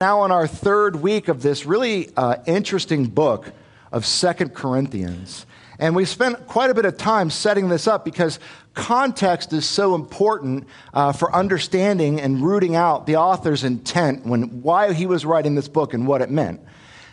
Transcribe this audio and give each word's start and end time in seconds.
Now, 0.00 0.20
on 0.20 0.30
our 0.30 0.46
third 0.46 1.02
week 1.02 1.26
of 1.26 1.42
this 1.42 1.66
really 1.66 2.10
uh, 2.16 2.36
interesting 2.46 3.06
book 3.06 3.52
of 3.90 4.06
Second 4.06 4.54
Corinthians. 4.54 5.46
And 5.80 5.96
we 5.96 6.04
spent 6.04 6.46
quite 6.46 6.70
a 6.70 6.74
bit 6.74 6.84
of 6.84 6.96
time 6.96 7.28
setting 7.28 7.68
this 7.68 7.88
up 7.88 8.04
because 8.04 8.38
context 8.72 9.52
is 9.52 9.68
so 9.68 9.96
important 9.96 10.68
uh, 10.94 11.10
for 11.10 11.34
understanding 11.34 12.20
and 12.20 12.40
rooting 12.40 12.76
out 12.76 13.06
the 13.06 13.16
author's 13.16 13.64
intent 13.64 14.24
when 14.24 14.62
why 14.62 14.92
he 14.92 15.06
was 15.06 15.26
writing 15.26 15.56
this 15.56 15.66
book 15.66 15.92
and 15.92 16.06
what 16.06 16.22
it 16.22 16.30
meant. 16.30 16.60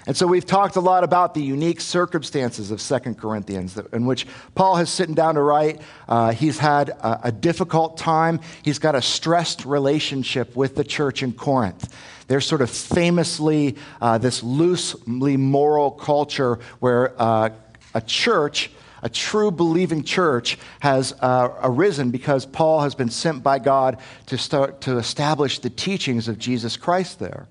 And 0.10 0.18
so 0.18 0.26
we've 0.26 0.44
talked 0.44 0.76
a 0.76 0.80
lot 0.80 1.04
about 1.04 1.36
the 1.36 1.42
unique 1.44 1.80
circumstances 1.80 2.72
of 2.72 2.82
Second 2.82 3.20
Corinthians, 3.20 3.78
in 3.94 4.08
which 4.08 4.26
Paul 4.56 4.78
has 4.78 4.90
sitting 4.90 5.14
down 5.14 5.36
to 5.36 5.42
write. 5.44 5.82
Uh, 6.08 6.32
he's 6.32 6.58
had 6.58 6.90
a, 6.90 7.28
a, 7.28 7.32
difficult 7.32 7.96
time. 7.96 8.40
He's 8.64 8.80
got 8.80 8.96
a 8.96 9.04
stressed 9.04 9.66
relationship 9.66 10.56
with 10.56 10.76
the 10.76 10.84
church 10.84 11.22
in 11.22 11.32
Corinth. 11.32 11.94
They're 12.26 12.42
sort 12.42 12.62
of 12.62 12.72
famously 12.72 13.76
uh, 14.02 14.18
this 14.18 14.42
loosely 14.42 15.38
moral 15.38 15.92
culture 15.92 16.58
where 16.80 17.14
uh, 17.22 17.52
a 17.94 18.02
church 18.02 18.72
a 19.04 19.10
true 19.10 19.52
believing 19.52 20.04
church 20.04 20.58
has 20.80 21.14
uh, 21.22 21.50
arisen 21.62 22.10
because 22.10 22.48
Paul 22.48 22.82
has 22.82 22.96
been 22.96 23.12
sent 23.12 23.44
by 23.44 23.60
God 23.60 24.00
to 24.26 24.40
start 24.40 24.82
to 24.82 24.98
establish 24.98 25.60
the 25.60 25.70
teachings 25.70 26.28
of 26.28 26.40
Jesus 26.40 26.78
Christ 26.78 27.20
there. 27.20 27.48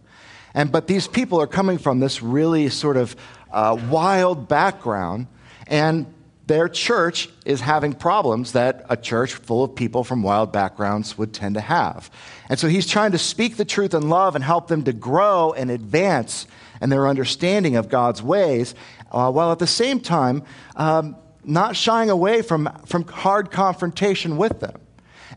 And, 0.59 0.73
but 0.73 0.89
these 0.89 1.07
people 1.07 1.41
are 1.41 1.47
coming 1.47 1.79
from 1.79 2.01
this 2.01 2.21
really 2.21 2.69
sort 2.69 2.97
of 2.97 3.15
uh, 3.53 3.79
wild 3.89 4.49
background, 4.49 5.29
and 5.69 6.13
their 6.49 6.69
church 6.69 7.29
is 7.47 7.61
having 7.61 7.93
problems 7.93 8.51
that 8.55 8.85
a 8.89 8.97
church 8.97 9.35
full 9.35 9.63
of 9.63 9.77
people 9.77 10.03
from 10.03 10.25
wild 10.25 10.51
backgrounds 10.51 11.17
would 11.17 11.33
tend 11.33 11.55
to 11.55 11.61
have. 11.61 12.11
And 12.49 12.59
so 12.59 12.67
he's 12.67 12.89
trying 12.89 13.13
to 13.13 13.19
speak 13.19 13.57
the 13.57 13.65
truth 13.65 13.95
in 13.95 14.09
love 14.09 14.35
and 14.35 14.43
help 14.43 14.67
them 14.67 14.83
to 14.83 14.93
grow 14.93 15.53
and 15.53 15.71
advance 15.71 16.49
in 16.83 16.91
their 16.91 17.07
understanding 17.07 17.77
of 17.77 17.89
God's 17.89 18.21
ways, 18.21 18.75
uh, 19.13 19.31
while 19.31 19.53
at 19.53 19.61
the 19.61 19.67
same 19.69 20.01
time 20.01 20.43
um, 20.75 21.15
not 21.45 21.77
shying 21.77 22.11
away 22.11 22.43
from, 22.43 22.69
from 22.85 23.07
hard 23.07 23.53
confrontation 23.53 24.37
with 24.37 24.59
them. 24.59 24.81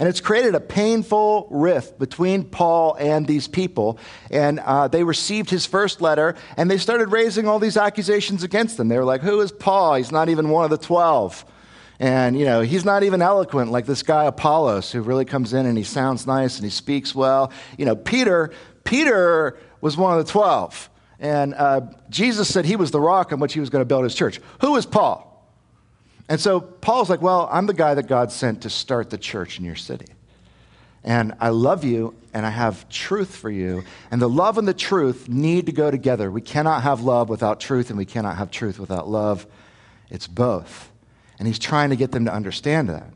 And 0.01 0.09
it's 0.09 0.19
created 0.19 0.55
a 0.55 0.59
painful 0.59 1.47
rift 1.51 1.99
between 1.99 2.43
Paul 2.43 2.95
and 2.95 3.27
these 3.27 3.47
people. 3.47 3.99
And 4.31 4.59
uh, 4.59 4.87
they 4.87 5.03
received 5.03 5.51
his 5.51 5.67
first 5.67 6.01
letter, 6.01 6.33
and 6.57 6.71
they 6.71 6.79
started 6.79 7.11
raising 7.11 7.47
all 7.47 7.59
these 7.59 7.77
accusations 7.77 8.41
against 8.41 8.79
him. 8.79 8.87
They 8.87 8.97
were 8.97 9.05
like, 9.05 9.21
Who 9.21 9.41
is 9.41 9.51
Paul? 9.51 9.93
He's 9.93 10.11
not 10.11 10.27
even 10.27 10.49
one 10.49 10.63
of 10.63 10.71
the 10.71 10.79
12. 10.79 11.45
And, 11.99 12.35
you 12.35 12.45
know, 12.45 12.61
he's 12.61 12.83
not 12.83 13.03
even 13.03 13.21
eloquent 13.21 13.69
like 13.71 13.85
this 13.85 14.01
guy 14.01 14.25
Apollos, 14.25 14.91
who 14.91 15.03
really 15.03 15.23
comes 15.23 15.53
in 15.53 15.67
and 15.67 15.77
he 15.77 15.83
sounds 15.83 16.25
nice 16.25 16.55
and 16.55 16.63
he 16.63 16.71
speaks 16.71 17.13
well. 17.13 17.51
You 17.77 17.85
know, 17.85 17.95
Peter, 17.95 18.49
Peter 18.83 19.59
was 19.81 19.97
one 19.97 20.17
of 20.17 20.25
the 20.25 20.31
12. 20.31 20.89
And 21.19 21.53
uh, 21.53 21.81
Jesus 22.09 22.51
said 22.51 22.65
he 22.65 22.75
was 22.75 22.89
the 22.89 22.99
rock 22.99 23.31
on 23.31 23.39
which 23.39 23.53
he 23.53 23.59
was 23.59 23.69
going 23.69 23.81
to 23.81 23.85
build 23.85 24.03
his 24.03 24.15
church. 24.15 24.41
Who 24.61 24.75
is 24.77 24.87
Paul? 24.87 25.30
And 26.31 26.39
so 26.39 26.61
Paul's 26.61 27.09
like, 27.09 27.21
Well, 27.21 27.49
I'm 27.51 27.65
the 27.65 27.73
guy 27.73 27.93
that 27.93 28.07
God 28.07 28.31
sent 28.31 28.61
to 28.61 28.69
start 28.69 29.09
the 29.09 29.17
church 29.17 29.59
in 29.59 29.65
your 29.65 29.75
city. 29.75 30.05
And 31.03 31.33
I 31.41 31.49
love 31.49 31.83
you, 31.83 32.15
and 32.33 32.45
I 32.45 32.49
have 32.49 32.87
truth 32.87 33.35
for 33.35 33.49
you. 33.49 33.83
And 34.11 34.21
the 34.21 34.29
love 34.29 34.57
and 34.57 34.65
the 34.65 34.73
truth 34.73 35.27
need 35.27 35.65
to 35.65 35.73
go 35.73 35.91
together. 35.91 36.31
We 36.31 36.39
cannot 36.39 36.83
have 36.83 37.01
love 37.01 37.27
without 37.27 37.59
truth, 37.59 37.89
and 37.89 37.97
we 37.97 38.05
cannot 38.05 38.37
have 38.37 38.49
truth 38.49 38.79
without 38.79 39.09
love. 39.09 39.45
It's 40.09 40.25
both. 40.25 40.89
And 41.37 41.49
he's 41.49 41.59
trying 41.59 41.89
to 41.89 41.97
get 41.97 42.13
them 42.13 42.23
to 42.23 42.33
understand 42.33 42.87
that. 42.87 43.11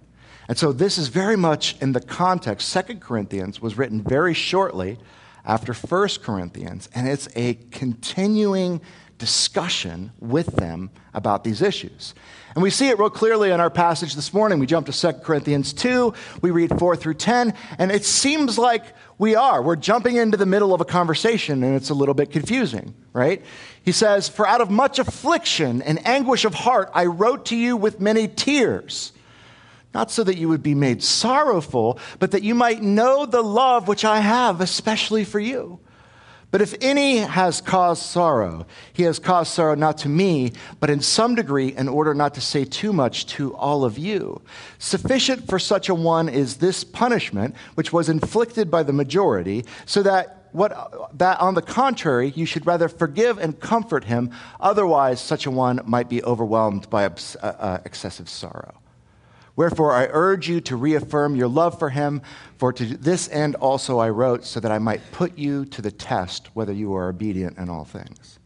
And 0.50 0.58
so 0.58 0.74
this 0.74 0.98
is 0.98 1.08
very 1.08 1.38
much 1.38 1.82
in 1.82 1.94
the 1.94 2.02
context. 2.02 2.68
Second 2.68 3.00
Corinthians 3.00 3.62
was 3.62 3.78
written 3.78 4.02
very 4.02 4.34
shortly 4.34 4.98
after 5.46 5.74
First 5.74 6.22
Corinthians, 6.22 6.90
and 6.94 7.08
it's 7.08 7.30
a 7.34 7.54
continuing 7.72 8.82
discussion 9.18 10.12
with 10.20 10.48
them 10.48 10.90
about 11.14 11.44
these 11.44 11.62
issues. 11.62 12.14
And 12.54 12.62
we 12.64 12.70
see 12.70 12.90
it 12.90 13.00
real 13.00 13.10
clearly 13.10 13.52
in 13.52 13.60
our 13.60 13.70
passage 13.70 14.16
this 14.16 14.34
morning. 14.34 14.60
We 14.60 14.66
jump 14.66 14.88
to 14.88 14.92
2 14.92 15.20
Corinthians 15.20 15.74
2, 15.74 16.14
we 16.42 16.52
read 16.52 16.78
4 16.78 16.96
through 16.96 17.16
10, 17.16 17.54
and 17.78 17.92
it 17.92 18.06
seems 18.06 18.58
like 18.58 18.84
we 19.18 19.36
are. 19.36 19.62
We're 19.62 19.76
jumping 19.78 20.18
into 20.18 20.38
the 20.38 20.46
middle 20.46 20.74
of 20.74 20.82
a 20.82 20.86
conversation, 20.86 21.64
and 21.64 21.76
it's 21.76 21.90
a 21.90 21.94
little 21.94 22.14
bit 22.14 22.32
confusing, 22.32 22.94
right? 23.14 23.44
He 23.84 23.92
says, 23.92 24.28
For 24.28 24.48
out 24.48 24.62
of 24.62 24.70
much 24.70 25.00
affliction 25.00 25.82
and 25.82 26.06
anguish 26.06 26.46
of 26.46 26.54
heart, 26.54 26.90
I 26.94 27.06
wrote 27.06 27.46
to 27.48 27.56
you 27.56 27.78
with 27.78 28.00
many 28.02 28.28
tears. 28.28 29.14
Not 29.94 30.12
so 30.12 30.26
that 30.26 30.38
you 30.38 30.50
would 30.50 30.64
be 30.64 30.76
made 30.76 31.02
sorrowful, 31.02 32.00
but 32.20 32.32
that 32.32 32.44
you 32.44 32.54
might 32.54 32.82
know 32.82 33.26
the 33.26 33.42
love 33.42 33.88
which 33.88 34.04
I 34.04 34.20
have, 34.20 34.60
especially 34.60 35.24
for 35.24 35.40
you. 35.40 35.80
But 36.56 36.62
if 36.62 36.74
any 36.80 37.18
has 37.18 37.60
caused 37.60 38.02
sorrow, 38.02 38.66
he 38.94 39.04
has 39.04 39.20
caused 39.20 39.52
sorrow 39.52 39.76
not 39.76 39.98
to 39.98 40.08
me, 40.08 40.54
but 40.80 40.90
in 40.90 41.02
some 41.02 41.36
degree, 41.36 41.76
in 41.76 41.90
order 41.90 42.14
not 42.14 42.34
to 42.36 42.40
say 42.40 42.64
too 42.64 42.94
much 42.94 43.26
to 43.36 43.54
all 43.56 43.84
of 43.84 43.98
you. 43.98 44.42
Sufficient 44.80 45.50
for 45.50 45.60
such 45.60 45.90
a 45.90 45.94
one 45.94 46.30
is 46.30 46.56
this 46.56 46.86
punishment, 46.86 47.56
which 47.74 47.92
was 47.92 48.08
inflicted 48.08 48.72
by 48.72 48.84
the 48.84 48.94
majority, 48.94 49.66
so 49.86 50.02
that 50.04 50.48
what, 50.54 50.72
that 51.18 51.42
on 51.42 51.56
the 51.56 51.62
contrary, 51.62 52.32
you 52.38 52.46
should 52.46 52.66
rather 52.66 52.88
forgive 52.88 53.38
and 53.38 53.60
comfort 53.60 54.06
him. 54.06 54.32
Otherwise, 54.62 55.20
such 55.20 55.46
a 55.46 55.52
one 55.52 55.82
might 55.84 56.08
be 56.08 56.24
overwhelmed 56.24 56.90
by 56.90 57.04
uh, 57.04 57.10
uh, 57.44 57.80
excessive 57.84 58.30
sorrow. 58.30 58.76
Wherefore, 59.56 59.94
I 59.94 60.08
urge 60.12 60.50
you 60.50 60.60
to 60.62 60.76
reaffirm 60.76 61.36
your 61.36 61.48
love 61.48 61.80
for 61.80 61.90
him, 61.90 62.22
for 62.58 62.74
to 62.74 62.86
this 62.98 63.30
end 63.30 63.56
also 63.56 64.00
I 64.00 64.10
wrote, 64.10 64.44
so 64.44 64.60
that 64.60 64.72
I 64.72 64.80
might 64.80 65.12
put 65.12 65.38
you 65.38 65.66
to 65.66 65.82
the 65.82 65.92
test 65.92 66.50
whether 66.54 66.74
you 66.74 66.94
are 66.94 67.10
obedient 67.10 67.58
in 67.58 67.70
all 67.70 67.86
things. 67.86 68.40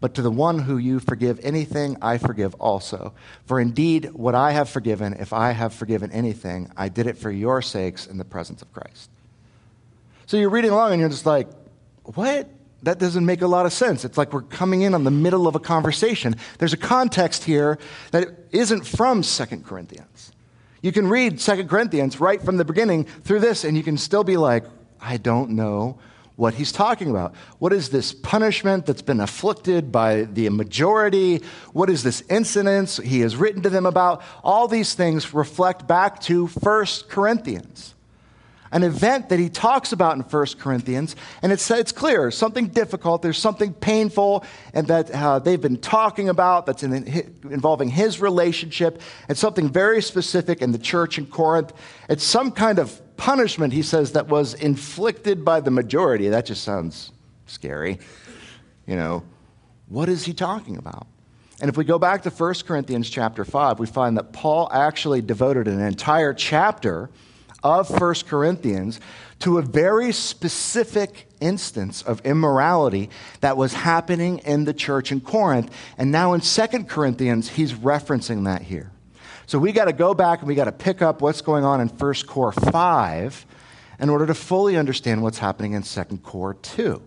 But 0.00 0.14
to 0.14 0.22
the 0.22 0.30
one 0.30 0.58
who 0.58 0.76
you 0.76 1.00
forgive 1.00 1.40
anything, 1.42 1.96
I 2.02 2.18
forgive 2.18 2.54
also. 2.56 3.14
For 3.46 3.60
indeed, 3.60 4.10
what 4.12 4.34
I 4.34 4.52
have 4.52 4.68
forgiven, 4.68 5.14
if 5.14 5.32
I 5.32 5.52
have 5.52 5.72
forgiven 5.72 6.10
anything, 6.12 6.70
I 6.76 6.88
did 6.88 7.06
it 7.06 7.16
for 7.16 7.30
your 7.30 7.62
sakes 7.62 8.06
in 8.06 8.18
the 8.18 8.24
presence 8.24 8.60
of 8.60 8.72
Christ. 8.72 9.10
So 10.26 10.36
you're 10.36 10.50
reading 10.50 10.72
along 10.72 10.92
and 10.92 11.00
you're 11.00 11.08
just 11.08 11.26
like, 11.26 11.48
what? 12.04 12.50
That 12.84 12.98
doesn't 12.98 13.24
make 13.24 13.42
a 13.42 13.46
lot 13.46 13.66
of 13.66 13.72
sense. 13.72 14.04
It's 14.04 14.16
like 14.16 14.32
we're 14.32 14.42
coming 14.42 14.82
in 14.82 14.94
on 14.94 15.04
the 15.04 15.10
middle 15.10 15.46
of 15.46 15.54
a 15.54 15.60
conversation. 15.60 16.36
There's 16.58 16.72
a 16.72 16.78
context 16.78 17.44
here 17.44 17.78
that 18.12 18.28
isn't 18.52 18.86
from 18.86 19.22
Second 19.22 19.64
Corinthians. 19.64 20.32
You 20.82 20.92
can 20.92 21.08
read 21.08 21.40
Second 21.40 21.68
Corinthians 21.68 22.20
right 22.20 22.42
from 22.42 22.58
the 22.58 22.64
beginning 22.64 23.04
through 23.04 23.40
this, 23.40 23.64
and 23.64 23.76
you 23.76 23.82
can 23.82 23.96
still 23.96 24.24
be 24.24 24.36
like, 24.36 24.64
I 25.00 25.16
don't 25.16 25.50
know 25.50 25.98
what 26.36 26.54
he's 26.54 26.72
talking 26.72 27.10
about. 27.10 27.34
What 27.58 27.72
is 27.72 27.90
this 27.90 28.12
punishment 28.12 28.86
that's 28.86 29.02
been 29.02 29.20
afflicted 29.20 29.92
by 29.92 30.22
the 30.22 30.48
majority? 30.48 31.42
What 31.72 31.88
is 31.88 32.02
this 32.02 32.22
incident 32.28 33.00
he 33.02 33.20
has 33.20 33.36
written 33.36 33.62
to 33.62 33.70
them 33.70 33.86
about? 33.86 34.22
All 34.42 34.66
these 34.66 34.94
things 34.94 35.32
reflect 35.32 35.86
back 35.86 36.20
to 36.22 36.48
First 36.48 37.08
Corinthians 37.08 37.94
an 38.74 38.82
event 38.82 39.28
that 39.28 39.38
he 39.38 39.48
talks 39.48 39.92
about 39.92 40.16
in 40.16 40.22
1 40.22 40.46
Corinthians, 40.58 41.14
and 41.42 41.52
it's, 41.52 41.70
it's 41.70 41.92
clear 41.92 42.32
something 42.32 42.66
difficult, 42.66 43.22
there's 43.22 43.38
something 43.38 43.72
painful, 43.72 44.44
and 44.74 44.88
that 44.88 45.12
uh, 45.12 45.38
they've 45.38 45.60
been 45.60 45.76
talking 45.76 46.28
about 46.28 46.66
that's 46.66 46.82
in, 46.82 46.92
involving 47.44 47.88
his 47.88 48.20
relationship, 48.20 49.00
and 49.28 49.38
something 49.38 49.70
very 49.70 50.02
specific 50.02 50.60
in 50.60 50.72
the 50.72 50.78
church 50.78 51.18
in 51.18 51.26
Corinth. 51.26 51.72
It's 52.08 52.24
some 52.24 52.50
kind 52.50 52.80
of 52.80 53.00
punishment, 53.16 53.72
he 53.72 53.82
says, 53.82 54.10
that 54.12 54.26
was 54.26 54.54
inflicted 54.54 55.44
by 55.44 55.60
the 55.60 55.70
majority. 55.70 56.28
That 56.28 56.44
just 56.44 56.64
sounds 56.64 57.12
scary. 57.46 58.00
You 58.88 58.96
know, 58.96 59.22
what 59.86 60.08
is 60.08 60.24
he 60.24 60.34
talking 60.34 60.78
about? 60.78 61.06
And 61.60 61.68
if 61.68 61.76
we 61.76 61.84
go 61.84 62.00
back 62.00 62.22
to 62.22 62.30
1 62.30 62.54
Corinthians 62.66 63.08
chapter 63.08 63.44
5, 63.44 63.78
we 63.78 63.86
find 63.86 64.16
that 64.16 64.32
Paul 64.32 64.68
actually 64.72 65.22
devoted 65.22 65.68
an 65.68 65.80
entire 65.80 66.34
chapter 66.34 67.08
of 67.64 67.88
1 67.90 68.14
Corinthians 68.26 69.00
to 69.40 69.58
a 69.58 69.62
very 69.62 70.12
specific 70.12 71.26
instance 71.40 72.02
of 72.02 72.20
immorality 72.24 73.10
that 73.40 73.56
was 73.56 73.72
happening 73.72 74.38
in 74.38 74.64
the 74.64 74.74
church 74.74 75.10
in 75.10 75.20
Corinth. 75.20 75.74
And 75.98 76.12
now 76.12 76.34
in 76.34 76.40
2 76.40 76.84
Corinthians, 76.84 77.48
he's 77.48 77.72
referencing 77.72 78.44
that 78.44 78.62
here. 78.62 78.92
So 79.46 79.58
we 79.58 79.72
got 79.72 79.86
to 79.86 79.92
go 79.92 80.14
back 80.14 80.40
and 80.40 80.48
we 80.48 80.54
got 80.54 80.64
to 80.64 80.72
pick 80.72 81.02
up 81.02 81.20
what's 81.20 81.40
going 81.40 81.64
on 81.64 81.80
in 81.80 81.88
1 81.88 82.14
Cor 82.26 82.52
5 82.52 83.46
in 83.98 84.08
order 84.08 84.26
to 84.26 84.34
fully 84.34 84.76
understand 84.76 85.22
what's 85.22 85.38
happening 85.38 85.72
in 85.72 85.82
2 85.82 86.04
Cor 86.22 86.54
2. 86.54 87.02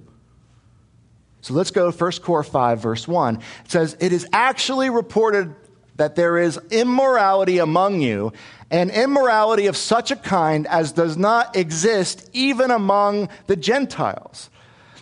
So 1.42 1.54
let's 1.54 1.72
go 1.72 1.92
1 1.92 2.12
Cor 2.24 2.44
5, 2.44 2.80
verse 2.80 3.08
1. 3.08 3.36
It 3.38 3.42
says, 3.68 3.96
It 4.00 4.12
is 4.12 4.28
actually 4.34 4.90
reported 4.90 5.56
that 5.98 6.16
there 6.16 6.38
is 6.38 6.60
immorality 6.72 7.58
among 7.58 8.02
you, 8.02 8.32
and 8.70 8.92
immorality 8.92 9.68
of 9.68 9.78
such 9.78 10.12
a 10.12 10.16
kind 10.16 10.68
as 10.68 10.92
does 10.92 11.18
not 11.18 11.56
exist 11.56 12.30
even 12.34 12.72
among 12.72 13.30
the 13.48 13.56
Gentiles. 13.56 14.50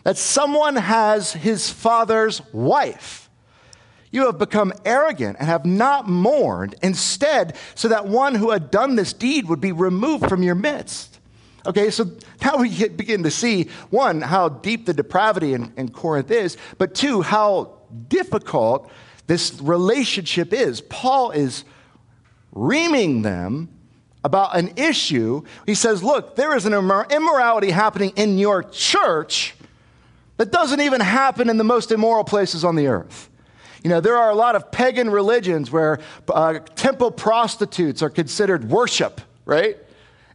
That 0.03 0.17
someone 0.17 0.75
has 0.75 1.33
his 1.33 1.69
father's 1.69 2.41
wife. 2.53 3.29
You 4.11 4.27
have 4.27 4.37
become 4.37 4.71
arrogant 4.85 5.37
and 5.39 5.47
have 5.47 5.65
not 5.65 6.07
mourned, 6.07 6.75
instead, 6.81 7.57
so 7.73 7.87
that 7.87 8.07
one 8.07 8.35
who 8.35 8.51
had 8.51 8.71
done 8.71 8.95
this 8.95 9.13
deed 9.13 9.49
would 9.49 9.59
be 9.59 9.71
removed 9.71 10.29
from 10.29 10.43
your 10.43 10.55
midst. 10.55 11.19
Okay, 11.65 11.89
so 11.89 12.11
now 12.43 12.57
we 12.57 12.69
get, 12.69 12.95
begin 12.95 13.23
to 13.23 13.31
see 13.31 13.69
one, 13.89 14.21
how 14.21 14.49
deep 14.49 14.85
the 14.85 14.93
depravity 14.93 15.53
in, 15.53 15.73
in 15.75 15.89
Corinth 15.89 16.29
is, 16.29 16.55
but 16.77 16.93
two, 16.93 17.23
how 17.23 17.79
difficult 18.07 18.89
this 19.27 19.59
relationship 19.59 20.53
is. 20.53 20.81
Paul 20.81 21.31
is 21.31 21.65
reaming 22.55 23.21
them 23.21 23.69
about 24.23 24.57
an 24.57 24.73
issue. 24.75 25.43
He 25.67 25.75
says, 25.75 26.01
Look, 26.01 26.35
there 26.35 26.55
is 26.55 26.65
an 26.65 26.73
immorality 26.73 27.69
happening 27.69 28.11
in 28.15 28.39
your 28.39 28.63
church 28.63 29.55
that 30.37 30.51
doesn't 30.51 30.81
even 30.81 30.99
happen 30.99 31.49
in 31.49 31.57
the 31.57 31.63
most 31.63 31.91
immoral 31.91 32.23
places 32.23 32.65
on 32.65 32.75
the 32.75 32.87
earth. 32.87 33.29
You 33.83 33.89
know, 33.89 34.01
there 34.01 34.17
are 34.17 34.31
a 34.31 34.35
lot 34.35 34.55
of 34.55 34.71
pagan 34.71 35.11
religions 35.11 35.71
where 35.71 35.99
uh, 36.27 36.59
temple 36.75 37.11
prostitutes 37.11 38.01
are 38.01 38.09
considered 38.09 38.67
worship, 38.67 39.21
right? 39.45 39.77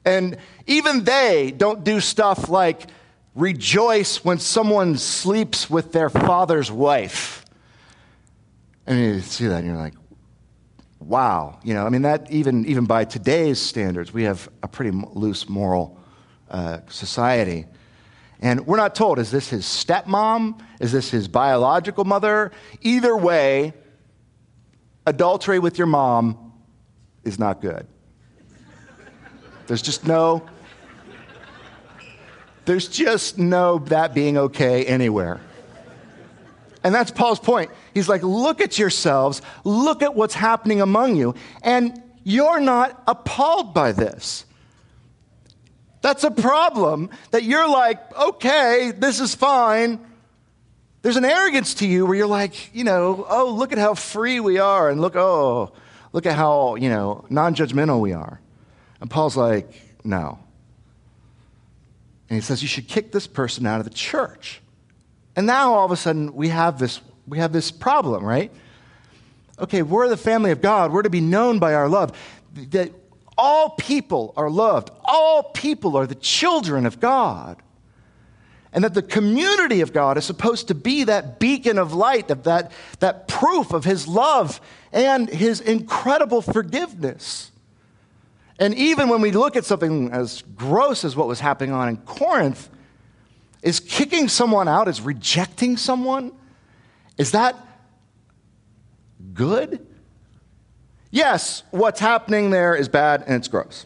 And 0.05 0.37
even 0.69 1.03
they 1.03 1.53
don't 1.57 1.83
do 1.83 1.99
stuff 1.99 2.49
like 2.49 2.87
rejoice 3.35 4.25
when 4.25 4.39
someone 4.39 4.97
sleeps 4.99 5.69
with 5.69 5.91
their 5.91 6.09
father's 6.09 6.71
wife. 6.71 7.45
And 8.87 8.99
you 8.99 9.21
see 9.21 9.49
that 9.49 9.59
and 9.59 9.67
you're 9.67 9.77
like, 9.77 9.95
wow. 11.01 11.59
You 11.65 11.75
know, 11.75 11.85
I 11.85 11.89
mean, 11.89 12.03
that 12.03 12.31
even, 12.31 12.67
even 12.67 12.85
by 12.85 13.05
today's 13.05 13.61
standards, 13.61 14.13
we 14.13 14.25
have 14.25 14.49
a 14.63 14.69
pretty 14.69 14.91
loose 15.13 15.49
moral 15.49 15.99
uh, 16.51 16.79
society. 16.89 17.67
And 18.41 18.67
we're 18.67 18.77
not 18.77 18.95
told 18.95 19.19
is 19.19 19.31
this 19.31 19.49
his 19.49 19.65
stepmom? 19.65 20.61
Is 20.81 20.93
this 20.93 21.11
his 21.11 21.29
biological 21.29 22.05
mother? 22.05 22.53
Either 22.81 23.17
way, 23.17 23.75
adultery 25.07 25.59
with 25.59 25.79
your 25.79 25.87
mom 25.87 26.53
is 27.25 27.39
not 27.39 27.61
good. 27.61 27.87
There's 29.67 29.83
just 29.83 30.07
no, 30.07 30.47
there's 32.65 32.89
just 32.89 33.39
no 33.39 33.79
that 33.79 34.15
being 34.15 34.37
okay 34.37 34.85
anywhere. 34.85 35.41
And 36.83 36.95
that's 36.95 37.11
Paul's 37.11 37.39
point. 37.39 37.71
He's 37.95 38.09
like, 38.09 38.23
look 38.23 38.61
at 38.61 38.79
yourselves, 38.79 39.43
look 39.65 40.03
at 40.03 40.15
what's 40.15 40.35
happening 40.35 40.81
among 40.81 41.17
you, 41.17 41.35
and 41.63 42.01
you're 42.25 42.61
not 42.61 43.03
appalled 43.07 43.75
by 43.75 43.93
this. 43.93 44.45
That's 46.03 46.25
a 46.25 46.31
problem 46.31 47.11
that 47.31 47.45
you're 47.45 47.69
like, 47.69 48.17
okay, 48.17 48.93
this 48.97 49.21
is 49.21 49.35
fine. 49.35 50.01
There's 51.03 51.17
an 51.17 51.25
arrogance 51.25 51.75
to 51.75 51.87
you 51.87 52.07
where 52.07 52.17
you're 52.17 52.27
like, 52.27 52.75
you 52.75 52.85
know, 52.85 53.27
oh, 53.29 53.55
look 53.55 53.73
at 53.73 53.79
how 53.79 53.95
free 53.95 54.41
we 54.41 54.59
are, 54.59 54.91
and 54.91 55.01
look, 55.01 55.17
oh, 55.17 55.73
look 56.13 56.27
at 56.27 56.35
how, 56.35 56.77
you 56.77 56.89
know, 56.89 57.25
non 57.31 57.55
judgmental 57.55 58.01
we 58.01 58.13
are. 58.13 58.41
And 59.01 59.11
Paul's 59.11 59.37
like, 59.37 59.73
no. 60.05 60.39
And 62.29 62.37
he 62.37 62.41
says, 62.41 62.63
you 62.63 62.69
should 62.69 62.87
kick 62.87 63.13
this 63.13 63.27
person 63.27 63.67
out 63.67 63.81
of 63.81 63.85
the 63.85 63.93
church. 63.93 64.61
And 65.35 65.47
now 65.47 65.75
all 65.75 65.85
of 65.85 65.91
a 65.91 65.97
sudden 65.97 66.35
we 66.35 66.49
have 66.49 66.79
this, 66.79 67.01
we 67.27 67.39
have 67.39 67.53
this 67.53 67.71
problem, 67.71 68.25
right? 68.25 68.53
Okay, 69.59 69.83
we're 69.83 70.09
the 70.09 70.17
family 70.17 70.51
of 70.51 70.61
God. 70.61 70.93
We're 70.93 71.03
to 71.03 71.11
be 71.11 71.21
known 71.21 71.59
by 71.59 71.75
our 71.75 71.89
love. 71.89 72.17
That 72.71 72.93
all 73.37 73.71
people 73.71 74.33
are 74.37 74.51
loved. 74.51 74.91
All 75.05 75.43
people 75.43 75.97
are 75.97 76.07
the 76.07 76.15
children 76.15 76.87
of 76.87 77.01
God. 77.01 77.57
And 78.73 78.85
that 78.85 78.95
the 78.95 79.03
community 79.03 79.81
of 79.81 79.93
God 79.93 80.17
is 80.17 80.25
supposed 80.25 80.69
to 80.69 80.75
be 80.75 81.05
that 81.05 81.41
beacon 81.41 81.79
of 81.79 81.93
light, 81.93 82.31
of 82.31 82.45
that, 82.45 82.73
that 83.01 83.27
proof 83.29 83.73
of 83.73 83.85
his 83.85 84.07
love 84.07 84.61
and 84.93 85.29
his 85.29 85.61
incredible 85.61 86.41
forgiveness. 86.41 87.51
And 88.59 88.75
even 88.75 89.09
when 89.09 89.21
we 89.21 89.33
look 89.33 89.57
at 89.57 89.65
something 89.65 90.13
as 90.13 90.43
gross 90.55 91.05
as 91.05 91.17
what 91.17 91.27
was 91.27 91.41
happening 91.41 91.73
on 91.73 91.89
in 91.89 91.97
Corinth, 91.99 92.69
is 93.63 93.81
kicking 93.81 94.29
someone 94.29 94.69
out, 94.69 94.89
is 94.89 95.01
rejecting 95.01 95.77
someone, 95.77 96.33
is 97.21 97.33
that 97.33 97.55
good? 99.35 99.87
Yes, 101.11 101.65
what's 101.71 102.01
happening 102.01 102.49
there 102.49 102.75
is 102.75 102.89
bad 102.89 103.25
and 103.27 103.35
it's 103.35 103.47
gross. 103.47 103.85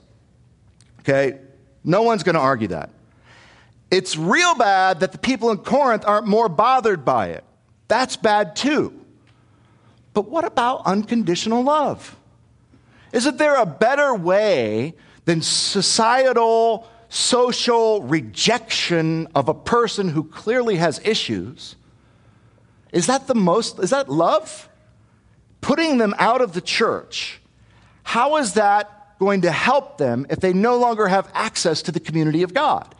Okay? 1.00 1.40
No 1.82 2.02
one's 2.02 2.22
going 2.22 2.36
to 2.36 2.40
argue 2.40 2.68
that. 2.68 2.90
It's 3.90 4.16
real 4.16 4.54
bad 4.54 5.00
that 5.00 5.10
the 5.10 5.18
people 5.18 5.50
in 5.50 5.58
Corinth 5.58 6.04
aren't 6.06 6.28
more 6.28 6.48
bothered 6.48 7.04
by 7.04 7.30
it. 7.30 7.42
That's 7.88 8.16
bad 8.16 8.54
too. 8.54 9.04
But 10.12 10.30
what 10.30 10.44
about 10.44 10.86
unconditional 10.86 11.64
love? 11.64 12.16
Isn't 13.12 13.38
there 13.38 13.56
a 13.56 13.66
better 13.66 14.14
way 14.14 14.94
than 15.24 15.42
societal 15.42 16.88
social 17.08 18.00
rejection 18.02 19.26
of 19.34 19.48
a 19.48 19.54
person 19.54 20.10
who 20.10 20.22
clearly 20.22 20.76
has 20.76 21.00
issues, 21.04 21.74
is 22.94 23.08
that 23.08 23.26
the 23.26 23.34
most, 23.34 23.80
is 23.80 23.90
that 23.90 24.08
love? 24.08 24.68
Putting 25.60 25.98
them 25.98 26.14
out 26.16 26.40
of 26.40 26.52
the 26.52 26.60
church, 26.60 27.40
how 28.04 28.36
is 28.36 28.54
that 28.54 29.18
going 29.18 29.42
to 29.42 29.50
help 29.50 29.98
them 29.98 30.26
if 30.30 30.38
they 30.38 30.52
no 30.52 30.78
longer 30.78 31.08
have 31.08 31.28
access 31.34 31.82
to 31.82 31.92
the 31.92 31.98
community 31.98 32.44
of 32.44 32.54
God? 32.54 32.94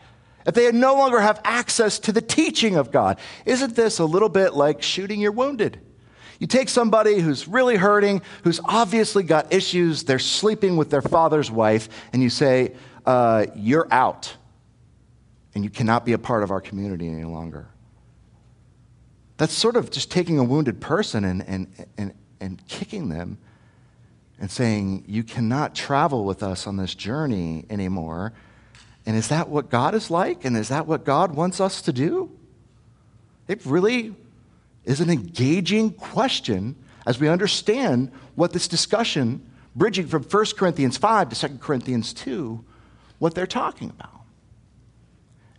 If 0.45 0.53
they 0.53 0.69
no 0.73 0.95
longer 0.95 1.21
have 1.21 1.39
access 1.45 1.97
to 1.99 2.11
the 2.11 2.21
teaching 2.21 2.75
of 2.75 2.91
God? 2.91 3.17
Isn't 3.45 3.75
this 3.75 3.99
a 3.99 4.05
little 4.05 4.29
bit 4.29 4.53
like 4.53 4.83
shooting 4.83 5.21
your 5.21 5.31
wounded? 5.31 5.79
You 6.39 6.47
take 6.47 6.67
somebody 6.67 7.19
who's 7.19 7.47
really 7.47 7.77
hurting, 7.77 8.21
who's 8.43 8.59
obviously 8.65 9.23
got 9.23 9.53
issues, 9.53 10.03
they're 10.03 10.19
sleeping 10.19 10.75
with 10.75 10.89
their 10.89 11.01
father's 11.01 11.49
wife, 11.49 11.87
and 12.11 12.21
you 12.21 12.29
say, 12.29 12.75
uh, 13.05 13.45
you're 13.55 13.87
out 13.89 14.35
and 15.53 15.63
you 15.63 15.69
cannot 15.69 16.05
be 16.05 16.11
a 16.11 16.17
part 16.17 16.43
of 16.43 16.51
our 16.51 16.59
community 16.59 17.07
any 17.07 17.23
longer. 17.23 17.69
That's 19.37 19.53
sort 19.53 19.75
of 19.75 19.91
just 19.91 20.11
taking 20.11 20.39
a 20.39 20.43
wounded 20.43 20.79
person 20.79 21.25
and, 21.25 21.43
and, 21.47 21.67
and, 21.97 22.13
and 22.39 22.65
kicking 22.67 23.09
them 23.09 23.37
and 24.39 24.49
saying, 24.49 25.03
You 25.07 25.23
cannot 25.23 25.75
travel 25.75 26.23
with 26.23 26.43
us 26.43 26.67
on 26.67 26.77
this 26.77 26.95
journey 26.95 27.65
anymore. 27.69 28.33
And 29.05 29.15
is 29.15 29.27
that 29.27 29.49
what 29.49 29.69
God 29.69 29.93
is 29.93 30.09
like? 30.09 30.45
And 30.45 30.57
is 30.57 30.69
that 30.69 30.87
what 30.87 31.03
God 31.03 31.35
wants 31.35 31.59
us 31.61 31.81
to 31.83 31.93
do? 31.93 32.31
It 33.47 33.63
really 33.65 34.15
is 34.83 34.99
an 34.99 35.09
engaging 35.09 35.91
question 35.91 36.75
as 37.05 37.19
we 37.19 37.27
understand 37.27 38.11
what 38.35 38.51
this 38.51 38.67
discussion, 38.67 39.45
bridging 39.75 40.07
from 40.07 40.23
1 40.23 40.45
Corinthians 40.57 40.97
5 40.97 41.29
to 41.29 41.47
2 41.47 41.57
Corinthians 41.59 42.13
2, 42.13 42.63
what 43.19 43.35
they're 43.35 43.45
talking 43.45 43.89
about. 43.89 44.09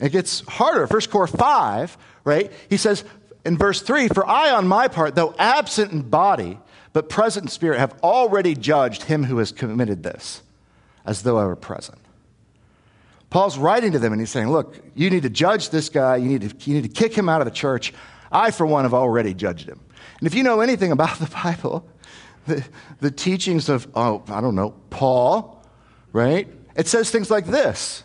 It 0.01 0.11
gets 0.11 0.41
harder. 0.47 0.87
First 0.87 1.11
Cor 1.11 1.27
5, 1.27 1.97
right? 2.25 2.53
He 2.69 2.77
says 2.77 3.05
in 3.47 3.57
verse 3.57 3.81
3 3.81 4.09
For 4.09 4.27
I, 4.27 4.51
on 4.51 4.69
my 4.69 4.89
part, 4.89 5.15
though 5.15 5.35
absent 5.39 5.93
in 5.93 6.03
body, 6.03 6.59
but 6.93 7.09
present 7.09 7.45
in 7.45 7.49
spirit, 7.49 7.79
have 7.79 7.95
already 8.03 8.55
judged 8.55 9.05
him 9.05 9.25
who 9.25 9.39
has 9.39 9.53
committed 9.53 10.03
this, 10.03 10.43
as 11.05 11.23
though 11.23 11.39
I 11.39 11.47
were 11.47 11.57
present. 11.57 11.99
Paul's 13.31 13.59
writing 13.59 13.93
to 13.93 13.99
them 13.99 14.13
and 14.13 14.21
he's 14.21 14.31
saying, 14.31 14.51
Look, 14.51 14.81
you 14.95 15.11
need 15.11 15.23
to 15.23 15.31
judge 15.31 15.71
this 15.71 15.89
guy, 15.89 16.17
you 16.17 16.29
need 16.29 16.43
to, 16.43 16.71
you 16.71 16.75
need 16.75 16.83
to 16.83 16.89
kick 17.01 17.15
him 17.15 17.29
out 17.29 17.41
of 17.41 17.45
the 17.45 17.51
church. 17.51 17.95
I, 18.31 18.51
for 18.51 18.67
one, 18.67 18.85
have 18.85 18.95
already 18.95 19.35
judged 19.35 19.69
him. 19.69 19.81
And 20.19 20.27
if 20.27 20.35
you 20.35 20.43
know 20.43 20.61
anything 20.61 20.93
about 20.93 21.19
the 21.19 21.27
Bible, 21.27 21.89
the, 22.47 22.65
the 23.01 23.11
teachings 23.11 23.69
of, 23.69 23.89
oh, 23.95 24.23
I 24.29 24.41
don't 24.41 24.55
know, 24.55 24.71
Paul, 24.91 25.63
right? 26.13 26.49
It 26.77 26.89
says 26.89 27.11
things 27.11 27.31
like 27.31 27.47
this 27.47 28.05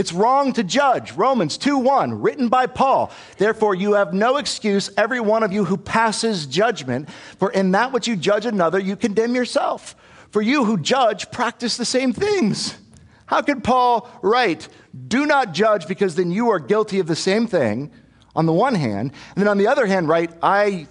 It's 0.00 0.14
wrong 0.14 0.54
to 0.54 0.64
judge. 0.64 1.12
Romans 1.12 1.58
2 1.58 1.76
1, 1.76 2.22
written 2.22 2.48
by 2.48 2.66
Paul. 2.66 3.12
Therefore, 3.36 3.74
you 3.74 3.92
have 3.92 4.14
no 4.14 4.38
excuse, 4.38 4.88
every 4.96 5.20
one 5.20 5.42
of 5.42 5.52
you 5.52 5.66
who 5.66 5.76
passes 5.76 6.46
judgment, 6.46 7.10
for 7.38 7.52
in 7.52 7.72
that 7.72 7.92
which 7.92 8.08
you 8.08 8.16
judge 8.16 8.46
another, 8.46 8.78
you 8.78 8.96
condemn 8.96 9.34
yourself. 9.34 9.94
For 10.30 10.40
you 10.40 10.64
who 10.64 10.78
judge, 10.78 11.30
practice 11.30 11.76
the 11.76 11.84
same 11.84 12.14
things. 12.14 12.78
How 13.26 13.42
could 13.42 13.62
Paul 13.62 14.10
write, 14.22 14.70
Do 15.06 15.26
not 15.26 15.52
judge 15.52 15.86
because 15.86 16.14
then 16.14 16.30
you 16.30 16.48
are 16.48 16.60
guilty 16.60 16.98
of 17.00 17.06
the 17.06 17.14
same 17.14 17.46
thing, 17.46 17.90
on 18.34 18.46
the 18.46 18.54
one 18.54 18.76
hand, 18.76 19.12
and 19.34 19.42
then 19.42 19.48
on 19.48 19.58
the 19.58 19.66
other 19.66 19.84
hand, 19.84 20.08
write, 20.08 20.30
I 20.42 20.86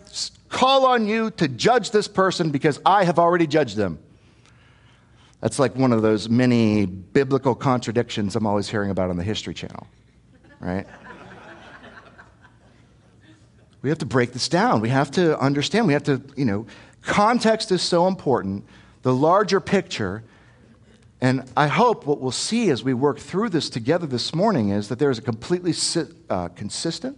call 0.50 0.86
on 0.86 1.08
you 1.08 1.32
to 1.32 1.48
judge 1.48 1.90
this 1.90 2.08
person 2.08 2.52
because 2.52 2.80
I 2.86 3.06
have 3.06 3.18
already 3.18 3.48
judged 3.48 3.76
them? 3.76 3.98
That's 5.42 5.58
like 5.58 5.76
one 5.76 5.94
of 5.94 6.02
those 6.02 6.28
many 6.28 6.86
biblical 6.86 7.56
contradictions 7.56 8.36
I'm 8.36 8.46
always 8.46 8.70
hearing 8.70 8.92
about 8.92 9.10
on 9.10 9.18
the 9.18 9.24
History 9.24 9.54
Channel, 9.54 9.88
right? 10.60 10.86
we 13.82 13.90
have 13.90 14.00
to 14.00 14.06
break 14.06 14.34
this 14.34 14.50
down. 14.50 14.82
We 14.82 14.90
have 14.90 15.12
to 15.12 15.40
understand. 15.40 15.88
We 15.88 15.94
have 15.94 16.04
to, 16.04 16.22
you 16.36 16.46
know, 16.46 16.66
context 17.02 17.72
is 17.72 17.82
so 17.82 18.08
important, 18.08 18.66
the 19.04 19.14
larger 19.14 19.62
picture. 19.62 20.24
And 21.22 21.50
I 21.56 21.68
hope 21.68 22.06
what 22.06 22.20
we'll 22.20 22.32
see 22.32 22.70
as 22.70 22.84
we 22.84 22.94
work 22.94 23.20
through 23.20 23.50
this 23.50 23.70
together 23.70 24.08
this 24.08 24.36
morning 24.36 24.70
is 24.70 24.90
that 24.90 25.00
there 25.00 25.10
is 25.10 25.18
a 25.18 25.22
completely 25.22 25.74
uh, 26.30 26.50
consistent, 26.50 27.18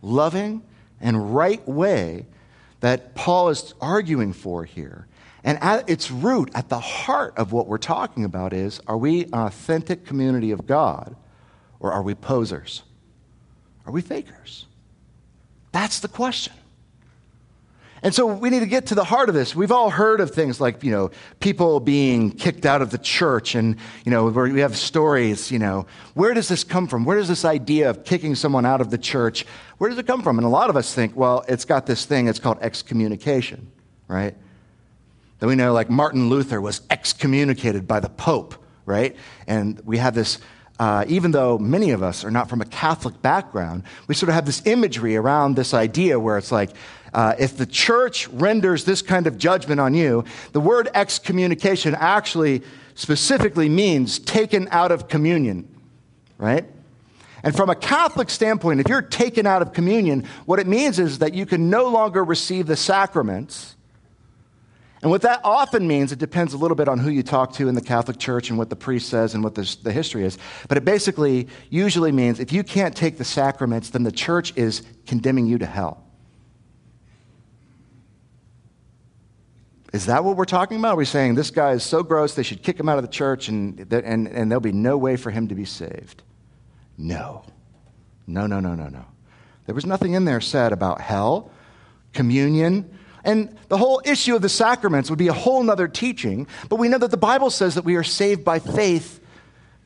loving, 0.00 0.62
and 1.00 1.34
right 1.34 1.66
way 1.68 2.26
that 2.80 3.14
Paul 3.14 3.50
is 3.50 3.74
arguing 3.80 4.32
for 4.32 4.64
here. 4.64 5.06
And 5.46 5.62
at 5.62 5.88
its 5.88 6.10
root, 6.10 6.50
at 6.54 6.68
the 6.68 6.80
heart 6.80 7.38
of 7.38 7.52
what 7.52 7.68
we're 7.68 7.78
talking 7.78 8.24
about 8.24 8.52
is 8.52 8.80
are 8.88 8.98
we 8.98 9.26
an 9.26 9.34
authentic 9.34 10.04
community 10.04 10.50
of 10.50 10.66
God 10.66 11.14
or 11.78 11.92
are 11.92 12.02
we 12.02 12.16
posers? 12.16 12.82
Are 13.86 13.92
we 13.92 14.02
fakers? 14.02 14.66
That's 15.70 16.00
the 16.00 16.08
question. 16.08 16.52
And 18.02 18.12
so 18.12 18.26
we 18.26 18.50
need 18.50 18.60
to 18.60 18.66
get 18.66 18.86
to 18.86 18.96
the 18.96 19.04
heart 19.04 19.28
of 19.28 19.36
this. 19.36 19.54
We've 19.54 19.70
all 19.70 19.88
heard 19.88 20.20
of 20.20 20.32
things 20.32 20.60
like, 20.60 20.82
you 20.82 20.90
know, 20.90 21.12
people 21.38 21.78
being 21.78 22.32
kicked 22.32 22.66
out 22.66 22.82
of 22.82 22.90
the 22.90 22.98
church 22.98 23.54
and, 23.54 23.76
you 24.04 24.10
know, 24.10 24.26
we 24.26 24.60
have 24.60 24.76
stories, 24.76 25.52
you 25.52 25.60
know, 25.60 25.86
where 26.14 26.34
does 26.34 26.48
this 26.48 26.64
come 26.64 26.88
from? 26.88 27.04
Where 27.04 27.18
does 27.18 27.28
this 27.28 27.44
idea 27.44 27.88
of 27.88 28.04
kicking 28.04 28.34
someone 28.34 28.66
out 28.66 28.80
of 28.80 28.90
the 28.90 28.98
church, 28.98 29.46
where 29.78 29.88
does 29.90 29.98
it 29.98 30.08
come 30.08 30.22
from? 30.22 30.38
And 30.38 30.44
a 30.44 30.50
lot 30.50 30.70
of 30.70 30.76
us 30.76 30.92
think, 30.92 31.14
well, 31.14 31.44
it's 31.48 31.64
got 31.64 31.86
this 31.86 32.04
thing, 32.04 32.26
it's 32.26 32.40
called 32.40 32.58
excommunication, 32.60 33.70
right? 34.08 34.34
Then 35.38 35.48
we 35.48 35.54
know 35.54 35.72
like 35.72 35.90
Martin 35.90 36.28
Luther 36.28 36.60
was 36.60 36.80
excommunicated 36.90 37.86
by 37.86 38.00
the 38.00 38.08
Pope, 38.08 38.54
right? 38.84 39.16
And 39.46 39.80
we 39.84 39.98
have 39.98 40.14
this 40.14 40.38
uh, 40.78 41.04
even 41.08 41.30
though 41.30 41.58
many 41.58 41.90
of 41.90 42.02
us 42.02 42.24
are 42.24 42.30
not 42.30 42.50
from 42.50 42.60
a 42.60 42.64
Catholic 42.66 43.20
background, 43.22 43.82
we 44.08 44.14
sort 44.14 44.28
of 44.28 44.34
have 44.34 44.44
this 44.44 44.62
imagery 44.66 45.16
around 45.16 45.56
this 45.56 45.72
idea 45.72 46.20
where 46.20 46.36
it's 46.36 46.52
like, 46.52 46.70
uh, 47.14 47.34
if 47.38 47.56
the 47.56 47.64
church 47.64 48.28
renders 48.28 48.84
this 48.84 49.00
kind 49.00 49.26
of 49.26 49.38
judgment 49.38 49.80
on 49.80 49.94
you, 49.94 50.24
the 50.52 50.60
word 50.60 50.90
excommunication 50.92 51.94
actually 51.94 52.62
specifically 52.94 53.68
means 53.70 54.18
taken 54.18 54.68
out 54.70 54.92
of 54.92 55.08
communion, 55.08 55.66
right? 56.36 56.66
And 57.42 57.56
from 57.56 57.70
a 57.70 57.74
Catholic 57.74 58.28
standpoint, 58.28 58.80
if 58.80 58.88
you're 58.88 59.00
taken 59.00 59.46
out 59.46 59.62
of 59.62 59.72
communion, 59.72 60.26
what 60.44 60.58
it 60.58 60.66
means 60.66 60.98
is 60.98 61.20
that 61.20 61.32
you 61.32 61.46
can 61.46 61.70
no 61.70 61.88
longer 61.88 62.22
receive 62.22 62.66
the 62.66 62.76
sacraments. 62.76 63.75
And 65.02 65.10
what 65.10 65.22
that 65.22 65.40
often 65.44 65.86
means, 65.86 66.10
it 66.10 66.18
depends 66.18 66.54
a 66.54 66.56
little 66.56 66.74
bit 66.74 66.88
on 66.88 66.98
who 66.98 67.10
you 67.10 67.22
talk 67.22 67.52
to 67.54 67.68
in 67.68 67.74
the 67.74 67.82
Catholic 67.82 68.18
Church 68.18 68.48
and 68.48 68.58
what 68.58 68.70
the 68.70 68.76
priest 68.76 69.08
says 69.08 69.34
and 69.34 69.44
what 69.44 69.54
the, 69.54 69.76
the 69.82 69.92
history 69.92 70.24
is. 70.24 70.38
But 70.68 70.78
it 70.78 70.84
basically 70.84 71.48
usually 71.68 72.12
means 72.12 72.40
if 72.40 72.52
you 72.52 72.62
can't 72.62 72.96
take 72.96 73.18
the 73.18 73.24
sacraments, 73.24 73.90
then 73.90 74.04
the 74.04 74.12
church 74.12 74.56
is 74.56 74.82
condemning 75.06 75.46
you 75.46 75.58
to 75.58 75.66
hell. 75.66 76.02
Is 79.92 80.06
that 80.06 80.24
what 80.24 80.36
we're 80.36 80.44
talking 80.44 80.78
about? 80.78 80.96
We're 80.96 81.02
we 81.02 81.04
saying 81.06 81.36
this 81.36 81.50
guy 81.50 81.72
is 81.72 81.82
so 81.82 82.02
gross 82.02 82.34
they 82.34 82.42
should 82.42 82.62
kick 82.62 82.78
him 82.78 82.88
out 82.88 82.98
of 82.98 83.04
the 83.04 83.10
church 83.10 83.48
and, 83.48 83.80
and, 83.92 84.28
and 84.28 84.50
there'll 84.50 84.60
be 84.60 84.72
no 84.72 84.98
way 84.98 85.16
for 85.16 85.30
him 85.30 85.48
to 85.48 85.54
be 85.54 85.64
saved? 85.64 86.22
No. 86.98 87.44
No, 88.26 88.46
no, 88.46 88.60
no, 88.60 88.74
no, 88.74 88.88
no. 88.88 89.04
There 89.66 89.74
was 89.74 89.86
nothing 89.86 90.14
in 90.14 90.24
there 90.24 90.40
said 90.40 90.72
about 90.72 91.00
hell, 91.00 91.50
communion, 92.12 92.98
and 93.26 93.54
the 93.68 93.76
whole 93.76 94.00
issue 94.04 94.36
of 94.36 94.42
the 94.42 94.48
sacraments 94.48 95.10
would 95.10 95.18
be 95.18 95.26
a 95.26 95.32
whole 95.32 95.68
other 95.68 95.88
teaching, 95.88 96.46
but 96.68 96.76
we 96.76 96.88
know 96.88 96.98
that 96.98 97.10
the 97.10 97.16
Bible 97.16 97.50
says 97.50 97.74
that 97.74 97.84
we 97.84 97.96
are 97.96 98.04
saved 98.04 98.44
by 98.44 98.60
faith 98.60 99.20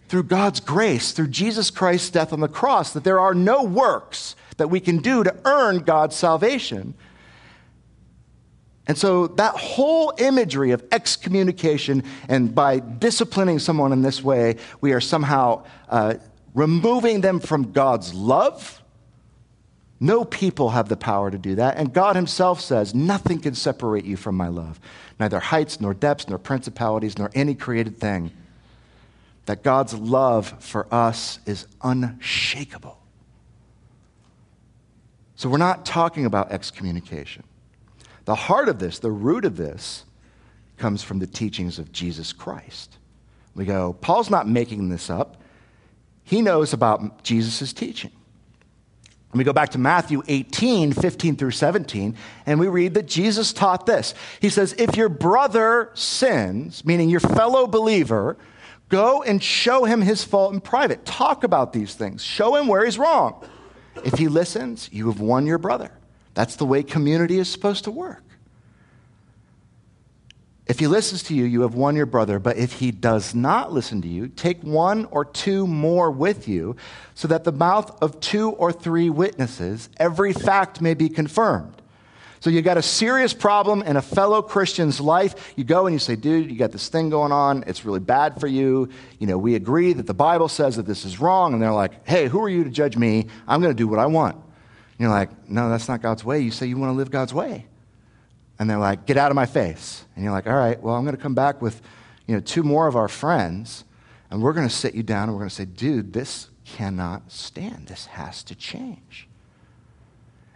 through 0.08 0.24
God's 0.24 0.60
grace, 0.60 1.12
through 1.12 1.28
Jesus 1.28 1.70
Christ's 1.70 2.10
death 2.10 2.34
on 2.34 2.40
the 2.40 2.48
cross, 2.48 2.92
that 2.92 3.02
there 3.02 3.18
are 3.18 3.32
no 3.32 3.62
works 3.62 4.36
that 4.58 4.68
we 4.68 4.78
can 4.78 4.98
do 4.98 5.24
to 5.24 5.34
earn 5.46 5.78
God's 5.78 6.16
salvation. 6.16 6.92
And 8.86 8.98
so 8.98 9.28
that 9.28 9.54
whole 9.54 10.12
imagery 10.18 10.72
of 10.72 10.84
excommunication 10.92 12.04
and 12.28 12.54
by 12.54 12.80
disciplining 12.80 13.58
someone 13.58 13.92
in 13.92 14.02
this 14.02 14.22
way, 14.22 14.56
we 14.82 14.92
are 14.92 15.00
somehow 15.00 15.64
uh, 15.88 16.14
removing 16.54 17.22
them 17.22 17.40
from 17.40 17.72
God's 17.72 18.12
love. 18.12 18.79
No 20.02 20.24
people 20.24 20.70
have 20.70 20.88
the 20.88 20.96
power 20.96 21.30
to 21.30 21.36
do 21.36 21.56
that. 21.56 21.76
And 21.76 21.92
God 21.92 22.16
Himself 22.16 22.60
says, 22.60 22.94
Nothing 22.94 23.38
can 23.38 23.54
separate 23.54 24.06
you 24.06 24.16
from 24.16 24.34
my 24.34 24.48
love, 24.48 24.80
neither 25.18 25.38
heights, 25.38 25.78
nor 25.78 25.92
depths, 25.92 26.26
nor 26.26 26.38
principalities, 26.38 27.18
nor 27.18 27.30
any 27.34 27.54
created 27.54 27.98
thing. 27.98 28.32
That 29.44 29.62
God's 29.62 29.94
love 29.94 30.54
for 30.60 30.92
us 30.92 31.38
is 31.44 31.66
unshakable. 31.82 32.98
So 35.36 35.48
we're 35.48 35.58
not 35.58 35.84
talking 35.84 36.24
about 36.24 36.50
excommunication. 36.50 37.44
The 38.24 38.34
heart 38.34 38.68
of 38.68 38.78
this, 38.78 38.98
the 38.98 39.10
root 39.10 39.44
of 39.44 39.56
this, 39.56 40.04
comes 40.76 41.02
from 41.02 41.18
the 41.18 41.26
teachings 41.26 41.78
of 41.78 41.92
Jesus 41.92 42.32
Christ. 42.32 42.96
We 43.54 43.64
go, 43.64 43.94
Paul's 44.00 44.30
not 44.30 44.48
making 44.48 44.88
this 44.88 45.10
up. 45.10 45.42
He 46.24 46.40
knows 46.40 46.72
about 46.72 47.22
Jesus' 47.22 47.72
teaching. 47.72 48.12
And 49.32 49.38
we 49.38 49.44
go 49.44 49.52
back 49.52 49.70
to 49.70 49.78
Matthew 49.78 50.22
18, 50.26 50.92
15 50.92 51.36
through 51.36 51.52
17, 51.52 52.16
and 52.46 52.58
we 52.58 52.66
read 52.66 52.94
that 52.94 53.06
Jesus 53.06 53.52
taught 53.52 53.86
this. 53.86 54.12
He 54.40 54.48
says, 54.48 54.74
If 54.76 54.96
your 54.96 55.08
brother 55.08 55.90
sins, 55.94 56.84
meaning 56.84 57.08
your 57.08 57.20
fellow 57.20 57.68
believer, 57.68 58.36
go 58.88 59.22
and 59.22 59.40
show 59.40 59.84
him 59.84 60.00
his 60.00 60.24
fault 60.24 60.52
in 60.52 60.60
private. 60.60 61.04
Talk 61.04 61.44
about 61.44 61.72
these 61.72 61.94
things. 61.94 62.24
Show 62.24 62.56
him 62.56 62.66
where 62.66 62.84
he's 62.84 62.98
wrong. 62.98 63.44
If 64.04 64.18
he 64.18 64.26
listens, 64.26 64.88
you 64.92 65.06
have 65.06 65.20
won 65.20 65.46
your 65.46 65.58
brother. 65.58 65.92
That's 66.34 66.56
the 66.56 66.66
way 66.66 66.82
community 66.82 67.38
is 67.38 67.48
supposed 67.48 67.84
to 67.84 67.90
work. 67.90 68.24
If 70.70 70.78
he 70.78 70.86
listens 70.86 71.24
to 71.24 71.34
you, 71.34 71.46
you 71.46 71.62
have 71.62 71.74
won 71.74 71.96
your 71.96 72.06
brother. 72.06 72.38
But 72.38 72.56
if 72.56 72.74
he 72.74 72.92
does 72.92 73.34
not 73.34 73.72
listen 73.72 74.02
to 74.02 74.08
you, 74.08 74.28
take 74.28 74.62
one 74.62 75.06
or 75.06 75.24
two 75.24 75.66
more 75.66 76.12
with 76.12 76.46
you, 76.46 76.76
so 77.16 77.26
that 77.26 77.42
the 77.42 77.50
mouth 77.50 78.00
of 78.00 78.20
two 78.20 78.50
or 78.50 78.70
three 78.70 79.10
witnesses, 79.10 79.88
every 79.96 80.32
fact 80.32 80.80
may 80.80 80.94
be 80.94 81.08
confirmed. 81.08 81.74
So 82.38 82.50
you 82.50 82.62
got 82.62 82.76
a 82.76 82.82
serious 82.82 83.34
problem 83.34 83.82
in 83.82 83.96
a 83.96 84.00
fellow 84.00 84.42
Christian's 84.42 85.00
life. 85.00 85.54
You 85.56 85.64
go 85.64 85.88
and 85.88 85.92
you 85.92 85.98
say, 85.98 86.14
dude, 86.14 86.48
you 86.48 86.56
got 86.56 86.70
this 86.70 86.88
thing 86.88 87.10
going 87.10 87.32
on. 87.32 87.64
It's 87.66 87.84
really 87.84 87.98
bad 87.98 88.38
for 88.38 88.46
you. 88.46 88.90
You 89.18 89.26
know, 89.26 89.38
we 89.38 89.56
agree 89.56 89.92
that 89.94 90.06
the 90.06 90.14
Bible 90.14 90.46
says 90.46 90.76
that 90.76 90.86
this 90.86 91.04
is 91.04 91.18
wrong. 91.18 91.52
And 91.52 91.60
they're 91.60 91.72
like, 91.72 92.06
hey, 92.06 92.28
who 92.28 92.40
are 92.44 92.48
you 92.48 92.62
to 92.62 92.70
judge 92.70 92.96
me? 92.96 93.26
I'm 93.48 93.60
going 93.60 93.74
to 93.74 93.76
do 93.76 93.88
what 93.88 93.98
I 93.98 94.06
want. 94.06 94.36
And 94.36 94.44
you're 95.00 95.10
like, 95.10 95.48
no, 95.50 95.68
that's 95.68 95.88
not 95.88 96.00
God's 96.00 96.24
way. 96.24 96.38
You 96.38 96.52
say 96.52 96.66
you 96.66 96.76
want 96.76 96.90
to 96.90 96.96
live 96.96 97.10
God's 97.10 97.34
way. 97.34 97.66
And 98.60 98.68
they're 98.68 98.78
like, 98.78 99.06
get 99.06 99.16
out 99.16 99.30
of 99.30 99.34
my 99.34 99.46
face. 99.46 100.04
And 100.14 100.22
you're 100.22 100.34
like, 100.34 100.46
all 100.46 100.54
right, 100.54 100.80
well, 100.80 100.94
I'm 100.94 101.02
going 101.02 101.16
to 101.16 101.22
come 101.22 101.34
back 101.34 101.62
with, 101.62 101.80
you 102.26 102.34
know, 102.34 102.40
two 102.40 102.62
more 102.62 102.86
of 102.86 102.94
our 102.94 103.08
friends, 103.08 103.84
and 104.30 104.42
we're 104.42 104.52
going 104.52 104.68
to 104.68 104.74
sit 104.74 104.94
you 104.94 105.02
down 105.02 105.24
and 105.24 105.32
we're 105.32 105.40
going 105.40 105.48
to 105.48 105.54
say, 105.54 105.64
dude, 105.64 106.12
this 106.12 106.50
cannot 106.66 107.32
stand. 107.32 107.86
This 107.86 108.04
has 108.06 108.44
to 108.44 108.54
change. 108.54 109.26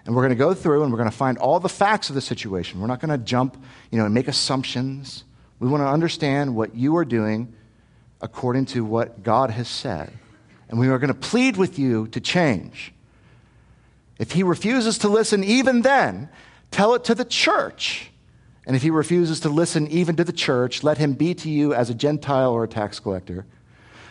And 0.04 0.14
we're 0.14 0.20
going 0.20 0.30
to 0.30 0.36
go 0.36 0.52
through 0.52 0.82
and 0.82 0.92
we're 0.92 0.98
going 0.98 1.10
to 1.10 1.16
find 1.16 1.38
all 1.38 1.58
the 1.58 1.68
facts 1.68 2.10
of 2.10 2.14
the 2.14 2.20
situation. 2.20 2.78
We're 2.78 2.88
not 2.88 3.00
going 3.00 3.18
to 3.18 3.24
jump, 3.24 3.56
you 3.90 3.98
know, 3.98 4.04
and 4.04 4.12
make 4.12 4.28
assumptions. 4.28 5.24
We 5.58 5.68
want 5.68 5.80
to 5.82 5.88
understand 5.88 6.54
what 6.54 6.74
you 6.74 6.96
are 6.98 7.06
doing 7.06 7.54
according 8.20 8.66
to 8.66 8.84
what 8.84 9.22
God 9.22 9.50
has 9.50 9.66
said. 9.66 10.12
And 10.68 10.78
we 10.78 10.88
are 10.88 10.98
going 10.98 11.08
to 11.08 11.18
plead 11.18 11.56
with 11.56 11.78
you 11.78 12.06
to 12.08 12.20
change. 12.20 12.92
If 14.18 14.32
he 14.32 14.42
refuses 14.42 14.98
to 14.98 15.08
listen, 15.08 15.42
even 15.42 15.80
then, 15.80 16.28
tell 16.74 16.94
it 16.94 17.04
to 17.04 17.14
the 17.14 17.24
church. 17.24 18.10
And 18.66 18.74
if 18.74 18.82
he 18.82 18.90
refuses 18.90 19.40
to 19.40 19.48
listen 19.48 19.86
even 19.88 20.16
to 20.16 20.24
the 20.24 20.32
church, 20.32 20.82
let 20.82 20.98
him 20.98 21.12
be 21.12 21.32
to 21.34 21.48
you 21.48 21.72
as 21.72 21.88
a 21.88 21.94
Gentile 21.94 22.50
or 22.50 22.64
a 22.64 22.68
tax 22.68 22.98
collector. 22.98 23.46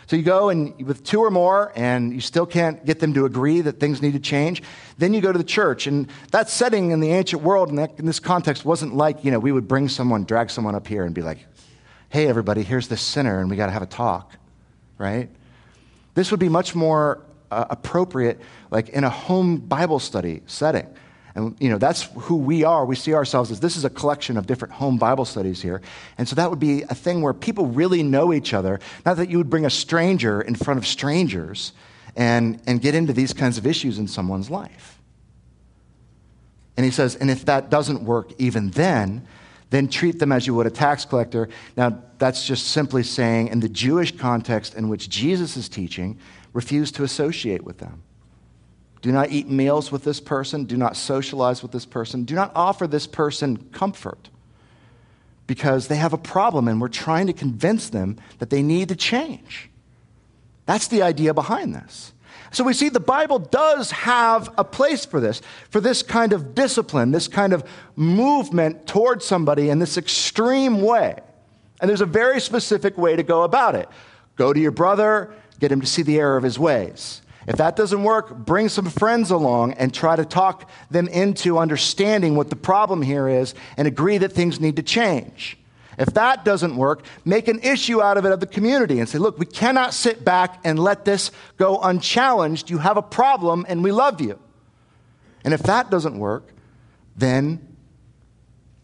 So 0.06 0.16
you 0.16 0.22
go 0.22 0.48
and 0.48 0.74
with 0.86 1.04
two 1.04 1.20
or 1.20 1.30
more, 1.30 1.72
and 1.74 2.12
you 2.12 2.20
still 2.20 2.46
can't 2.46 2.84
get 2.84 3.00
them 3.00 3.12
to 3.14 3.26
agree 3.26 3.60
that 3.62 3.80
things 3.80 4.00
need 4.00 4.12
to 4.12 4.18
change. 4.18 4.62
Then 4.96 5.12
you 5.12 5.20
go 5.20 5.32
to 5.32 5.38
the 5.38 5.44
church, 5.44 5.86
and 5.86 6.08
that 6.30 6.48
setting 6.48 6.90
in 6.90 7.00
the 7.00 7.10
ancient 7.10 7.42
world, 7.42 7.70
in, 7.70 7.76
that, 7.76 7.98
in 7.98 8.06
this 8.06 8.20
context, 8.20 8.64
wasn't 8.64 8.94
like 8.94 9.24
you 9.24 9.30
know 9.30 9.38
we 9.38 9.50
would 9.50 9.66
bring 9.66 9.88
someone, 9.88 10.24
drag 10.24 10.50
someone 10.50 10.74
up 10.74 10.86
here, 10.86 11.04
and 11.04 11.14
be 11.14 11.22
like, 11.22 11.38
"Hey, 12.10 12.26
everybody, 12.26 12.62
here's 12.62 12.88
this 12.88 13.00
sinner, 13.00 13.40
and 13.40 13.48
we 13.48 13.56
got 13.56 13.66
to 13.66 13.72
have 13.72 13.80
a 13.80 13.86
talk," 13.86 14.36
right? 14.98 15.30
This 16.14 16.30
would 16.30 16.40
be 16.40 16.50
much 16.50 16.74
more 16.74 17.22
uh, 17.50 17.64
appropriate, 17.70 18.40
like 18.70 18.90
in 18.90 19.04
a 19.04 19.10
home 19.10 19.56
Bible 19.56 19.98
study 19.98 20.42
setting. 20.44 20.86
And, 21.34 21.56
you 21.58 21.68
know, 21.68 21.78
that's 21.78 22.02
who 22.14 22.36
we 22.36 22.62
are. 22.62 22.84
We 22.84 22.94
see 22.94 23.12
ourselves 23.12 23.50
as 23.50 23.58
this 23.58 23.76
is 23.76 23.84
a 23.84 23.90
collection 23.90 24.36
of 24.36 24.46
different 24.46 24.74
home 24.74 24.98
Bible 24.98 25.24
studies 25.24 25.60
here. 25.60 25.82
And 26.16 26.28
so 26.28 26.36
that 26.36 26.48
would 26.48 26.60
be 26.60 26.82
a 26.82 26.94
thing 26.94 27.22
where 27.22 27.34
people 27.34 27.66
really 27.66 28.02
know 28.02 28.32
each 28.32 28.54
other. 28.54 28.78
Not 29.04 29.16
that 29.16 29.30
you 29.30 29.38
would 29.38 29.50
bring 29.50 29.66
a 29.66 29.70
stranger 29.70 30.40
in 30.40 30.54
front 30.54 30.78
of 30.78 30.86
strangers 30.86 31.72
and, 32.14 32.60
and 32.66 32.80
get 32.80 32.94
into 32.94 33.12
these 33.12 33.32
kinds 33.32 33.58
of 33.58 33.66
issues 33.66 33.98
in 33.98 34.06
someone's 34.06 34.48
life. 34.48 35.00
And 36.76 36.84
he 36.84 36.92
says, 36.92 37.16
and 37.16 37.30
if 37.30 37.44
that 37.46 37.70
doesn't 37.70 38.02
work 38.02 38.30
even 38.38 38.70
then, 38.70 39.26
then 39.70 39.88
treat 39.88 40.20
them 40.20 40.30
as 40.30 40.46
you 40.46 40.54
would 40.54 40.66
a 40.66 40.70
tax 40.70 41.04
collector. 41.04 41.48
Now, 41.76 41.98
that's 42.18 42.46
just 42.46 42.68
simply 42.68 43.02
saying, 43.02 43.48
in 43.48 43.58
the 43.58 43.68
Jewish 43.68 44.16
context 44.16 44.74
in 44.74 44.88
which 44.88 45.08
Jesus 45.08 45.56
is 45.56 45.68
teaching, 45.68 46.18
refuse 46.52 46.92
to 46.92 47.02
associate 47.02 47.64
with 47.64 47.78
them. 47.78 48.04
Do 49.04 49.12
not 49.12 49.30
eat 49.32 49.50
meals 49.50 49.92
with 49.92 50.02
this 50.02 50.18
person. 50.18 50.64
Do 50.64 50.78
not 50.78 50.96
socialize 50.96 51.60
with 51.60 51.72
this 51.72 51.84
person. 51.84 52.24
Do 52.24 52.34
not 52.34 52.50
offer 52.54 52.86
this 52.86 53.06
person 53.06 53.58
comfort 53.70 54.30
because 55.46 55.88
they 55.88 55.96
have 55.96 56.14
a 56.14 56.16
problem 56.16 56.68
and 56.68 56.80
we're 56.80 56.88
trying 56.88 57.26
to 57.26 57.34
convince 57.34 57.90
them 57.90 58.16
that 58.38 58.48
they 58.48 58.62
need 58.62 58.88
to 58.88 58.96
change. 58.96 59.68
That's 60.64 60.88
the 60.88 61.02
idea 61.02 61.34
behind 61.34 61.74
this. 61.74 62.14
So 62.50 62.64
we 62.64 62.72
see 62.72 62.88
the 62.88 62.98
Bible 62.98 63.38
does 63.38 63.90
have 63.90 64.48
a 64.56 64.64
place 64.64 65.04
for 65.04 65.20
this, 65.20 65.42
for 65.68 65.82
this 65.82 66.02
kind 66.02 66.32
of 66.32 66.54
discipline, 66.54 67.10
this 67.10 67.28
kind 67.28 67.52
of 67.52 67.62
movement 67.96 68.86
towards 68.86 69.26
somebody 69.26 69.68
in 69.68 69.80
this 69.80 69.98
extreme 69.98 70.80
way. 70.80 71.18
And 71.78 71.90
there's 71.90 72.00
a 72.00 72.06
very 72.06 72.40
specific 72.40 72.96
way 72.96 73.16
to 73.16 73.22
go 73.22 73.42
about 73.42 73.74
it. 73.74 73.86
Go 74.36 74.54
to 74.54 74.58
your 74.58 74.70
brother, 74.70 75.34
get 75.60 75.70
him 75.70 75.82
to 75.82 75.86
see 75.86 76.00
the 76.00 76.18
error 76.18 76.38
of 76.38 76.42
his 76.42 76.58
ways. 76.58 77.20
If 77.46 77.56
that 77.56 77.76
doesn't 77.76 78.02
work, 78.02 78.34
bring 78.36 78.68
some 78.68 78.86
friends 78.86 79.30
along 79.30 79.74
and 79.74 79.92
try 79.92 80.16
to 80.16 80.24
talk 80.24 80.70
them 80.90 81.08
into 81.08 81.58
understanding 81.58 82.36
what 82.36 82.50
the 82.50 82.56
problem 82.56 83.02
here 83.02 83.28
is 83.28 83.54
and 83.76 83.86
agree 83.86 84.18
that 84.18 84.32
things 84.32 84.60
need 84.60 84.76
to 84.76 84.82
change. 84.82 85.58
If 85.98 86.14
that 86.14 86.44
doesn't 86.44 86.76
work, 86.76 87.04
make 87.24 87.46
an 87.48 87.60
issue 87.60 88.02
out 88.02 88.16
of 88.16 88.24
it 88.24 88.32
of 88.32 88.40
the 88.40 88.46
community 88.46 88.98
and 88.98 89.08
say, 89.08 89.18
look, 89.18 89.38
we 89.38 89.46
cannot 89.46 89.94
sit 89.94 90.24
back 90.24 90.58
and 90.64 90.78
let 90.78 91.04
this 91.04 91.30
go 91.56 91.78
unchallenged. 91.80 92.70
You 92.70 92.78
have 92.78 92.96
a 92.96 93.02
problem 93.02 93.64
and 93.68 93.84
we 93.84 93.92
love 93.92 94.20
you. 94.20 94.38
And 95.44 95.54
if 95.54 95.62
that 95.64 95.90
doesn't 95.90 96.18
work, 96.18 96.52
then 97.16 97.76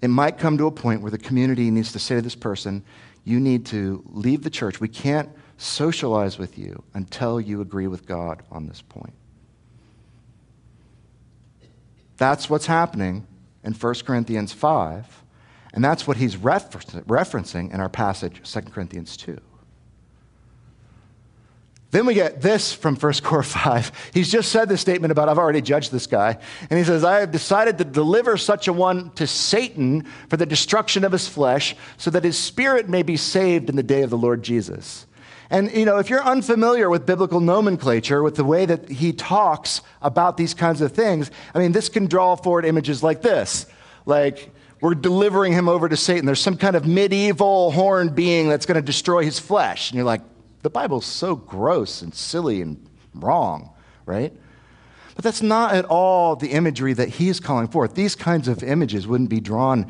it 0.02 0.08
might 0.08 0.38
come 0.38 0.58
to 0.58 0.66
a 0.66 0.70
point 0.70 1.02
where 1.02 1.10
the 1.10 1.18
community 1.18 1.70
needs 1.70 1.92
to 1.92 1.98
say 1.98 2.16
to 2.16 2.22
this 2.22 2.36
person, 2.36 2.84
you 3.24 3.40
need 3.40 3.66
to 3.66 4.04
leave 4.06 4.42
the 4.42 4.50
church. 4.50 4.80
We 4.80 4.88
can't 4.88 5.30
socialize 5.60 6.38
with 6.38 6.58
you 6.58 6.82
until 6.94 7.40
you 7.40 7.60
agree 7.60 7.86
with 7.86 8.06
God 8.06 8.42
on 8.50 8.66
this 8.66 8.80
point. 8.82 9.14
That's 12.16 12.50
what's 12.50 12.66
happening 12.66 13.26
in 13.62 13.72
1 13.72 13.94
Corinthians 14.06 14.52
5. 14.52 15.22
And 15.72 15.84
that's 15.84 16.06
what 16.06 16.16
he's 16.16 16.36
refer- 16.36 16.78
referencing 17.02 17.72
in 17.72 17.80
our 17.80 17.88
passage, 17.88 18.40
2 18.50 18.60
Corinthians 18.62 19.16
2. 19.16 19.38
Then 21.92 22.06
we 22.06 22.14
get 22.14 22.40
this 22.40 22.72
from 22.72 22.96
1 22.96 23.12
Cor 23.22 23.42
5. 23.42 24.10
He's 24.14 24.30
just 24.30 24.50
said 24.52 24.68
this 24.68 24.80
statement 24.80 25.12
about, 25.12 25.28
I've 25.28 25.38
already 25.38 25.60
judged 25.60 25.92
this 25.92 26.06
guy. 26.06 26.38
And 26.68 26.78
he 26.78 26.84
says, 26.84 27.04
I 27.04 27.20
have 27.20 27.32
decided 27.32 27.78
to 27.78 27.84
deliver 27.84 28.36
such 28.36 28.68
a 28.68 28.72
one 28.72 29.10
to 29.12 29.26
Satan 29.26 30.06
for 30.28 30.36
the 30.36 30.46
destruction 30.46 31.04
of 31.04 31.12
his 31.12 31.28
flesh, 31.28 31.76
so 31.96 32.10
that 32.10 32.24
his 32.24 32.38
spirit 32.38 32.88
may 32.88 33.02
be 33.02 33.16
saved 33.16 33.68
in 33.68 33.76
the 33.76 33.82
day 33.82 34.02
of 34.02 34.10
the 34.10 34.18
Lord 34.18 34.42
Jesus. 34.42 35.06
And, 35.50 35.72
you 35.72 35.84
know, 35.84 35.98
if 35.98 36.08
you're 36.08 36.22
unfamiliar 36.22 36.88
with 36.88 37.04
biblical 37.04 37.40
nomenclature, 37.40 38.22
with 38.22 38.36
the 38.36 38.44
way 38.44 38.66
that 38.66 38.88
he 38.88 39.12
talks 39.12 39.82
about 40.00 40.36
these 40.36 40.54
kinds 40.54 40.80
of 40.80 40.92
things, 40.92 41.30
I 41.54 41.58
mean, 41.58 41.72
this 41.72 41.88
can 41.88 42.06
draw 42.06 42.36
forward 42.36 42.64
images 42.64 43.02
like 43.02 43.20
this. 43.20 43.66
Like, 44.06 44.50
we're 44.80 44.94
delivering 44.94 45.52
him 45.52 45.68
over 45.68 45.88
to 45.88 45.96
Satan. 45.96 46.24
There's 46.24 46.40
some 46.40 46.56
kind 46.56 46.76
of 46.76 46.86
medieval 46.86 47.72
horned 47.72 48.14
being 48.14 48.48
that's 48.48 48.64
going 48.64 48.76
to 48.76 48.82
destroy 48.82 49.24
his 49.24 49.40
flesh. 49.40 49.90
And 49.90 49.96
you're 49.96 50.06
like, 50.06 50.22
the 50.62 50.70
Bible's 50.70 51.04
so 51.04 51.34
gross 51.34 52.00
and 52.00 52.14
silly 52.14 52.62
and 52.62 52.86
wrong, 53.14 53.70
right? 54.06 54.32
But 55.16 55.24
that's 55.24 55.42
not 55.42 55.74
at 55.74 55.84
all 55.86 56.36
the 56.36 56.52
imagery 56.52 56.92
that 56.92 57.08
he's 57.08 57.40
calling 57.40 57.68
forth. 57.68 57.94
These 57.94 58.14
kinds 58.14 58.46
of 58.46 58.62
images 58.62 59.06
wouldn't 59.06 59.30
be 59.30 59.40
drawn 59.40 59.86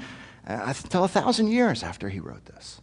uh, 0.47 0.75
until 0.83 1.05
a 1.05 1.09
thousand 1.09 1.49
years 1.49 1.83
after 1.83 2.09
he 2.09 2.19
wrote 2.19 2.47
this. 2.47 2.81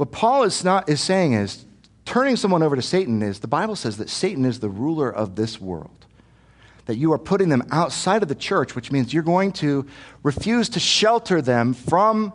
What 0.00 0.12
Paul 0.12 0.44
is, 0.44 0.64
not, 0.64 0.88
is 0.88 0.98
saying 0.98 1.34
is 1.34 1.66
turning 2.06 2.36
someone 2.36 2.62
over 2.62 2.74
to 2.74 2.80
Satan 2.80 3.20
is 3.20 3.40
the 3.40 3.46
Bible 3.46 3.76
says 3.76 3.98
that 3.98 4.08
Satan 4.08 4.46
is 4.46 4.60
the 4.60 4.70
ruler 4.70 5.14
of 5.14 5.36
this 5.36 5.60
world. 5.60 6.06
That 6.86 6.96
you 6.96 7.12
are 7.12 7.18
putting 7.18 7.50
them 7.50 7.62
outside 7.70 8.22
of 8.22 8.30
the 8.30 8.34
church, 8.34 8.74
which 8.74 8.90
means 8.90 9.12
you're 9.12 9.22
going 9.22 9.52
to 9.52 9.86
refuse 10.22 10.70
to 10.70 10.80
shelter 10.80 11.42
them 11.42 11.74
from 11.74 12.32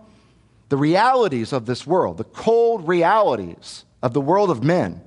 the 0.70 0.78
realities 0.78 1.52
of 1.52 1.66
this 1.66 1.88
world, 1.88 2.18
the 2.18 2.24
cold 2.24 2.88
realities 2.88 3.84
of 4.04 4.14
the 4.14 4.22
world 4.22 4.52
of 4.52 4.64
men, 4.64 5.02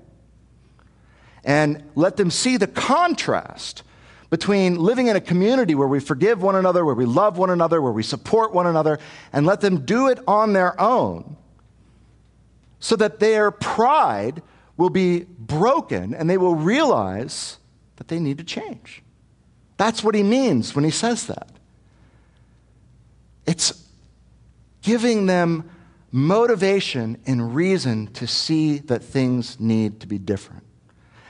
and 1.44 1.84
let 1.94 2.16
them 2.16 2.28
see 2.28 2.56
the 2.56 2.66
contrast 2.66 3.84
between 4.30 4.80
living 4.80 5.06
in 5.06 5.14
a 5.14 5.20
community 5.20 5.76
where 5.76 5.86
we 5.86 6.00
forgive 6.00 6.42
one 6.42 6.56
another, 6.56 6.84
where 6.84 6.96
we 6.96 7.04
love 7.04 7.38
one 7.38 7.50
another, 7.50 7.80
where 7.80 7.92
we 7.92 8.02
support 8.02 8.52
one 8.52 8.66
another, 8.66 8.98
and 9.32 9.46
let 9.46 9.60
them 9.60 9.84
do 9.84 10.08
it 10.08 10.18
on 10.26 10.54
their 10.54 10.80
own 10.80 11.36
so 12.80 12.96
that 12.96 13.18
their 13.20 13.50
pride 13.50 14.42
will 14.76 14.90
be 14.90 15.24
broken 15.38 16.14
and 16.14 16.30
they 16.30 16.38
will 16.38 16.54
realize 16.54 17.58
that 17.96 18.08
they 18.08 18.18
need 18.20 18.38
to 18.38 18.44
change. 18.44 19.02
That's 19.76 20.02
what 20.02 20.14
he 20.14 20.22
means 20.22 20.74
when 20.74 20.84
he 20.84 20.90
says 20.90 21.26
that. 21.26 21.48
It's 23.46 23.88
giving 24.82 25.26
them 25.26 25.70
motivation 26.10 27.18
and 27.26 27.54
reason 27.54 28.06
to 28.14 28.26
see 28.26 28.78
that 28.78 29.02
things 29.02 29.58
need 29.60 30.00
to 30.00 30.06
be 30.06 30.18
different. 30.18 30.64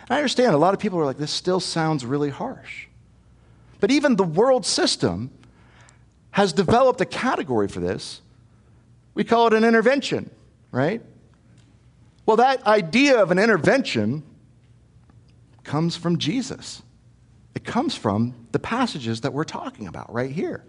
And 0.02 0.10
I 0.12 0.16
understand 0.16 0.54
a 0.54 0.58
lot 0.58 0.74
of 0.74 0.80
people 0.80 0.98
are 0.98 1.04
like, 1.04 1.18
this 1.18 1.30
still 1.30 1.60
sounds 1.60 2.04
really 2.04 2.30
harsh. 2.30 2.86
But 3.80 3.90
even 3.90 4.16
the 4.16 4.24
world 4.24 4.66
system 4.66 5.30
has 6.32 6.52
developed 6.52 7.00
a 7.00 7.04
category 7.06 7.68
for 7.68 7.80
this. 7.80 8.20
We 9.14 9.24
call 9.24 9.48
it 9.48 9.52
an 9.52 9.64
intervention, 9.64 10.30
right? 10.70 11.02
Well, 12.28 12.36
that 12.36 12.66
idea 12.66 13.22
of 13.22 13.30
an 13.30 13.38
intervention 13.38 14.22
comes 15.64 15.96
from 15.96 16.18
Jesus. 16.18 16.82
It 17.54 17.64
comes 17.64 17.94
from 17.94 18.34
the 18.52 18.58
passages 18.58 19.22
that 19.22 19.32
we're 19.32 19.44
talking 19.44 19.86
about 19.86 20.12
right 20.12 20.30
here. 20.30 20.66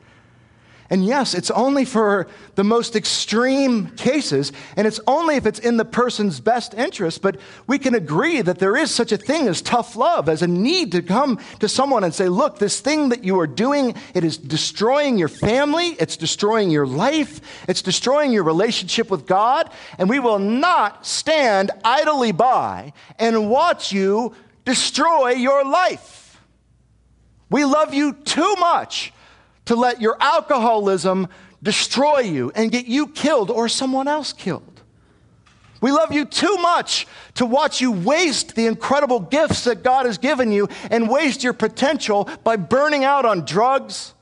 And 0.92 1.06
yes, 1.06 1.36
it's 1.36 1.52
only 1.52 1.86
for 1.86 2.28
the 2.56 2.64
most 2.64 2.96
extreme 2.96 3.90
cases, 3.92 4.52
and 4.76 4.88
it's 4.88 5.00
only 5.06 5.36
if 5.36 5.46
it's 5.46 5.60
in 5.60 5.78
the 5.78 5.86
person's 5.86 6.40
best 6.40 6.74
interest, 6.74 7.22
but 7.22 7.38
we 7.68 7.78
can 7.78 7.94
agree 7.94 8.42
that 8.42 8.58
there 8.58 8.76
is 8.76 8.90
such 8.90 9.12
a 9.12 9.18
thing 9.18 9.48
as 9.48 9.62
tough 9.62 9.96
love, 9.96 10.28
as 10.28 10.42
a 10.42 10.48
need 10.48 10.92
to 10.94 11.04
come 11.04 11.40
to 11.60 11.70
someone 11.70 12.04
and 12.04 12.14
say, 12.14 12.28
look, 12.28 12.58
this 12.58 12.80
thing 12.80 13.10
that 13.10 13.24
you 13.24 13.40
are 13.40 13.46
doing, 13.46 13.94
it 14.16 14.24
is 14.24 14.38
destroying 14.38 15.20
your 15.20 15.28
family, 15.28 15.90
it's 16.00 16.18
destroying 16.18 16.72
your 16.72 16.88
life, 16.88 17.40
it's 17.70 17.84
destroying 17.84 18.32
your 18.32 18.44
relationship 18.44 19.12
with 19.12 19.28
God, 19.28 19.72
and 20.00 20.10
we 20.10 20.18
will 20.18 20.40
not 20.40 21.06
stand 21.06 21.70
idly 21.86 22.32
by 22.32 22.94
and 23.20 23.52
watch 23.52 23.92
you 23.92 24.34
destroy 24.66 25.34
your 25.34 25.64
life. 25.64 26.42
We 27.52 27.64
love 27.64 27.94
you 27.94 28.14
too 28.14 28.56
much 28.60 29.14
to 29.70 29.76
let 29.76 30.02
your 30.02 30.18
alcoholism 30.20 31.28
destroy 31.62 32.22
you 32.22 32.52
and 32.56 32.72
get 32.72 32.88
you 32.88 33.06
killed 33.06 33.52
or 33.52 33.70
someone 33.70 34.08
else 34.08 34.34
killed. 34.34 34.82
We 35.80 35.92
love 35.92 36.12
you 36.12 36.26
too 36.26 36.58
much 36.58 37.06
to 37.36 37.46
watch 37.46 37.80
you 37.80 37.92
waste 37.92 38.56
the 38.56 38.66
incredible 38.66 39.20
gifts 39.20 39.66
that 39.66 39.84
God 39.84 40.08
has 40.08 40.18
given 40.18 40.52
you 40.52 40.70
and 40.90 41.08
waste 41.08 41.44
your 41.44 41.54
potential 41.54 42.28
by 42.44 42.56
burning 42.56 43.04
out 43.04 43.26
on 43.26 43.46
drugs, 43.46 44.16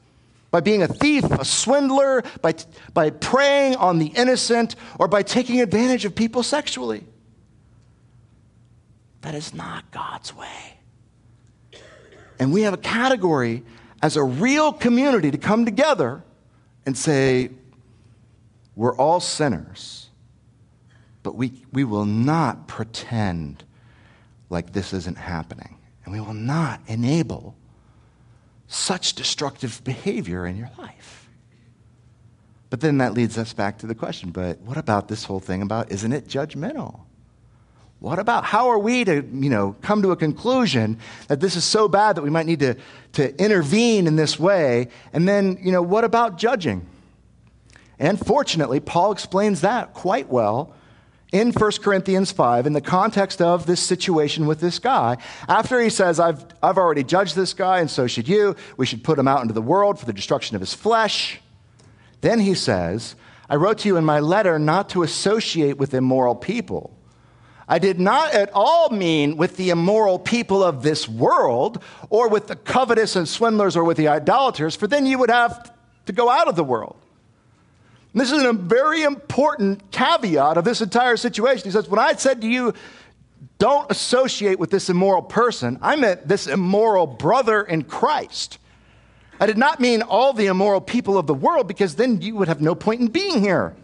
by 0.52 0.60
being 0.60 0.84
a 0.84 0.88
thief, 0.90 1.24
a 1.24 1.46
swindler, 1.46 2.24
by, 2.42 2.54
by 2.94 3.10
preying 3.10 3.78
on 3.78 4.00
the 4.00 4.08
innocent, 4.08 4.76
or 5.00 5.08
by 5.08 5.24
taking 5.24 5.62
advantage 5.62 6.04
of 6.04 6.14
people 6.14 6.44
sexually. 6.44 7.06
That 9.22 9.34
is 9.34 9.54
not 9.54 9.92
God's 9.92 10.36
way. 10.36 10.74
And 12.38 12.52
we 12.52 12.64
have 12.64 12.74
a 12.74 12.78
category 12.78 13.64
as 14.02 14.16
a 14.16 14.24
real 14.24 14.72
community 14.72 15.32
to 15.32 15.38
come 15.38 15.66
together 15.66 16.24
and 16.86 16.98
say, 16.98 17.50
we're 18.76 18.96
all 18.96 19.20
sinners, 19.20 20.10
but 21.24 21.36
we, 21.36 21.66
we 21.74 21.84
will 21.84 22.06
not 22.06 22.68
pretend 22.68 23.64
like 24.50 24.74
this 24.74 24.94
isn't 24.94 25.18
happening. 25.18 25.78
And 26.06 26.14
we 26.14 26.22
will 26.22 26.34
not 26.34 26.80
enable 26.88 27.56
such 28.68 29.14
destructive 29.14 29.84
behavior 29.84 30.46
in 30.46 30.58
your 30.58 30.70
life. 30.78 31.30
But 32.70 32.82
then 32.82 33.00
that 33.00 33.14
leads 33.14 33.38
us 33.38 33.54
back 33.54 33.78
to 33.80 33.88
the 33.88 33.96
question 33.96 34.32
but 34.32 34.60
what 34.60 34.78
about 34.78 35.08
this 35.08 35.24
whole 35.24 35.40
thing 35.40 35.62
about 35.62 35.92
isn't 35.92 36.14
it 36.14 36.28
judgmental? 36.28 37.02
What 38.00 38.20
about 38.20 38.46
how 38.46 38.70
are 38.70 38.78
we 38.78 39.04
to, 39.06 39.16
you 39.16 39.50
know, 39.50 39.76
come 39.82 40.04
to 40.04 40.12
a 40.12 40.16
conclusion 40.16 41.00
that 41.30 41.40
this 41.40 41.56
is 41.56 41.64
so 41.64 41.88
bad 41.88 42.16
that 42.16 42.22
we 42.22 42.30
might 42.30 42.46
need 42.46 42.60
to, 42.60 42.76
to 43.14 43.44
intervene 43.44 44.06
in 44.06 44.16
this 44.16 44.40
way? 44.40 44.90
And 45.14 45.28
then, 45.28 45.58
you 45.62 45.72
know, 45.72 45.82
what 45.82 46.04
about 46.04 46.38
judging? 46.38 46.86
And 47.98 48.20
fortunately, 48.20 48.80
Paul 48.80 49.12
explains 49.12 49.62
that 49.62 49.96
quite 49.96 50.30
well 50.30 50.76
in 51.32 51.52
1 51.52 51.72
Corinthians 51.82 52.32
5 52.32 52.68
in 52.68 52.74
the 52.74 52.82
context 52.82 53.42
of 53.42 53.66
this 53.66 53.82
situation 53.82 54.46
with 54.46 54.60
this 54.60 54.78
guy. 54.78 55.18
After 55.48 55.82
he 55.82 55.90
says, 55.90 56.20
I've, 56.20 56.46
I've 56.62 56.78
already 56.78 57.04
judged 57.04 57.36
this 57.36 57.56
guy, 57.56 57.80
and 57.80 57.90
so 57.90 58.06
should 58.06 58.28
you, 58.28 58.56
we 58.78 58.86
should 58.86 59.04
put 59.04 59.18
him 59.18 59.28
out 59.28 59.42
into 59.42 59.56
the 59.56 59.62
world 59.62 60.00
for 60.00 60.06
the 60.06 60.14
destruction 60.14 60.56
of 60.56 60.62
his 60.62 60.76
flesh. 60.76 61.42
Then 62.22 62.40
he 62.40 62.54
says, 62.54 63.16
I 63.50 63.56
wrote 63.56 63.80
to 63.80 63.88
you 63.88 63.98
in 63.98 64.06
my 64.06 64.20
letter 64.20 64.60
not 64.60 64.90
to 64.90 65.02
associate 65.02 65.78
with 65.78 65.96
immoral 65.96 66.36
people 66.36 66.97
I 67.68 67.80
did 67.80 68.00
not 68.00 68.34
at 68.34 68.50
all 68.54 68.90
mean 68.90 69.36
with 69.36 69.58
the 69.58 69.72
immoral 69.72 70.20
people 70.20 70.64
of 70.64 70.84
this 70.84 71.08
world, 71.08 71.84
or 72.10 72.30
with 72.30 72.48
the 72.48 72.56
covetous 72.56 73.16
and 73.16 73.28
swindlers, 73.28 73.76
or 73.76 73.84
with 73.84 73.98
the 73.98 74.08
idolaters, 74.08 74.76
for 74.76 74.88
then 74.88 75.06
you 75.06 75.20
would 75.20 75.30
have 75.30 75.74
to 76.06 76.14
go 76.14 76.30
out 76.30 76.48
of 76.48 76.56
the 76.56 76.64
world. 76.64 76.96
And 78.14 78.22
this 78.22 78.32
is 78.32 78.42
a 78.42 78.54
very 78.54 79.04
important 79.04 79.92
caveat 79.92 80.58
of 80.58 80.64
this 80.64 80.82
entire 80.82 81.18
situation. 81.18 81.66
He 81.66 81.72
says, 81.72 81.90
When 81.90 82.00
I 82.00 82.14
said 82.14 82.42
to 82.42 82.48
you, 82.48 82.74
don't 83.58 83.90
associate 83.92 84.60
with 84.60 84.70
this 84.70 84.90
immoral 84.90 85.22
person. 85.22 85.78
I 85.82 85.96
meant 85.96 86.28
this 86.28 86.48
immoral 86.48 87.06
brother 87.06 87.64
in 87.64 87.84
Christ. 87.84 88.60
I 89.40 89.46
did 89.46 89.58
not 89.58 89.80
mean 89.80 90.02
all 90.02 90.34
the 90.34 90.48
immoral 90.48 90.82
people 90.82 91.18
of 91.18 91.28
the 91.28 91.34
world 91.34 91.68
because 91.68 91.96
then 91.96 92.22
you 92.22 92.36
would 92.36 92.48
have 92.48 92.62
no 92.62 92.76
point 92.76 93.02
in 93.02 93.08
being 93.08 93.42
here. 93.42 93.76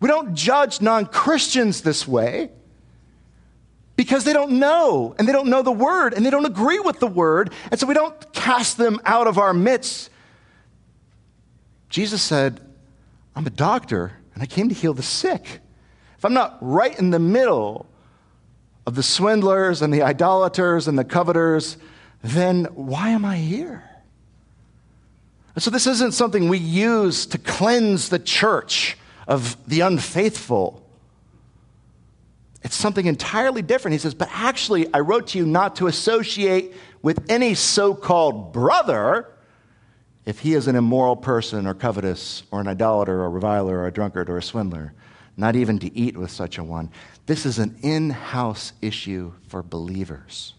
We 0.00 0.08
don't 0.08 0.34
judge 0.34 0.80
non 0.80 1.06
Christians 1.06 1.80
this 1.80 2.06
way 2.06 2.50
because 3.96 4.24
they 4.24 4.32
don't 4.32 4.52
know 4.52 5.14
and 5.18 5.26
they 5.26 5.32
don't 5.32 5.48
know 5.48 5.62
the 5.62 5.72
word 5.72 6.12
and 6.12 6.24
they 6.24 6.30
don't 6.30 6.44
agree 6.44 6.78
with 6.78 7.00
the 7.00 7.06
word. 7.06 7.52
And 7.70 7.80
so 7.80 7.86
we 7.86 7.94
don't 7.94 8.32
cast 8.32 8.76
them 8.76 9.00
out 9.04 9.26
of 9.26 9.38
our 9.38 9.54
midst. 9.54 10.10
Jesus 11.88 12.22
said, 12.22 12.60
I'm 13.34 13.46
a 13.46 13.50
doctor 13.50 14.12
and 14.34 14.42
I 14.42 14.46
came 14.46 14.68
to 14.68 14.74
heal 14.74 14.92
the 14.92 15.02
sick. 15.02 15.60
If 16.18 16.24
I'm 16.24 16.34
not 16.34 16.58
right 16.60 16.96
in 16.98 17.10
the 17.10 17.18
middle 17.18 17.86
of 18.86 18.94
the 18.94 19.02
swindlers 19.02 19.82
and 19.82 19.92
the 19.92 20.02
idolaters 20.02 20.88
and 20.88 20.98
the 20.98 21.04
coveters, 21.04 21.78
then 22.22 22.64
why 22.74 23.10
am 23.10 23.24
I 23.24 23.36
here? 23.38 23.82
And 25.54 25.62
so 25.62 25.70
this 25.70 25.86
isn't 25.86 26.12
something 26.12 26.48
we 26.48 26.58
use 26.58 27.24
to 27.26 27.38
cleanse 27.38 28.10
the 28.10 28.18
church 28.18 28.98
of 29.26 29.56
the 29.66 29.80
unfaithful. 29.80 30.82
It's 32.62 32.74
something 32.74 33.06
entirely 33.06 33.62
different. 33.62 33.92
He 33.92 33.98
says, 33.98 34.14
But 34.14 34.28
actually, 34.32 34.92
I 34.92 35.00
wrote 35.00 35.28
to 35.28 35.38
you 35.38 35.46
not 35.46 35.76
to 35.76 35.86
associate 35.86 36.74
with 37.02 37.24
any 37.30 37.54
so 37.54 37.94
called 37.94 38.52
brother 38.52 39.28
if 40.24 40.40
he 40.40 40.54
is 40.54 40.66
an 40.66 40.74
immoral 40.74 41.16
person 41.16 41.66
or 41.66 41.74
covetous 41.74 42.42
or 42.50 42.60
an 42.60 42.66
idolater 42.66 43.20
or 43.20 43.26
a 43.26 43.28
reviler 43.28 43.78
or 43.78 43.86
a 43.86 43.92
drunkard 43.92 44.28
or 44.28 44.38
a 44.38 44.42
swindler, 44.42 44.92
not 45.36 45.54
even 45.54 45.78
to 45.78 45.96
eat 45.96 46.16
with 46.16 46.30
such 46.30 46.58
a 46.58 46.64
one. 46.64 46.90
This 47.26 47.46
is 47.46 47.58
an 47.58 47.78
in 47.82 48.10
house 48.10 48.72
issue 48.82 49.32
for 49.46 49.62
believers. 49.62 50.54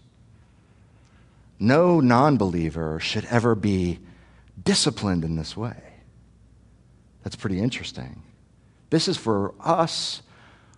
No 1.58 2.00
non 2.00 2.36
believer 2.36 3.00
should 3.00 3.26
ever 3.26 3.54
be 3.54 3.98
disciplined 4.64 5.24
in 5.24 5.36
this 5.36 5.56
way. 5.56 5.76
That's 7.24 7.36
pretty 7.36 7.60
interesting. 7.60 8.22
This 8.90 9.08
is 9.08 9.16
for 9.16 9.54
us 9.60 10.22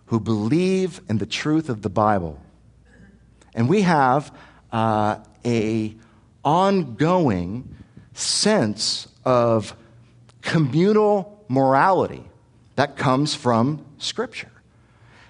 who 0.07 0.19
believe 0.19 1.01
in 1.07 1.17
the 1.17 1.25
truth 1.25 1.69
of 1.69 1.81
the 1.81 1.89
Bible. 1.89 2.39
And 3.53 3.69
we 3.69 3.83
have 3.83 4.33
uh, 4.71 5.17
a 5.45 5.95
ongoing 6.43 7.75
sense 8.13 9.07
of 9.23 9.75
communal 10.41 11.43
morality 11.47 12.23
that 12.75 12.97
comes 12.97 13.35
from 13.35 13.85
Scripture. 13.97 14.51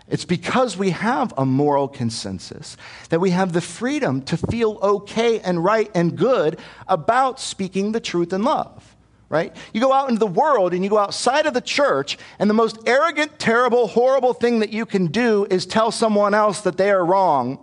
It's 0.08 0.26
because 0.26 0.76
we 0.76 0.89
have 0.89 1.34
a 1.38 1.46
moral 1.46 1.88
consensus 1.88 2.76
that 3.10 3.20
we 3.20 3.30
have 3.30 3.54
the 3.54 3.62
freedom 3.62 4.22
to 4.24 4.36
feel 4.36 4.78
okay 4.82 5.39
and 5.39 5.63
right 5.63 5.89
and 5.96 6.17
good 6.17 6.60
about 6.88 7.39
speaking 7.39 7.94
the 7.94 8.02
truth 8.02 8.34
in 8.34 8.44
love. 8.44 8.96
Right? 9.32 9.56
You 9.74 9.80
go 9.80 9.94
out 9.94 10.10
into 10.10 10.20
the 10.20 10.28
world 10.28 10.74
and 10.74 10.84
you 10.84 10.89
go 10.89 10.98
outside 10.98 11.46
of 11.46 11.54
the 11.54 11.62
church, 11.62 12.17
and 12.38 12.50
the 12.50 12.54
most 12.54 12.78
arrogant, 12.86 13.39
terrible, 13.39 13.88
horrible 13.88 14.34
thing 14.34 14.60
that 14.60 14.74
you 14.74 14.86
can 14.86 15.08
do 15.08 15.48
is 15.50 15.65
tell 15.65 15.89
someone 15.89 16.34
else 16.34 16.60
that 16.62 16.76
they 16.76 16.91
are 16.91 17.06
wrong. 17.06 17.58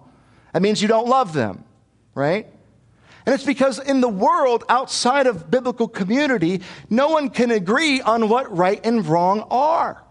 That 0.55 0.63
means 0.63 0.81
you 0.81 0.89
don't 0.89 1.09
love 1.09 1.35
them, 1.35 1.65
right? 2.15 2.47
And 3.27 3.35
it's 3.35 3.45
because 3.45 3.79
in 3.79 4.01
the 4.01 4.09
world 4.09 4.65
outside 4.71 5.27
of 5.27 5.51
biblical 5.51 5.89
community, 5.89 6.63
no 6.89 7.09
one 7.09 7.29
can 7.29 7.51
agree 7.51 8.01
on 8.01 8.31
what 8.31 8.57
right 8.57 8.81
and 8.83 9.07
wrong 9.07 9.47
are. 9.51 10.03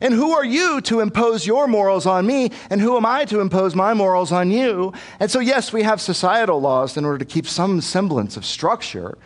And 0.00 0.14
who 0.14 0.32
are 0.32 0.44
you 0.44 0.80
to 0.80 1.00
impose 1.00 1.46
your 1.46 1.68
morals 1.68 2.06
on 2.06 2.26
me? 2.26 2.50
And 2.70 2.80
who 2.80 2.96
am 2.96 3.04
I 3.04 3.26
to 3.26 3.40
impose 3.40 3.74
my 3.74 3.92
morals 3.92 4.32
on 4.32 4.50
you? 4.50 4.94
And 5.20 5.30
so, 5.30 5.38
yes, 5.38 5.70
we 5.70 5.82
have 5.82 6.00
societal 6.00 6.62
laws 6.62 6.96
in 6.96 7.04
order 7.04 7.18
to 7.18 7.26
keep 7.26 7.46
some 7.46 7.82
semblance 7.82 8.38
of 8.38 8.46
structure. 8.46 9.18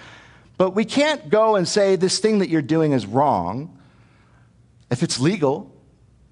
But 0.59 0.71
we 0.71 0.85
can't 0.85 1.29
go 1.29 1.57
and 1.57 1.69
say 1.69 1.97
this 1.97 2.19
thing 2.19 2.39
that 2.39 2.49
you're 2.49 2.63
doing 2.63 2.93
is 2.93 3.07
wrong. 3.07 3.79
If 4.91 5.03
it's 5.03 5.21
legal, 5.21 5.75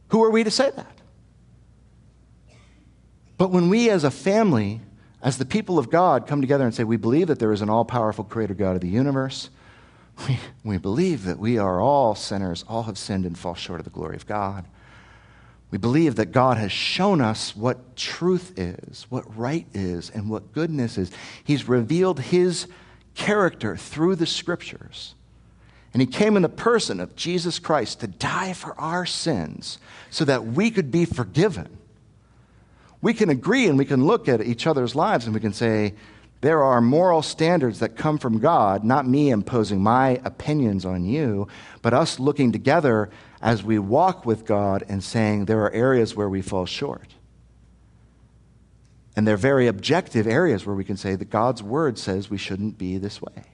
who 0.08 0.22
are 0.24 0.30
we 0.30 0.44
to 0.44 0.50
say 0.50 0.70
that? 0.70 1.00
But 3.37 3.50
when 3.50 3.68
we 3.68 3.90
as 3.90 4.04
a 4.04 4.10
family, 4.10 4.80
as 5.20 5.38
the 5.38 5.44
people 5.44 5.78
of 5.78 5.90
God, 5.90 6.26
come 6.26 6.40
together 6.40 6.64
and 6.64 6.74
say, 6.74 6.84
we 6.84 6.96
believe 6.96 7.26
that 7.26 7.38
there 7.38 7.52
is 7.52 7.62
an 7.62 7.68
all 7.68 7.84
powerful 7.84 8.24
creator 8.24 8.54
God 8.54 8.76
of 8.76 8.80
the 8.80 8.88
universe, 8.88 9.50
we, 10.28 10.38
we 10.62 10.78
believe 10.78 11.24
that 11.24 11.38
we 11.38 11.58
are 11.58 11.80
all 11.80 12.14
sinners, 12.14 12.64
all 12.68 12.84
have 12.84 12.96
sinned 12.96 13.26
and 13.26 13.37
fall 13.37 13.54
short 13.54 13.80
of 13.80 13.84
the 13.84 13.90
glory 13.90 14.16
of 14.16 14.26
God. 14.26 14.64
We 15.70 15.78
believe 15.78 16.14
that 16.16 16.26
God 16.26 16.56
has 16.56 16.70
shown 16.70 17.20
us 17.20 17.56
what 17.56 17.96
truth 17.96 18.56
is, 18.56 19.06
what 19.08 19.37
right 19.37 19.66
is, 19.74 20.08
and 20.10 20.30
what 20.30 20.52
goodness 20.52 20.96
is. 20.96 21.10
He's 21.42 21.68
revealed 21.68 22.20
His 22.20 22.68
character 23.14 23.77
through 23.77 24.16
the 24.16 24.27
scriptures. 24.27 25.14
And 25.92 26.00
He 26.00 26.07
came 26.07 26.37
in 26.37 26.42
the 26.42 26.48
person 26.48 27.00
of 27.00 27.16
Jesus 27.16 27.59
Christ 27.59 28.00
to 28.00 28.07
die 28.07 28.53
for 28.53 28.79
our 28.81 29.07
sins 29.07 29.79
so 30.11 30.24
that 30.24 30.46
we 30.46 30.70
could 30.70 30.90
be 30.90 31.05
forgiven. 31.05 31.79
We 33.00 33.14
can 33.14 33.31
agree 33.31 33.68
and 33.68 33.79
we 33.79 33.85
can 33.85 34.07
look 34.07 34.29
at 34.29 34.40
each 34.40 34.66
other's 34.66 34.94
lives 34.94 35.27
and 35.27 35.35
we 35.35 35.40
can 35.40 35.53
say, 35.53 35.94
there 36.40 36.62
are 36.62 36.83
moral 36.83 37.22
standards 37.22 37.79
that 37.79 37.96
come 37.96 38.18
from 38.18 38.38
God, 38.38 38.85
not 38.85 39.07
me 39.07 39.31
imposing 39.31 39.83
my 39.83 40.20
opinions 40.24 40.85
on 40.85 41.07
you, 41.07 41.48
but 41.81 41.94
us 41.94 42.20
looking 42.20 42.53
together 42.53 43.09
as 43.40 43.62
we 43.62 43.79
walk 43.79 44.27
with 44.27 44.44
God 44.44 44.85
and 44.88 45.03
saying 45.03 45.46
there 45.46 45.62
are 45.62 45.72
areas 45.72 46.14
where 46.14 46.29
we 46.29 46.42
fall 46.42 46.66
short. 46.66 47.14
And 49.16 49.27
they're 49.27 49.37
very 49.37 49.66
objective 49.66 50.27
areas 50.27 50.66
where 50.66 50.74
we 50.74 50.85
can 50.85 50.96
say 50.96 51.14
that 51.14 51.31
God's 51.31 51.62
word 51.62 51.98
says 51.98 52.31
we 52.31 52.38
shouldn't 52.38 52.79
be 52.79 52.98
this 52.98 53.22
way. 53.22 53.44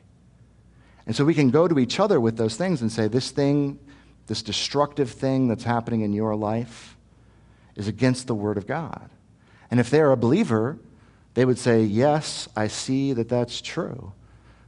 And 1.07 1.15
so 1.15 1.25
we 1.25 1.35
can 1.35 1.51
go 1.51 1.69
to 1.69 1.79
each 1.79 2.01
other 2.01 2.21
with 2.21 2.37
those 2.37 2.57
things 2.57 2.81
and 2.81 2.91
say, 2.91 3.09
this 3.09 3.31
thing, 3.31 3.79
this 4.27 4.43
destructive 4.43 5.11
thing 5.11 5.49
that's 5.49 5.65
happening 5.65 6.03
in 6.03 6.13
your 6.13 6.37
life 6.37 6.97
is 7.77 7.89
against 7.89 8.27
the 8.27 8.35
word 8.35 8.57
of 8.57 8.67
God. 8.67 9.11
And 9.71 9.81
if 9.81 9.91
they're 9.91 10.13
a 10.13 10.17
believer, 10.17 10.79
they 11.35 11.45
would 11.45 11.59
say, 11.59 11.83
Yes, 11.83 12.49
I 12.57 12.69
see 12.69 13.13
that 13.13 13.29
that's 13.29 13.61
true. 13.61 14.13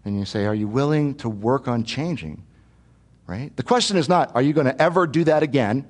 And 0.04 0.18
you 0.18 0.24
say, 0.24 0.46
Are 0.46 0.54
you 0.54 0.68
willing 0.68 1.14
to 1.16 1.28
work 1.28 1.68
on 1.68 1.84
changing? 1.84 2.44
Right? 3.26 3.54
The 3.56 3.62
question 3.62 3.96
is 3.96 4.08
not, 4.08 4.34
Are 4.34 4.42
you 4.42 4.52
going 4.52 4.66
to 4.66 4.80
ever 4.80 5.06
do 5.06 5.24
that 5.24 5.42
again? 5.42 5.86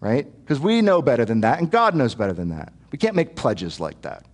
Right? 0.00 0.26
Because 0.40 0.60
we 0.60 0.80
know 0.80 1.02
better 1.02 1.24
than 1.24 1.40
that, 1.40 1.58
and 1.58 1.70
God 1.70 1.94
knows 1.94 2.14
better 2.14 2.32
than 2.32 2.50
that. 2.50 2.72
We 2.92 2.98
can't 2.98 3.16
make 3.16 3.36
pledges 3.36 3.80
like 3.80 4.00
that. 4.02 4.24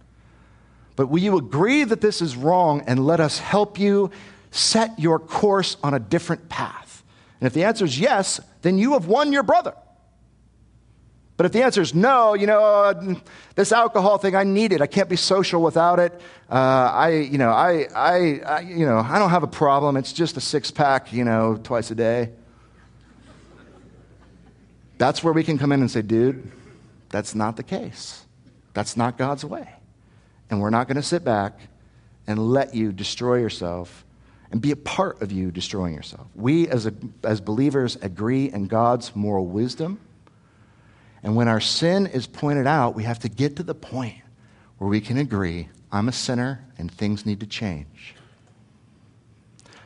But 0.97 1.09
will 1.09 1.21
you 1.21 1.37
agree 1.37 1.85
that 1.85 2.01
this 2.01 2.23
is 2.23 2.37
wrong 2.37 2.83
and 2.87 3.05
let 3.05 3.21
us 3.21 3.39
help 3.39 3.79
you 3.79 4.11
set 4.51 4.99
your 4.99 5.19
course 5.19 5.77
on 5.83 5.95
a 5.95 5.99
different 5.99 6.49
path? 6.49 7.03
And 7.41 7.47
if 7.47 7.53
the 7.53 7.65
answer 7.65 7.85
is 7.85 7.99
yes, 7.99 8.41
then 8.63 8.79
you 8.79 8.93
have 8.93 9.07
won 9.07 9.33
your 9.33 9.43
brother. 9.43 9.75
But 11.37 11.47
if 11.47 11.53
the 11.53 11.65
answer 11.65 11.83
is 11.83 11.95
no, 11.95 12.35
you 12.35 12.47
know, 12.47 12.63
uh, 12.63 13.15
this 13.57 13.73
alcohol 13.73 14.19
thing, 14.19 14.37
I 14.37 14.45
need 14.45 14.73
it. 14.73 14.81
I 14.81 14.87
can't 14.87 15.09
be 15.09 15.17
social 15.17 15.61
without 15.61 15.99
it. 15.99 16.13
Uh, 16.49 16.55
I, 16.55 17.09
you 17.11 17.39
know, 17.39 17.51
I, 17.51 17.89
I, 17.95 18.41
I, 18.47 18.61
you 18.61 18.87
know, 18.87 18.99
I 18.99 19.19
don't 19.19 19.31
have 19.31 19.43
a 19.43 19.49
problem. 19.49 19.97
It's 19.97 20.13
just 20.13 20.37
a 20.37 20.41
six 20.41 20.71
pack, 20.71 21.13
you 21.13 21.25
know, 21.25 21.59
twice 21.61 21.91
a 21.91 21.97
day. 21.97 22.31
That's 24.97 25.25
where 25.25 25.33
we 25.33 25.43
can 25.43 25.59
come 25.59 25.73
in 25.73 25.81
and 25.81 25.91
say, 25.91 26.03
dude, 26.03 26.53
that's 27.11 27.35
not 27.35 27.57
the 27.57 27.65
case. 27.65 28.25
That's 28.75 28.97
not 28.97 29.19
God's 29.19 29.45
way. 29.45 29.69
And 30.51 30.61
we're 30.61 30.71
not 30.71 30.89
going 30.89 30.97
to 30.97 31.03
sit 31.03 31.25
back 31.25 31.59
and 32.27 32.39
let 32.39 32.75
you 32.75 32.93
destroy 32.93 33.37
yourself 33.37 34.05
and 34.51 34.61
be 34.61 34.71
a 34.71 34.77
part 34.77 35.21
of 35.23 35.33
you 35.33 35.51
destroying 35.51 35.95
yourself. 35.95 36.27
We, 36.35 36.69
as, 36.69 36.87
a, 36.87 36.95
as 37.23 37.41
believers, 37.41 37.97
agree 38.01 38.51
in 38.51 38.67
God's 38.67 39.15
moral 39.17 39.47
wisdom 39.47 39.99
and 41.25 41.35
when 41.35 41.49
our 41.49 41.61
sin 41.61 42.07
is 42.07 42.27
pointed 42.27 42.67
out, 42.67 42.95
we 42.95 43.05
have 43.05 43.19
to 43.21 43.31
get 43.31 43.57
to 43.57 43.63
the 43.63 43.75
point 43.75 44.19
where 44.77 44.89
we 44.89 45.01
can 45.01 45.17
agree 45.17 45.71
I'm 45.91 46.09
a 46.09 46.13
sinner 46.13 46.63
and 46.77 46.91
things 46.91 47.25
need 47.25 47.41
to 47.41 47.47
change. 47.47 48.15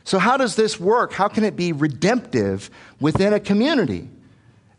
So, 0.03 0.19
how 0.19 0.37
does 0.37 0.55
this 0.55 0.79
work? 0.79 1.13
How 1.13 1.29
can 1.29 1.45
it 1.45 1.55
be 1.55 1.71
redemptive 1.71 2.69
within 2.99 3.31
a 3.31 3.39
community? 3.39 4.09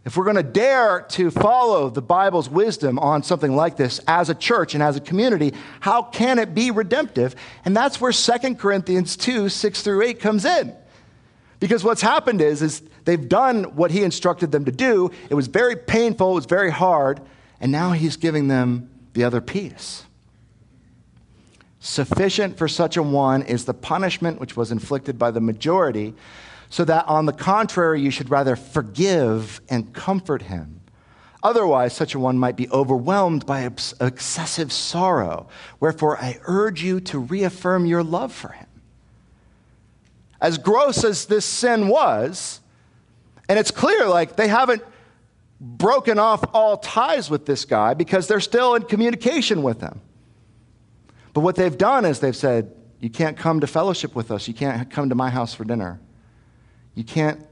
If 0.05 0.17
we're 0.17 0.25
going 0.25 0.37
to 0.37 0.43
dare 0.43 1.03
to 1.11 1.31
follow 1.31 1.91
the 1.91 2.01
Bible's 2.01 2.49
wisdom 2.49 2.99
on 2.99 3.23
something 3.23 3.55
like 3.55 3.77
this 3.77 4.01
as 4.07 4.31
a 4.31 4.35
church 4.35 4.75
and 4.75 4.83
as 4.83 4.97
a 4.97 5.01
community, 5.01 5.53
how 5.81 6.03
can 6.03 6.39
it 6.39 6.55
be 6.55 6.71
redemptive? 6.71 7.37
And 7.65 7.77
that's 7.77 8.01
where 8.01 8.13
2 8.13 8.55
Corinthians 8.55 9.17
2 9.17 9.51
6 9.51 9.83
through 9.83 10.03
8 10.03 10.21
comes 10.21 10.45
in. 10.45 10.75
Because 11.59 11.85
what's 11.85 12.01
happened 12.01 12.41
is, 12.41 12.63
is 12.63 12.83
they've 13.05 13.29
done 13.29 13.77
what 13.77 13.91
he 13.91 14.03
instructed 14.03 14.51
them 14.51 14.65
to 14.65 14.73
do. 14.73 15.11
It 15.29 15.35
was 15.35 15.47
very 15.47 15.77
painful, 15.77 16.33
it 16.33 16.35
was 16.35 16.47
very 16.47 16.71
hard, 16.71 17.21
and 17.61 17.71
now 17.71 17.93
he's 17.93 18.17
giving 18.17 18.49
them 18.49 18.89
the 19.13 19.25
other 19.25 19.43
piece. 19.43 20.05
Sufficient 21.79 22.57
for 22.57 22.69
such 22.69 22.97
a 22.97 23.03
one 23.03 23.43
is 23.43 23.67
the 23.67 23.75
punishment 23.75 24.41
which 24.41 24.57
was 24.57 24.73
inflicted 24.73 25.19
by 25.19 25.31
the 25.31 25.41
majority, 25.41 26.15
so 26.71 26.85
that 26.85 27.07
on 27.07 27.27
the 27.27 27.33
contrary, 27.33 28.01
you 28.01 28.11
should 28.11 28.31
rather 28.31 28.57
forgive 28.57 29.61
and 29.69 29.93
comfort 29.93 30.43
him, 30.43 30.81
Otherwise, 31.43 31.95
such 31.95 32.15
a 32.15 32.19
one 32.19 32.39
might 32.39 32.57
be 32.57 32.69
overwhelmed 32.69 33.47
by 33.47 33.69
excessive 34.01 34.73
sorrow. 34.73 35.49
Wherefore, 35.79 36.19
I 36.19 36.39
urge 36.45 36.83
you 36.83 37.01
to 37.01 37.19
reaffirm 37.19 37.87
your 37.87 38.03
love 38.03 38.33
for 38.33 38.49
him. 38.49 38.67
As 40.41 40.59
gross 40.59 41.03
as 41.03 41.27
this 41.27 41.45
sin 41.45 41.89
was, 41.89 42.61
and 43.49 43.59
it's 43.59 43.71
clear, 43.71 44.07
like, 44.07 44.37
they 44.37 44.49
haven't 44.49 44.83
broken 45.61 46.19
off 46.19 46.45
all 46.55 46.77
ties 46.77 47.31
with 47.31 47.47
this 47.47 47.65
guy 47.65 47.95
because 47.95 48.29
they're 48.29 48.41
still 48.41 48.75
in 48.75 48.83
communication 48.83 49.63
with 49.63 49.81
him. 49.81 50.01
But 51.33 51.41
what 51.41 51.57
they've 51.57 51.77
done 51.77 52.05
is 52.05 52.21
they've 52.21 52.37
said, 52.37 52.75
You 53.01 53.11
can't 53.11 53.37
come 53.37 53.61
to 53.61 53.67
fellowship 53.67 54.15
with 54.15 54.31
us. 54.31 54.47
You 54.47 54.55
can't 54.55 54.91
come 54.91 55.09
to 55.09 55.15
my 55.15 55.31
house 55.31 55.55
for 55.55 55.65
dinner. 55.65 56.01
You 56.95 57.05
can't 57.05 57.47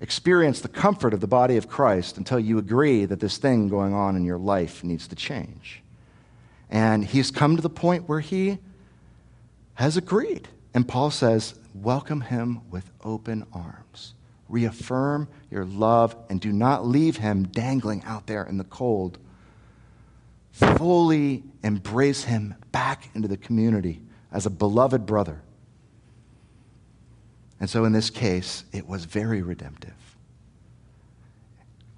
experience 0.00 0.60
the 0.60 0.68
comfort 0.68 1.14
of 1.14 1.20
the 1.20 1.28
body 1.28 1.56
of 1.56 1.68
Christ 1.68 2.18
until 2.18 2.40
you 2.40 2.58
agree 2.58 3.04
that 3.04 3.20
this 3.20 3.38
thing 3.38 3.68
going 3.68 3.94
on 3.94 4.16
in 4.16 4.24
your 4.24 4.38
life 4.38 4.82
needs 4.82 5.06
to 5.08 5.14
change. 5.14 5.82
And 6.68 7.04
he's 7.04 7.30
come 7.30 7.54
to 7.56 7.62
the 7.62 7.70
point 7.70 8.08
where 8.08 8.20
he 8.20 8.58
has 9.74 9.96
agreed. 9.96 10.48
And 10.74 10.88
Paul 10.88 11.10
says, 11.10 11.54
Welcome 11.74 12.22
him 12.22 12.60
with 12.70 12.90
open 13.02 13.46
arms. 13.52 14.14
Reaffirm 14.48 15.28
your 15.50 15.64
love 15.64 16.14
and 16.28 16.40
do 16.40 16.52
not 16.52 16.86
leave 16.86 17.16
him 17.16 17.44
dangling 17.44 18.02
out 18.04 18.26
there 18.26 18.44
in 18.44 18.58
the 18.58 18.64
cold. 18.64 19.18
Fully 20.50 21.44
embrace 21.62 22.24
him 22.24 22.54
back 22.72 23.08
into 23.14 23.28
the 23.28 23.38
community 23.38 24.02
as 24.30 24.44
a 24.44 24.50
beloved 24.50 25.06
brother. 25.06 25.40
And 27.62 27.70
so 27.70 27.84
in 27.84 27.92
this 27.92 28.10
case, 28.10 28.64
it 28.72 28.88
was 28.88 29.04
very 29.04 29.40
redemptive. 29.40 29.94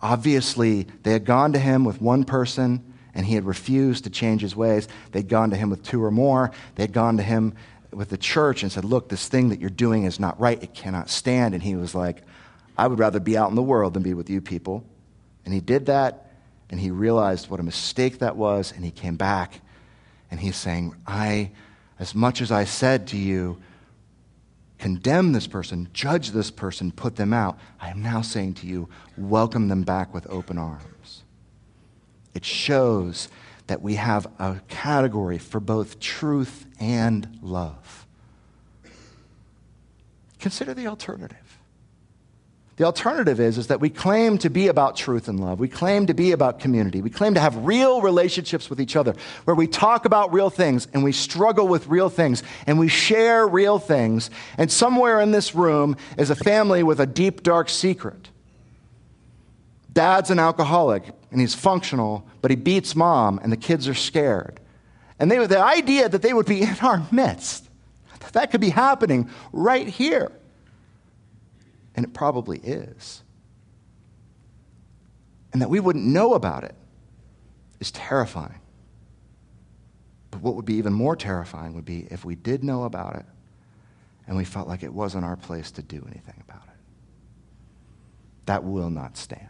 Obviously, 0.03 0.87
they 1.05 1.12
had 1.12 1.24
gone 1.24 1.55
to 1.55 1.59
him 1.59 1.87
with 1.87 2.03
one 2.03 2.24
person 2.24 2.92
and 3.14 3.24
he 3.24 3.35
had 3.35 3.46
refused 3.46 4.05
to 4.05 4.11
change 4.11 4.42
his 4.42 4.55
ways. 4.55 4.88
They'd 5.12 5.27
gone 5.27 5.48
to 5.48 5.57
him 5.57 5.70
with 5.70 5.83
two 5.83 6.05
or 6.05 6.11
more. 6.11 6.50
They'd 6.74 6.92
gone 6.92 7.16
to 7.16 7.22
him 7.22 7.55
with 7.90 8.11
the 8.11 8.18
church 8.18 8.62
and 8.62 8.70
said, 8.70 8.85
Look, 8.85 9.09
this 9.09 9.27
thing 9.27 9.48
that 9.48 9.59
you're 9.59 9.70
doing 9.70 10.05
is 10.05 10.20
not 10.20 10.38
right. 10.38 10.62
It 10.62 10.74
cannot 10.74 11.09
stand. 11.09 11.55
And 11.55 11.62
he 11.62 11.77
was 11.77 11.94
like, 11.94 12.24
I 12.77 12.87
would 12.87 12.98
rather 12.98 13.18
be 13.18 13.38
out 13.38 13.48
in 13.48 13.57
the 13.57 13.62
world 13.62 13.94
than 13.94 14.03
be 14.03 14.12
with 14.12 14.29
you 14.29 14.42
people. 14.42 14.85
And 15.46 15.55
he 15.55 15.61
did 15.61 15.87
that 15.87 16.31
and 16.68 16.79
he 16.79 16.90
realized 16.90 17.48
what 17.48 17.59
a 17.59 17.62
mistake 17.62 18.18
that 18.18 18.37
was 18.37 18.70
and 18.70 18.85
he 18.85 18.90
came 18.90 19.16
back 19.16 19.62
and 20.31 20.38
he's 20.38 20.57
saying, 20.57 20.94
I, 21.07 21.53
as 21.98 22.14
much 22.14 22.42
as 22.42 22.53
I 22.53 22.64
said 22.64 23.07
to 23.09 23.16
you, 23.16 23.62
condemn 24.78 25.32
this 25.32 25.46
person, 25.46 25.88
judge 25.92 26.30
this 26.30 26.50
person, 26.50 26.90
put 26.90 27.16
them 27.16 27.32
out. 27.32 27.58
I 27.80 27.90
am 27.90 28.02
now 28.02 28.20
saying 28.20 28.54
to 28.54 28.66
you, 28.66 28.88
welcome 29.16 29.68
them 29.68 29.82
back 29.82 30.12
with 30.12 30.26
open 30.28 30.58
arms. 30.58 31.22
It 32.34 32.44
shows 32.44 33.28
that 33.66 33.80
we 33.80 33.94
have 33.94 34.26
a 34.38 34.60
category 34.68 35.38
for 35.38 35.60
both 35.60 36.00
truth 36.00 36.66
and 36.78 37.38
love. 37.40 38.06
Consider 40.38 40.74
the 40.74 40.87
alternative. 40.87 41.38
The 42.76 42.84
alternative 42.84 43.38
is, 43.38 43.56
is 43.56 43.68
that 43.68 43.80
we 43.80 43.88
claim 43.88 44.37
to 44.38 44.50
be 44.50 44.66
about 44.66 44.96
truth 44.96 45.28
and 45.28 45.38
love. 45.38 45.60
We 45.60 45.68
claim 45.68 46.06
to 46.06 46.14
be 46.14 46.32
about 46.32 46.58
community. 46.58 47.02
We 47.02 47.10
claim 47.10 47.34
to 47.34 47.40
have 47.40 47.56
real 47.64 48.02
relationships 48.02 48.68
with 48.68 48.80
each 48.80 48.96
other 48.96 49.14
where 49.44 49.54
we 49.54 49.68
talk 49.68 50.06
about 50.06 50.32
real 50.32 50.50
things 50.50 50.88
and 50.92 51.04
we 51.04 51.12
struggle 51.12 51.68
with 51.68 51.87
real 51.87 52.08
things 52.08 52.42
and 52.66 52.78
we 52.78 52.88
share 52.88 53.46
real 53.46 53.78
things. 53.78 54.28
And 54.58 54.72
somewhere 54.72 55.20
in 55.20 55.30
this 55.30 55.54
room 55.54 55.96
is 56.18 56.30
a 56.30 56.34
family 56.34 56.82
with 56.82 56.98
a 56.98 57.06
deep, 57.06 57.44
dark 57.44 57.68
secret. 57.68 58.30
Dad's 59.92 60.30
an 60.30 60.40
alcoholic 60.40 61.04
and 61.30 61.40
he's 61.40 61.54
functional, 61.54 62.26
but 62.42 62.50
he 62.50 62.56
beats 62.56 62.96
mom 62.96 63.38
and 63.40 63.52
the 63.52 63.56
kids 63.56 63.87
are 63.87 63.94
scared. 63.94 64.58
And 65.20 65.30
they, 65.30 65.46
the 65.46 65.62
idea 65.62 66.08
that 66.08 66.22
they 66.22 66.34
would 66.34 66.46
be 66.46 66.62
in 66.62 66.76
our 66.82 67.06
midst, 67.12 67.68
that 68.32 68.50
could 68.50 68.60
be 68.60 68.70
happening 68.70 69.30
right 69.52 69.87
here 69.87 70.32
and 71.94 72.04
it 72.04 72.12
probably 72.12 72.59
is. 72.59 73.22
And 75.52 75.62
that 75.62 75.70
we 75.70 75.80
wouldn't 75.80 76.04
know 76.04 76.35
about 76.35 76.64
it 76.64 76.74
is 77.80 77.90
terrifying. 77.92 78.61
But 80.30 80.42
what 80.42 80.57
would 80.57 80.64
be 80.64 80.74
even 80.74 80.92
more 80.92 81.14
terrifying 81.14 81.74
would 81.74 81.85
be 81.85 82.09
if 82.11 82.24
we 82.24 82.35
did 82.35 82.64
know 82.64 82.85
about 82.85 83.16
it 83.16 83.26
and 84.26 84.37
we 84.37 84.44
felt 84.44 84.66
like 84.66 84.83
it 84.83 84.92
wasn't 84.92 85.24
our 85.24 85.37
place 85.37 85.70
to 85.72 85.83
do 85.83 86.04
anything 86.11 86.42
about 86.48 86.64
it. 86.66 86.78
That 88.46 88.64
will 88.64 88.90
not 88.90 89.16
stand. 89.16 89.48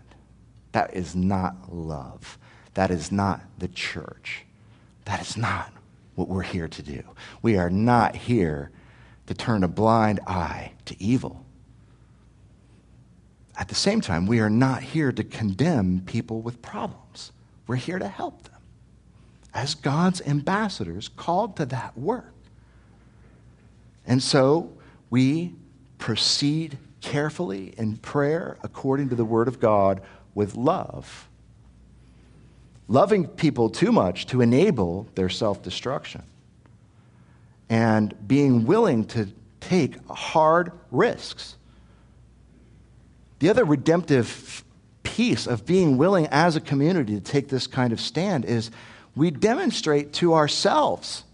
That 0.72 0.94
is 0.94 1.14
not 1.14 1.72
love. 1.72 2.38
That 2.74 2.90
is 2.90 3.12
not 3.12 3.40
the 3.58 3.68
church. 3.68 4.44
That 5.04 5.20
is 5.20 5.36
not 5.36 5.72
what 6.16 6.28
we're 6.28 6.42
here 6.42 6.68
to 6.68 6.82
do. 6.82 7.02
We 7.42 7.56
are 7.56 7.70
not 7.70 8.16
here 8.16 8.70
to 9.26 9.34
turn 9.34 9.64
a 9.64 9.68
blind 9.68 10.20
eye 10.26 10.72
to 10.86 11.02
evil. 11.02 11.43
At 13.56 13.68
the 13.68 13.74
same 13.74 14.00
time, 14.00 14.26
we 14.26 14.40
are 14.40 14.50
not 14.50 14.82
here 14.82 15.12
to 15.12 15.22
condemn 15.22 16.02
people 16.06 16.40
with 16.40 16.60
problems. 16.60 17.32
We're 17.66 17.76
here 17.76 17.98
to 17.98 18.08
help 18.08 18.42
them 18.44 18.54
as 19.54 19.74
God's 19.74 20.20
ambassadors 20.22 21.08
called 21.08 21.56
to 21.56 21.66
that 21.66 21.96
work. 21.96 22.32
And 24.06 24.22
so 24.22 24.72
we 25.08 25.54
proceed 25.98 26.78
carefully 27.00 27.72
in 27.78 27.96
prayer 27.98 28.58
according 28.62 29.10
to 29.10 29.14
the 29.14 29.24
Word 29.24 29.46
of 29.46 29.60
God 29.60 30.02
with 30.34 30.56
love. 30.56 31.28
Loving 32.88 33.28
people 33.28 33.70
too 33.70 33.92
much 33.92 34.26
to 34.26 34.40
enable 34.40 35.06
their 35.14 35.28
self 35.28 35.62
destruction. 35.62 36.22
And 37.70 38.14
being 38.26 38.66
willing 38.66 39.06
to 39.06 39.28
take 39.60 40.06
hard 40.08 40.72
risks 40.90 41.56
the 43.38 43.48
other 43.48 43.64
redemptive 43.64 44.64
piece 45.02 45.46
of 45.46 45.64
being 45.66 45.96
willing 45.96 46.26
as 46.30 46.56
a 46.56 46.60
community 46.60 47.14
to 47.14 47.20
take 47.20 47.48
this 47.48 47.66
kind 47.66 47.92
of 47.92 48.00
stand 48.00 48.44
is 48.44 48.70
we 49.14 49.30
demonstrate 49.30 50.12
to 50.14 50.34
ourselves 50.34 51.24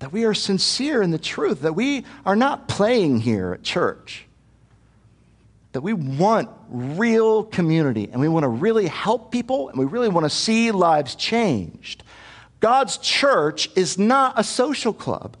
that 0.00 0.12
we 0.12 0.24
are 0.24 0.34
sincere 0.34 1.00
in 1.00 1.10
the 1.10 1.18
truth, 1.18 1.62
that 1.62 1.74
we 1.74 2.04
are 2.26 2.36
not 2.36 2.68
playing 2.68 3.20
here 3.20 3.52
at 3.52 3.62
church, 3.62 4.26
that 5.72 5.80
we 5.80 5.92
want 5.92 6.50
real 6.68 7.44
community 7.44 8.08
and 8.10 8.20
we 8.20 8.28
want 8.28 8.44
to 8.44 8.48
really 8.48 8.86
help 8.86 9.30
people 9.30 9.68
and 9.68 9.78
we 9.78 9.84
really 9.84 10.08
want 10.08 10.24
to 10.24 10.30
see 10.30 10.70
lives 10.72 11.14
changed. 11.14 12.02
God's 12.60 12.98
church 12.98 13.68
is 13.76 13.98
not 13.98 14.38
a 14.38 14.44
social 14.44 14.92
club. 14.92 15.36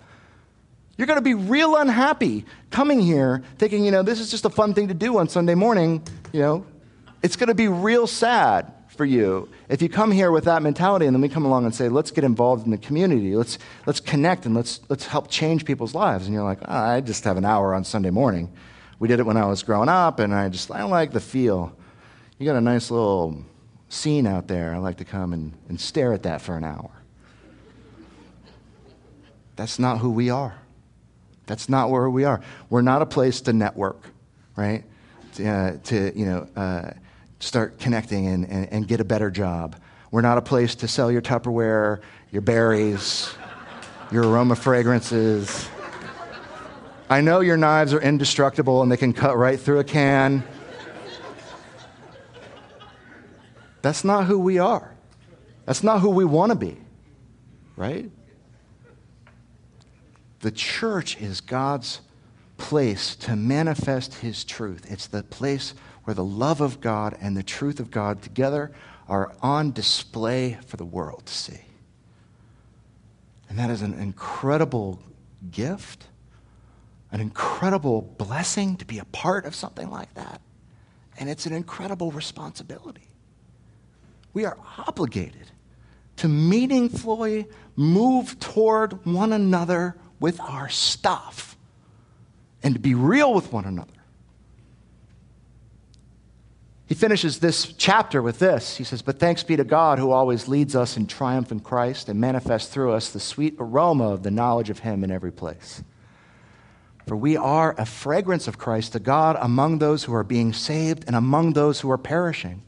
You're 0.96 1.06
going 1.06 1.18
to 1.18 1.22
be 1.22 1.34
real 1.34 1.76
unhappy 1.76 2.44
coming 2.70 3.00
here 3.00 3.42
thinking, 3.58 3.84
you 3.84 3.90
know, 3.90 4.02
this 4.02 4.20
is 4.20 4.30
just 4.30 4.44
a 4.44 4.50
fun 4.50 4.74
thing 4.74 4.88
to 4.88 4.94
do 4.94 5.18
on 5.18 5.28
Sunday 5.28 5.54
morning. 5.54 6.06
You 6.32 6.40
know, 6.40 6.66
it's 7.22 7.36
going 7.36 7.48
to 7.48 7.54
be 7.54 7.68
real 7.68 8.06
sad 8.06 8.72
for 8.88 9.04
you 9.04 9.48
if 9.68 9.82
you 9.82 9.88
come 9.88 10.12
here 10.12 10.30
with 10.30 10.44
that 10.44 10.62
mentality 10.62 11.06
and 11.06 11.14
then 11.14 11.20
we 11.20 11.28
come 11.28 11.44
along 11.44 11.64
and 11.64 11.74
say, 11.74 11.88
let's 11.88 12.12
get 12.12 12.22
involved 12.22 12.64
in 12.64 12.70
the 12.70 12.78
community. 12.78 13.34
Let's, 13.34 13.58
let's 13.86 13.98
connect 13.98 14.46
and 14.46 14.54
let's, 14.54 14.80
let's 14.88 15.06
help 15.06 15.28
change 15.28 15.64
people's 15.64 15.94
lives. 15.94 16.26
And 16.26 16.34
you're 16.34 16.44
like, 16.44 16.60
oh, 16.62 16.72
I 16.72 17.00
just 17.00 17.24
have 17.24 17.36
an 17.36 17.44
hour 17.44 17.74
on 17.74 17.82
Sunday 17.82 18.10
morning. 18.10 18.52
We 19.00 19.08
did 19.08 19.18
it 19.18 19.26
when 19.26 19.36
I 19.36 19.46
was 19.46 19.64
growing 19.64 19.88
up 19.88 20.20
and 20.20 20.32
I 20.32 20.48
just, 20.48 20.70
I 20.70 20.84
like 20.84 21.10
the 21.10 21.20
feel. 21.20 21.76
You 22.38 22.46
got 22.46 22.56
a 22.56 22.60
nice 22.60 22.90
little 22.90 23.44
scene 23.88 24.28
out 24.28 24.46
there. 24.46 24.74
I 24.74 24.78
like 24.78 24.98
to 24.98 25.04
come 25.04 25.32
and, 25.32 25.54
and 25.68 25.80
stare 25.80 26.12
at 26.12 26.22
that 26.22 26.40
for 26.40 26.56
an 26.56 26.62
hour. 26.62 26.90
That's 29.56 29.78
not 29.78 29.98
who 29.98 30.10
we 30.10 30.30
are. 30.30 30.58
That's 31.46 31.68
not 31.68 31.90
where 31.90 32.08
we 32.08 32.24
are. 32.24 32.40
We're 32.70 32.82
not 32.82 33.02
a 33.02 33.06
place 33.06 33.40
to 33.42 33.52
network, 33.52 34.02
right? 34.56 34.84
To, 35.34 35.48
uh, 35.48 35.76
to 35.84 36.18
you 36.18 36.26
know, 36.26 36.48
uh, 36.56 36.90
start 37.40 37.78
connecting 37.78 38.26
and, 38.26 38.48
and, 38.48 38.72
and 38.72 38.88
get 38.88 39.00
a 39.00 39.04
better 39.04 39.30
job. 39.30 39.76
We're 40.10 40.22
not 40.22 40.38
a 40.38 40.42
place 40.42 40.74
to 40.76 40.88
sell 40.88 41.10
your 41.10 41.22
Tupperware, 41.22 42.00
your 42.30 42.42
berries, 42.42 43.34
your 44.10 44.24
aroma 44.24 44.56
fragrances. 44.56 45.68
I 47.10 47.20
know 47.20 47.40
your 47.40 47.56
knives 47.56 47.92
are 47.92 48.00
indestructible 48.00 48.82
and 48.82 48.90
they 48.90 48.96
can 48.96 49.12
cut 49.12 49.36
right 49.36 49.58
through 49.58 49.80
a 49.80 49.84
can. 49.84 50.44
That's 53.82 54.04
not 54.04 54.24
who 54.24 54.38
we 54.38 54.58
are. 54.58 54.94
That's 55.66 55.82
not 55.82 56.00
who 56.00 56.10
we 56.10 56.24
want 56.24 56.50
to 56.50 56.56
be, 56.56 56.78
right? 57.76 58.10
The 60.44 60.52
church 60.52 61.18
is 61.22 61.40
God's 61.40 62.02
place 62.58 63.16
to 63.16 63.34
manifest 63.34 64.16
his 64.16 64.44
truth. 64.44 64.84
It's 64.92 65.06
the 65.06 65.22
place 65.22 65.72
where 66.04 66.12
the 66.12 66.22
love 66.22 66.60
of 66.60 66.82
God 66.82 67.16
and 67.18 67.34
the 67.34 67.42
truth 67.42 67.80
of 67.80 67.90
God 67.90 68.20
together 68.20 68.70
are 69.08 69.34
on 69.40 69.72
display 69.72 70.58
for 70.66 70.76
the 70.76 70.84
world 70.84 71.24
to 71.24 71.32
see. 71.32 71.60
And 73.48 73.58
that 73.58 73.70
is 73.70 73.80
an 73.80 73.94
incredible 73.94 75.00
gift, 75.50 76.08
an 77.10 77.22
incredible 77.22 78.02
blessing 78.02 78.76
to 78.76 78.84
be 78.84 78.98
a 78.98 79.06
part 79.06 79.46
of 79.46 79.54
something 79.54 79.88
like 79.88 80.12
that. 80.12 80.42
And 81.18 81.30
it's 81.30 81.46
an 81.46 81.54
incredible 81.54 82.12
responsibility. 82.12 83.08
We 84.34 84.44
are 84.44 84.58
obligated 84.86 85.52
to 86.16 86.28
meaningfully 86.28 87.46
move 87.76 88.38
toward 88.40 89.06
one 89.06 89.32
another 89.32 89.96
with 90.24 90.40
our 90.40 90.70
stuff 90.70 91.54
and 92.62 92.72
to 92.74 92.80
be 92.80 92.94
real 92.94 93.34
with 93.34 93.52
one 93.52 93.66
another. 93.66 93.92
He 96.86 96.94
finishes 96.94 97.40
this 97.40 97.74
chapter 97.74 98.22
with 98.22 98.38
this. 98.38 98.78
He 98.78 98.84
says, 98.84 99.02
But 99.02 99.18
thanks 99.18 99.42
be 99.42 99.56
to 99.56 99.64
God 99.64 99.98
who 99.98 100.12
always 100.12 100.48
leads 100.48 100.74
us 100.74 100.96
in 100.96 101.06
triumph 101.06 101.52
in 101.52 101.60
Christ 101.60 102.08
and 102.08 102.18
manifests 102.18 102.72
through 102.72 102.92
us 102.92 103.10
the 103.10 103.20
sweet 103.20 103.56
aroma 103.58 104.08
of 104.08 104.22
the 104.22 104.30
knowledge 104.30 104.70
of 104.70 104.78
Him 104.78 105.04
in 105.04 105.10
every 105.10 105.30
place. 105.30 105.84
For 107.06 107.16
we 107.16 107.36
are 107.36 107.74
a 107.76 107.84
fragrance 107.84 108.48
of 108.48 108.56
Christ 108.56 108.92
to 108.92 109.00
God 109.00 109.36
among 109.38 109.78
those 109.78 110.04
who 110.04 110.14
are 110.14 110.24
being 110.24 110.54
saved 110.54 111.04
and 111.06 111.14
among 111.14 111.52
those 111.52 111.80
who 111.80 111.90
are 111.90 111.98
perishing. 111.98 112.62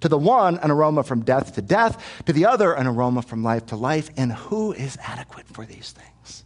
To 0.00 0.08
the 0.08 0.18
one, 0.18 0.58
an 0.58 0.72
aroma 0.72 1.04
from 1.04 1.22
death 1.22 1.54
to 1.54 1.62
death, 1.62 2.24
to 2.26 2.32
the 2.32 2.46
other, 2.46 2.72
an 2.72 2.88
aroma 2.88 3.22
from 3.22 3.44
life 3.44 3.66
to 3.66 3.76
life. 3.76 4.10
And 4.16 4.32
who 4.32 4.72
is 4.72 4.98
adequate 5.00 5.46
for 5.46 5.64
these 5.64 5.92
things? 5.92 6.44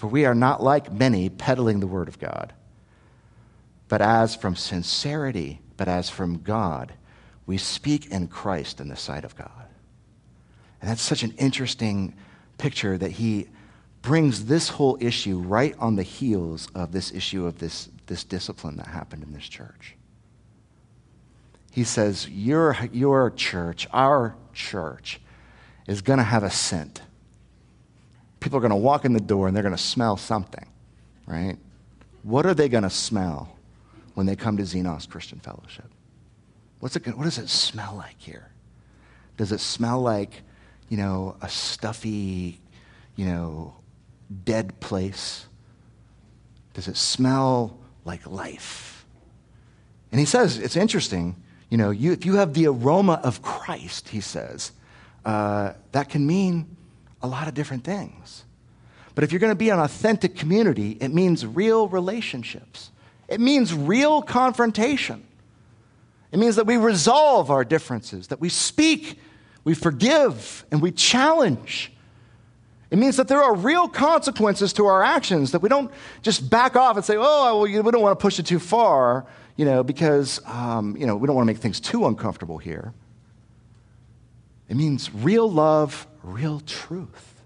For 0.00 0.06
we 0.06 0.24
are 0.24 0.34
not 0.34 0.62
like 0.62 0.90
many 0.90 1.28
peddling 1.28 1.80
the 1.80 1.86
word 1.86 2.08
of 2.08 2.18
God, 2.18 2.54
but 3.86 4.00
as 4.00 4.34
from 4.34 4.56
sincerity, 4.56 5.60
but 5.76 5.88
as 5.88 6.08
from 6.08 6.38
God, 6.38 6.94
we 7.44 7.58
speak 7.58 8.06
in 8.06 8.28
Christ 8.28 8.80
in 8.80 8.88
the 8.88 8.96
sight 8.96 9.26
of 9.26 9.36
God. 9.36 9.68
And 10.80 10.88
that's 10.88 11.02
such 11.02 11.22
an 11.22 11.32
interesting 11.32 12.14
picture 12.56 12.96
that 12.96 13.10
he 13.10 13.48
brings 14.00 14.46
this 14.46 14.70
whole 14.70 14.96
issue 15.02 15.38
right 15.38 15.76
on 15.78 15.96
the 15.96 16.02
heels 16.02 16.70
of 16.74 16.92
this 16.92 17.12
issue 17.12 17.44
of 17.44 17.58
this, 17.58 17.90
this 18.06 18.24
discipline 18.24 18.78
that 18.78 18.86
happened 18.86 19.22
in 19.22 19.34
this 19.34 19.46
church. 19.46 19.96
He 21.72 21.84
says, 21.84 22.26
Your, 22.26 22.74
your 22.90 23.30
church, 23.32 23.86
our 23.92 24.34
church, 24.54 25.20
is 25.86 26.00
going 26.00 26.20
to 26.20 26.24
have 26.24 26.42
a 26.42 26.50
scent. 26.50 27.02
People 28.40 28.58
are 28.58 28.60
going 28.60 28.70
to 28.70 28.76
walk 28.76 29.04
in 29.04 29.12
the 29.12 29.20
door 29.20 29.46
and 29.46 29.54
they're 29.54 29.62
going 29.62 29.76
to 29.76 29.82
smell 29.82 30.16
something, 30.16 30.66
right? 31.26 31.56
What 32.22 32.46
are 32.46 32.54
they 32.54 32.68
going 32.68 32.82
to 32.82 32.90
smell 32.90 33.56
when 34.14 34.26
they 34.26 34.36
come 34.36 34.56
to 34.56 34.62
Xenos 34.62 35.08
Christian 35.08 35.38
Fellowship? 35.40 35.86
What's 36.80 36.96
it, 36.96 37.06
what 37.16 37.24
does 37.24 37.38
it 37.38 37.48
smell 37.48 37.94
like 37.96 38.16
here? 38.18 38.50
Does 39.36 39.52
it 39.52 39.60
smell 39.60 40.00
like, 40.00 40.42
you 40.88 40.96
know, 40.96 41.36
a 41.40 41.48
stuffy, 41.48 42.60
you 43.16 43.26
know, 43.26 43.74
dead 44.44 44.80
place? 44.80 45.46
Does 46.74 46.88
it 46.88 46.96
smell 46.96 47.78
like 48.04 48.26
life? 48.26 49.04
And 50.10 50.18
he 50.18 50.26
says, 50.26 50.58
it's 50.58 50.76
interesting, 50.76 51.36
you 51.68 51.78
know, 51.78 51.90
you, 51.90 52.12
if 52.12 52.26
you 52.26 52.34
have 52.34 52.54
the 52.54 52.66
aroma 52.66 53.20
of 53.22 53.42
Christ, 53.42 54.08
he 54.08 54.20
says, 54.20 54.72
uh, 55.24 55.74
that 55.92 56.08
can 56.08 56.26
mean 56.26 56.76
a 57.22 57.26
lot 57.26 57.48
of 57.48 57.54
different 57.54 57.84
things. 57.84 58.44
But 59.14 59.24
if 59.24 59.32
you're 59.32 59.40
going 59.40 59.52
to 59.52 59.56
be 59.56 59.70
an 59.70 59.78
authentic 59.78 60.36
community, 60.36 60.96
it 61.00 61.12
means 61.12 61.44
real 61.44 61.88
relationships. 61.88 62.90
It 63.28 63.40
means 63.40 63.74
real 63.74 64.22
confrontation. 64.22 65.26
It 66.32 66.38
means 66.38 66.56
that 66.56 66.66
we 66.66 66.76
resolve 66.76 67.50
our 67.50 67.64
differences, 67.64 68.28
that 68.28 68.40
we 68.40 68.48
speak, 68.48 69.18
we 69.64 69.74
forgive, 69.74 70.64
and 70.70 70.80
we 70.80 70.92
challenge. 70.92 71.92
It 72.90 72.98
means 72.98 73.16
that 73.16 73.28
there 73.28 73.42
are 73.42 73.54
real 73.54 73.88
consequences 73.88 74.72
to 74.74 74.86
our 74.86 75.02
actions, 75.02 75.52
that 75.52 75.62
we 75.62 75.68
don't 75.68 75.90
just 76.22 76.48
back 76.50 76.74
off 76.74 76.96
and 76.96 77.04
say, 77.04 77.16
oh, 77.16 77.60
well, 77.60 77.60
we 77.60 77.90
don't 77.90 78.02
want 78.02 78.18
to 78.18 78.22
push 78.22 78.38
it 78.38 78.46
too 78.46 78.58
far, 78.58 79.26
you 79.56 79.64
know, 79.64 79.82
because, 79.82 80.40
um, 80.46 80.96
you 80.96 81.06
know, 81.06 81.16
we 81.16 81.26
don't 81.26 81.36
want 81.36 81.46
to 81.46 81.52
make 81.52 81.60
things 81.60 81.78
too 81.78 82.06
uncomfortable 82.06 82.58
here. 82.58 82.92
It 84.68 84.76
means 84.76 85.12
real 85.12 85.50
love, 85.50 86.06
real 86.22 86.60
truth. 86.60 87.42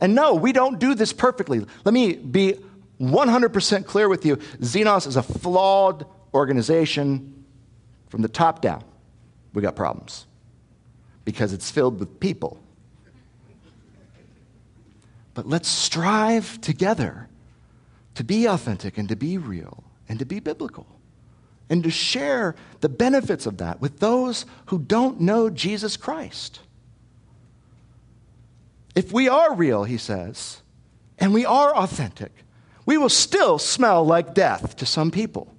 And 0.00 0.14
no, 0.14 0.34
we 0.34 0.52
don't 0.52 0.78
do 0.78 0.94
this 0.94 1.12
perfectly. 1.12 1.64
Let 1.84 1.94
me 1.94 2.14
be 2.14 2.56
100% 3.00 3.86
clear 3.86 4.08
with 4.08 4.26
you. 4.26 4.36
Xenos 4.36 5.06
is 5.06 5.16
a 5.16 5.22
flawed 5.22 6.06
organization 6.34 7.44
from 8.08 8.22
the 8.22 8.28
top 8.28 8.60
down. 8.60 8.84
We 9.54 9.62
got 9.62 9.74
problems 9.74 10.26
because 11.24 11.52
it's 11.52 11.70
filled 11.70 11.98
with 11.98 12.20
people 12.20 12.60
but 15.36 15.46
let's 15.46 15.68
strive 15.68 16.58
together 16.62 17.28
to 18.14 18.24
be 18.24 18.46
authentic 18.46 18.96
and 18.96 19.06
to 19.10 19.14
be 19.14 19.36
real 19.36 19.84
and 20.08 20.18
to 20.18 20.24
be 20.24 20.40
biblical 20.40 20.86
and 21.68 21.84
to 21.84 21.90
share 21.90 22.54
the 22.80 22.88
benefits 22.88 23.44
of 23.44 23.58
that 23.58 23.78
with 23.78 24.00
those 24.00 24.46
who 24.66 24.78
don't 24.78 25.20
know 25.20 25.50
Jesus 25.50 25.98
Christ. 25.98 26.60
If 28.96 29.12
we 29.12 29.28
are 29.28 29.54
real, 29.54 29.84
he 29.84 29.98
says, 29.98 30.62
and 31.18 31.34
we 31.34 31.44
are 31.44 31.76
authentic, 31.76 32.32
we 32.86 32.96
will 32.96 33.10
still 33.10 33.58
smell 33.58 34.04
like 34.04 34.34
death 34.34 34.76
to 34.76 34.86
some 34.86 35.10
people. 35.10 35.52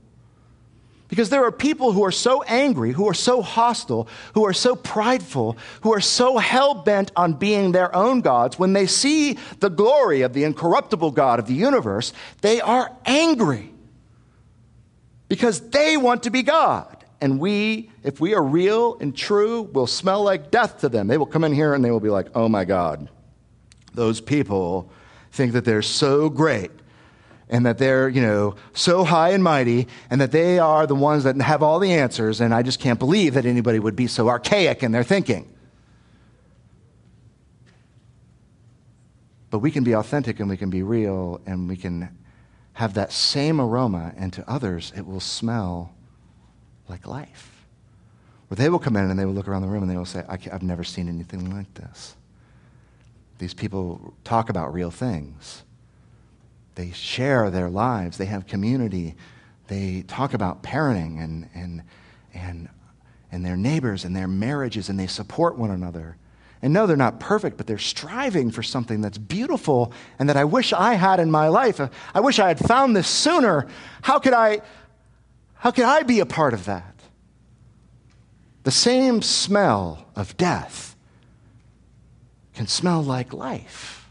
Because 1.07 1.29
there 1.29 1.45
are 1.45 1.51
people 1.51 1.93
who 1.93 2.03
are 2.03 2.11
so 2.11 2.41
angry, 2.43 2.91
who 2.91 3.07
are 3.07 3.13
so 3.13 3.41
hostile, 3.41 4.09
who 4.33 4.45
are 4.45 4.53
so 4.53 4.75
prideful, 4.75 5.55
who 5.81 5.93
are 5.93 6.01
so 6.01 6.37
hell 6.37 6.73
bent 6.73 7.11
on 7.15 7.33
being 7.33 7.71
their 7.71 7.95
own 7.95 8.21
gods, 8.21 8.59
when 8.59 8.73
they 8.73 8.87
see 8.87 9.37
the 9.59 9.69
glory 9.69 10.23
of 10.23 10.33
the 10.33 10.43
incorruptible 10.43 11.11
God 11.11 11.39
of 11.39 11.47
the 11.47 11.53
universe, 11.53 12.11
they 12.41 12.59
are 12.59 12.91
angry 13.05 13.71
because 15.29 15.69
they 15.69 15.95
want 15.95 16.23
to 16.23 16.29
be 16.29 16.43
God. 16.43 17.05
And 17.21 17.39
we, 17.39 17.89
if 18.03 18.19
we 18.19 18.33
are 18.33 18.43
real 18.43 18.97
and 18.99 19.15
true, 19.15 19.61
will 19.61 19.87
smell 19.87 20.23
like 20.23 20.51
death 20.51 20.79
to 20.81 20.89
them. 20.89 21.07
They 21.07 21.17
will 21.17 21.25
come 21.25 21.43
in 21.43 21.53
here 21.53 21.73
and 21.73 21.85
they 21.85 21.91
will 21.91 21.99
be 21.99 22.09
like, 22.09 22.27
oh 22.35 22.49
my 22.49 22.65
God, 22.65 23.09
those 23.97 24.21
people 24.21 24.89
think 25.33 25.51
that 25.51 25.65
they're 25.65 25.81
so 25.81 26.29
great 26.29 26.71
and 27.49 27.65
that 27.65 27.77
they're, 27.77 28.07
you 28.07 28.21
know, 28.21 28.55
so 28.73 29.03
high 29.03 29.31
and 29.31 29.43
mighty 29.43 29.87
and 30.09 30.21
that 30.21 30.31
they 30.31 30.59
are 30.59 30.87
the 30.87 30.95
ones 30.95 31.25
that 31.25 31.35
have 31.41 31.61
all 31.61 31.79
the 31.79 31.91
answers. 31.91 32.39
And 32.39 32.53
I 32.53 32.61
just 32.61 32.79
can't 32.79 32.99
believe 32.99 33.33
that 33.33 33.45
anybody 33.45 33.79
would 33.79 33.95
be 33.95 34.07
so 34.07 34.29
archaic 34.29 34.83
in 34.83 34.93
their 34.93 35.03
thinking. 35.03 35.53
But 39.49 39.59
we 39.59 39.71
can 39.71 39.83
be 39.83 39.93
authentic 39.93 40.39
and 40.39 40.49
we 40.49 40.57
can 40.57 40.69
be 40.69 40.83
real 40.83 41.41
and 41.45 41.67
we 41.67 41.75
can 41.75 42.17
have 42.73 42.93
that 42.93 43.11
same 43.11 43.59
aroma, 43.59 44.13
and 44.17 44.31
to 44.33 44.47
others, 44.47 44.93
it 44.95 45.03
will 45.03 45.19
smell 45.19 45.95
like 46.87 47.07
life. 47.07 47.65
Where 48.49 48.55
they 48.55 48.69
will 48.69 48.77
come 48.77 48.95
in 48.95 49.09
and 49.09 49.17
they 49.17 49.25
will 49.25 49.33
look 49.33 49.47
around 49.47 49.63
the 49.63 49.67
room 49.67 49.81
and 49.81 49.91
they 49.91 49.97
will 49.97 50.05
say, 50.05 50.23
I've 50.29 50.61
never 50.61 50.83
seen 50.83 51.09
anything 51.09 51.49
like 51.49 51.73
this. 51.73 52.15
These 53.39 53.53
people 53.53 54.13
talk 54.23 54.49
about 54.49 54.73
real 54.73 54.91
things. 54.91 55.63
They 56.75 56.91
share 56.91 57.49
their 57.49 57.69
lives, 57.69 58.17
they 58.17 58.25
have 58.25 58.45
community, 58.45 59.15
they 59.67 60.03
talk 60.07 60.33
about 60.33 60.63
parenting 60.63 61.23
and, 61.23 61.49
and, 61.53 61.83
and, 62.33 62.69
and 63.31 63.45
their 63.45 63.57
neighbors 63.57 64.05
and 64.05 64.15
their 64.15 64.27
marriages, 64.27 64.89
and 64.89 64.99
they 64.99 65.07
support 65.07 65.57
one 65.57 65.71
another. 65.71 66.17
And 66.61 66.73
no, 66.73 66.87
they're 66.87 66.97
not 66.97 67.19
perfect, 67.19 67.57
but 67.57 67.67
they're 67.67 67.77
striving 67.77 68.49
for 68.51 68.63
something 68.63 69.01
that's 69.01 69.17
beautiful 69.17 69.91
and 70.17 70.27
that 70.29 70.37
I 70.37 70.43
wish 70.43 70.73
I 70.73 70.95
had 70.95 71.19
in 71.19 71.29
my 71.29 71.47
life. 71.49 71.79
I 72.13 72.19
wish 72.19 72.39
I 72.39 72.47
had 72.47 72.59
found 72.59 72.95
this 72.95 73.07
sooner. 73.07 73.67
How 74.01 74.19
could 74.19 74.33
I, 74.33 74.61
how 75.55 75.71
could 75.71 75.85
I 75.85 76.03
be 76.03 76.19
a 76.19 76.25
part 76.25 76.53
of 76.53 76.65
that? 76.65 76.95
The 78.63 78.71
same 78.71 79.21
smell 79.21 80.07
of 80.15 80.35
death 80.35 80.95
can 82.57 82.65
smell 82.65 83.03
like 83.03 83.33
life 83.33 84.09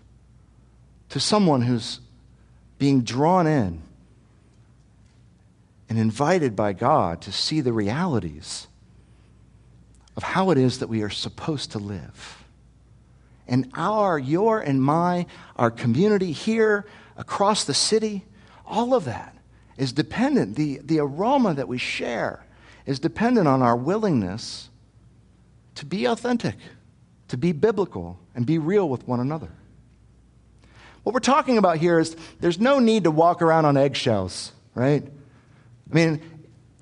to 1.09 1.19
someone 1.19 1.63
who's 1.63 1.99
being 2.79 3.03
drawn 3.03 3.45
in 3.45 3.83
and 5.89 5.99
invited 5.99 6.55
by 6.55 6.73
God 6.73 7.21
to 7.23 7.33
see 7.33 7.61
the 7.61 7.73
realities 7.73 8.69
of 10.17 10.23
how 10.23 10.53
it 10.53 10.59
is 10.59 10.79
that 10.79 10.89
we 10.89 11.03
are 11.03 11.11
supposed 11.11 11.73
to 11.73 11.79
live. 11.79 12.45
And 13.49 13.69
our, 13.75 14.17
your, 14.17 14.61
and 14.61 14.81
my, 14.81 15.27
our 15.57 15.73
community 15.73 16.31
here, 16.31 16.87
across 17.17 17.65
the 17.65 17.75
city, 17.75 18.25
all 18.65 18.95
of 18.95 19.07
that 19.07 19.37
is 19.77 19.93
dependent. 19.93 20.55
The, 20.55 20.79
the 20.85 21.01
aroma 21.01 21.55
that 21.55 21.67
we 21.67 21.79
share 21.79 22.47
is 22.87 23.01
dependent 23.01 23.49
on 23.49 23.61
our 23.61 23.77
willingness 23.77 24.71
to 25.75 25.85
be 25.85 26.05
authentic, 26.05 26.55
to 27.27 27.37
be 27.37 27.51
biblical, 27.51 28.21
and 28.37 28.47
be 28.47 28.59
real 28.59 28.89
with 28.89 29.09
one 29.09 29.19
another. 29.19 29.51
What 31.03 31.15
we're 31.15 31.21
talking 31.21 31.59
about 31.59 31.79
here 31.79 31.99
is 31.99 32.17
there's 32.41 32.61
no 32.61 32.79
need 32.79 33.05
to 33.05 33.11
walk 33.11 33.43
around 33.43 33.65
on 33.65 33.77
eggshells, 33.77 34.53
right? 34.75 35.03
I 35.91 35.95
mean, 35.95 36.21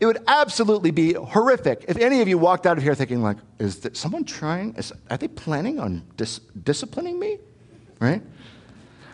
it 0.00 0.06
would 0.06 0.18
absolutely 0.26 0.90
be 0.90 1.14
horrific 1.14 1.84
if 1.88 1.96
any 1.96 2.20
of 2.20 2.28
you 2.28 2.36
walked 2.36 2.66
out 2.66 2.76
of 2.76 2.82
here 2.82 2.94
thinking, 2.94 3.22
like, 3.22 3.36
is 3.58 3.88
someone 3.92 4.24
trying, 4.24 4.74
is, 4.76 4.92
are 5.08 5.16
they 5.16 5.28
planning 5.28 5.78
on 5.78 6.02
dis- 6.16 6.40
disciplining 6.62 7.18
me? 7.18 7.38
Right? 8.00 8.22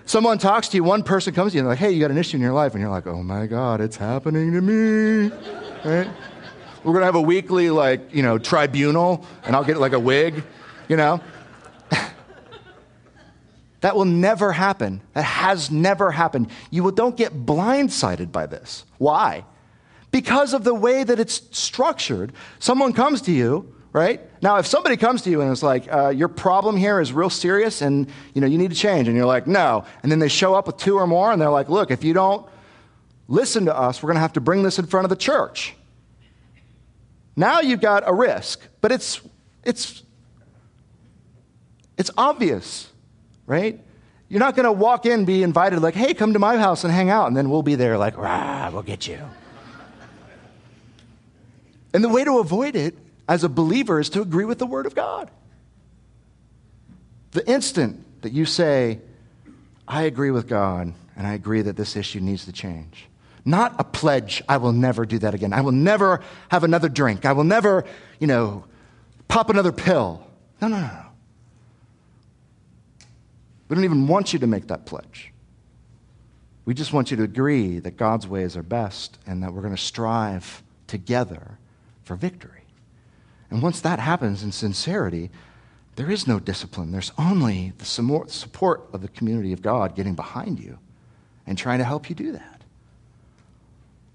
Someone 0.06 0.38
talks 0.38 0.68
to 0.68 0.76
you, 0.76 0.82
one 0.82 1.02
person 1.02 1.34
comes 1.34 1.52
to 1.52 1.56
you 1.56 1.60
and 1.60 1.66
they're 1.66 1.72
like, 1.72 1.78
hey, 1.78 1.92
you 1.92 2.00
got 2.00 2.10
an 2.10 2.18
issue 2.18 2.36
in 2.36 2.42
your 2.42 2.52
life. 2.52 2.72
And 2.72 2.80
you're 2.80 2.90
like, 2.90 3.06
oh 3.06 3.22
my 3.22 3.46
God, 3.46 3.80
it's 3.80 3.96
happening 3.96 4.52
to 4.52 4.60
me. 4.60 5.28
right? 5.84 6.08
we're 6.82 6.92
going 6.92 7.02
to 7.02 7.06
have 7.06 7.14
a 7.14 7.20
weekly, 7.20 7.68
like, 7.70 8.14
you 8.14 8.22
know, 8.22 8.38
tribunal, 8.38 9.26
and 9.44 9.54
I'll 9.54 9.64
get 9.64 9.78
like 9.78 9.92
a 9.92 10.00
wig, 10.00 10.42
you 10.88 10.96
know? 10.96 11.20
That 13.80 13.96
will 13.96 14.04
never 14.04 14.52
happen. 14.52 15.00
That 15.14 15.22
has 15.22 15.70
never 15.70 16.10
happened. 16.10 16.50
You 16.70 16.82
will, 16.82 16.92
don't 16.92 17.16
get 17.16 17.46
blindsided 17.46 18.30
by 18.30 18.46
this. 18.46 18.84
Why? 18.98 19.44
Because 20.10 20.52
of 20.52 20.64
the 20.64 20.74
way 20.74 21.04
that 21.04 21.18
it's 21.18 21.42
structured. 21.50 22.32
Someone 22.58 22.92
comes 22.92 23.22
to 23.22 23.32
you, 23.32 23.74
right? 23.92 24.20
Now, 24.42 24.58
if 24.58 24.66
somebody 24.66 24.96
comes 24.96 25.22
to 25.22 25.30
you 25.30 25.40
and 25.40 25.50
is 25.50 25.62
like, 25.62 25.90
uh, 25.92 26.10
your 26.10 26.28
problem 26.28 26.76
here 26.76 27.00
is 27.00 27.12
real 27.12 27.30
serious 27.30 27.80
and, 27.80 28.06
you 28.34 28.40
know, 28.40 28.46
you 28.46 28.58
need 28.58 28.70
to 28.70 28.76
change, 28.76 29.08
and 29.08 29.16
you're 29.16 29.26
like, 29.26 29.46
no, 29.46 29.84
and 30.02 30.12
then 30.12 30.18
they 30.18 30.28
show 30.28 30.54
up 30.54 30.66
with 30.66 30.76
two 30.76 30.96
or 30.96 31.06
more, 31.06 31.32
and 31.32 31.40
they're 31.40 31.50
like, 31.50 31.68
look, 31.68 31.90
if 31.90 32.04
you 32.04 32.12
don't 32.12 32.46
listen 33.28 33.64
to 33.64 33.76
us, 33.76 34.02
we're 34.02 34.08
going 34.08 34.16
to 34.16 34.20
have 34.20 34.34
to 34.34 34.40
bring 34.40 34.62
this 34.62 34.78
in 34.78 34.86
front 34.86 35.04
of 35.04 35.10
the 35.10 35.16
church. 35.16 35.74
Now 37.36 37.60
you've 37.60 37.80
got 37.80 38.02
a 38.06 38.12
risk, 38.12 38.60
but 38.80 38.92
it's, 38.92 39.20
it's, 39.64 40.02
it's 41.96 42.10
obvious, 42.18 42.89
right? 43.46 43.80
You're 44.28 44.40
not 44.40 44.54
going 44.54 44.64
to 44.64 44.72
walk 44.72 45.06
in, 45.06 45.24
be 45.24 45.42
invited, 45.42 45.80
like, 45.80 45.94
hey, 45.94 46.14
come 46.14 46.34
to 46.34 46.38
my 46.38 46.56
house 46.56 46.84
and 46.84 46.92
hang 46.92 47.10
out, 47.10 47.26
and 47.26 47.36
then 47.36 47.50
we'll 47.50 47.62
be 47.62 47.74
there, 47.74 47.98
like, 47.98 48.16
rah, 48.16 48.70
we'll 48.70 48.82
get 48.82 49.08
you. 49.08 49.18
And 51.92 52.04
the 52.04 52.08
way 52.08 52.22
to 52.24 52.38
avoid 52.38 52.76
it 52.76 52.96
as 53.28 53.42
a 53.42 53.48
believer 53.48 53.98
is 53.98 54.10
to 54.10 54.22
agree 54.22 54.44
with 54.44 54.58
the 54.58 54.66
Word 54.66 54.86
of 54.86 54.94
God. 54.94 55.30
The 57.32 57.48
instant 57.48 58.22
that 58.22 58.32
you 58.32 58.44
say, 58.44 59.00
I 59.86 60.02
agree 60.02 60.30
with 60.30 60.48
God 60.48 60.92
and 61.16 61.26
I 61.26 61.34
agree 61.34 61.62
that 61.62 61.76
this 61.76 61.96
issue 61.96 62.20
needs 62.20 62.44
to 62.44 62.52
change, 62.52 63.06
not 63.44 63.74
a 63.78 63.84
pledge, 63.84 64.42
I 64.48 64.58
will 64.58 64.72
never 64.72 65.04
do 65.04 65.18
that 65.18 65.34
again. 65.34 65.52
I 65.52 65.60
will 65.60 65.72
never 65.72 66.20
have 66.48 66.64
another 66.64 66.88
drink. 66.88 67.24
I 67.24 67.32
will 67.32 67.44
never, 67.44 67.84
you 68.18 68.26
know, 68.26 68.64
pop 69.28 69.50
another 69.50 69.72
pill. 69.72 70.24
No, 70.60 70.68
no, 70.68 70.80
no, 70.80 70.86
no. 70.86 71.09
We 73.70 73.76
don't 73.76 73.84
even 73.84 74.06
want 74.06 74.34
you 74.34 74.38
to 74.40 74.46
make 74.46 74.66
that 74.66 74.84
pledge. 74.84 75.32
We 76.66 76.74
just 76.74 76.92
want 76.92 77.10
you 77.10 77.16
to 77.16 77.22
agree 77.22 77.78
that 77.78 77.96
God's 77.96 78.28
ways 78.28 78.56
are 78.56 78.62
best 78.62 79.18
and 79.26 79.42
that 79.42 79.54
we're 79.54 79.62
going 79.62 79.74
to 79.74 79.80
strive 79.80 80.62
together 80.86 81.56
for 82.02 82.16
victory. 82.16 82.64
And 83.48 83.62
once 83.62 83.80
that 83.80 83.98
happens 83.98 84.42
in 84.42 84.52
sincerity, 84.52 85.30
there 85.96 86.10
is 86.10 86.26
no 86.26 86.38
discipline. 86.38 86.92
There's 86.92 87.12
only 87.16 87.72
the 87.78 87.86
support 87.86 88.82
of 88.92 89.00
the 89.00 89.08
community 89.08 89.54
of 89.54 89.62
God 89.62 89.96
getting 89.96 90.14
behind 90.14 90.60
you 90.60 90.78
and 91.46 91.56
trying 91.56 91.78
to 91.78 91.84
help 91.84 92.10
you 92.10 92.14
do 92.14 92.32
that 92.32 92.60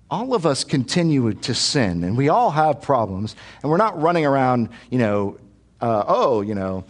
all 0.09 0.35
of 0.35 0.45
us 0.45 0.63
continue 0.63 1.33
to 1.33 1.53
sin, 1.53 2.03
and 2.03 2.15
we 2.15 2.29
all 2.29 2.51
have 2.51 2.81
problems, 2.81 3.35
and 3.61 3.71
we're 3.71 3.77
not 3.77 3.99
running 3.99 4.25
around, 4.25 4.69
you 4.91 4.99
know, 4.99 5.37
uh, 5.81 6.03
oh, 6.07 6.41
you 6.41 6.53
know, 6.53 6.83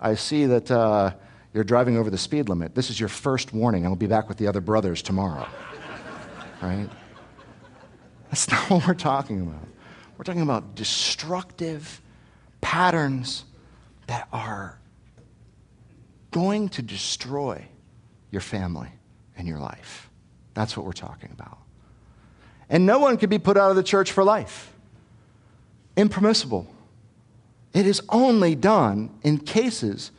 I 0.00 0.14
see 0.14 0.46
that 0.46 0.70
uh, 0.70 1.12
you're 1.52 1.64
driving 1.64 1.96
over 1.96 2.10
the 2.10 2.18
speed 2.18 2.48
limit. 2.48 2.74
This 2.74 2.90
is 2.90 3.00
your 3.00 3.08
first 3.08 3.52
warning. 3.52 3.84
And 3.84 3.92
I'll 3.92 3.96
be 3.96 4.06
back 4.06 4.28
with 4.28 4.38
the 4.38 4.46
other 4.46 4.60
brothers 4.60 5.02
tomorrow. 5.02 5.46
right? 6.62 6.88
That's 8.30 8.50
not 8.50 8.70
what 8.70 8.86
we're 8.86 8.94
talking 8.94 9.40
about. 9.40 9.66
We're 10.16 10.24
talking 10.24 10.42
about 10.42 10.74
destructive 10.74 12.02
patterns 12.60 13.44
that 14.08 14.28
are 14.32 14.78
going 16.30 16.68
to 16.70 16.82
destroy 16.82 17.64
your 18.30 18.40
family 18.40 18.90
and 19.36 19.48
your 19.48 19.58
life. 19.58 20.10
That's 20.54 20.76
what 20.76 20.84
we're 20.84 20.92
talking 20.92 21.30
about. 21.32 21.58
And 22.68 22.84
no 22.84 22.98
one 22.98 23.16
can 23.16 23.30
be 23.30 23.38
put 23.38 23.56
out 23.56 23.70
of 23.70 23.76
the 23.76 23.82
church 23.82 24.12
for 24.12 24.24
life. 24.24 24.72
Impermissible. 25.96 26.66
It 27.72 27.86
is 27.86 28.02
only 28.08 28.54
done 28.54 29.10
in 29.22 29.38
cases 29.38 30.10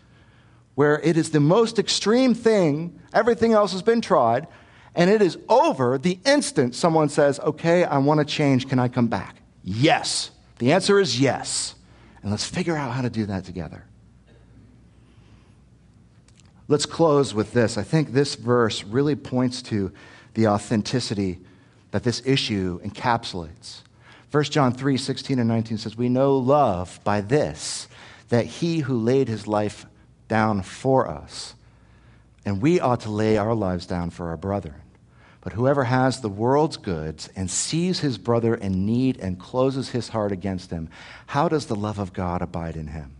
where 0.79 1.01
it 1.01 1.17
is 1.17 1.31
the 1.31 1.41
most 1.41 1.77
extreme 1.77 2.33
thing, 2.33 2.97
everything 3.13 3.51
else 3.51 3.73
has 3.73 3.81
been 3.81 3.99
tried, 3.99 4.47
and 4.95 5.09
it 5.09 5.21
is 5.21 5.37
over 5.49 5.97
the 5.97 6.17
instant 6.25 6.73
someone 6.73 7.09
says, 7.09 7.37
Okay, 7.41 7.83
I 7.83 7.97
want 7.97 8.21
to 8.21 8.25
change. 8.25 8.69
Can 8.69 8.79
I 8.79 8.87
come 8.87 9.07
back? 9.07 9.41
Yes. 9.61 10.31
The 10.59 10.71
answer 10.71 10.97
is 10.97 11.19
yes. 11.19 11.75
And 12.21 12.31
let's 12.31 12.45
figure 12.45 12.77
out 12.77 12.93
how 12.93 13.01
to 13.01 13.09
do 13.09 13.25
that 13.25 13.43
together. 13.43 13.83
Let's 16.69 16.85
close 16.85 17.33
with 17.33 17.51
this. 17.51 17.77
I 17.77 17.83
think 17.83 18.13
this 18.13 18.35
verse 18.35 18.85
really 18.85 19.17
points 19.17 19.61
to 19.63 19.91
the 20.33 20.47
authenticity 20.47 21.39
that 21.91 22.03
this 22.03 22.21
issue 22.25 22.79
encapsulates. 22.83 23.81
1 24.31 24.43
John 24.45 24.71
3 24.71 24.95
16 24.95 25.39
and 25.39 25.49
19 25.49 25.77
says, 25.77 25.97
We 25.97 26.07
know 26.07 26.37
love 26.37 27.01
by 27.03 27.19
this, 27.19 27.89
that 28.29 28.45
he 28.45 28.79
who 28.79 28.97
laid 28.97 29.27
his 29.27 29.45
life 29.45 29.85
down 30.29 30.61
for 30.61 31.09
us, 31.09 31.55
and 32.45 32.61
we 32.61 32.79
ought 32.79 33.01
to 33.01 33.09
lay 33.09 33.37
our 33.37 33.53
lives 33.53 33.85
down 33.85 34.09
for 34.09 34.29
our 34.29 34.37
brethren. 34.37 34.81
But 35.41 35.53
whoever 35.53 35.83
has 35.83 36.21
the 36.21 36.29
world's 36.29 36.77
goods 36.77 37.29
and 37.35 37.51
sees 37.51 37.99
his 37.99 38.17
brother 38.17 38.55
in 38.55 38.85
need 38.85 39.17
and 39.17 39.37
closes 39.39 39.89
his 39.89 40.09
heart 40.09 40.31
against 40.31 40.69
him, 40.69 40.89
how 41.27 41.49
does 41.49 41.65
the 41.65 41.75
love 41.75 41.99
of 41.99 42.13
God 42.13 42.41
abide 42.41 42.77
in 42.77 42.87
him? 42.87 43.11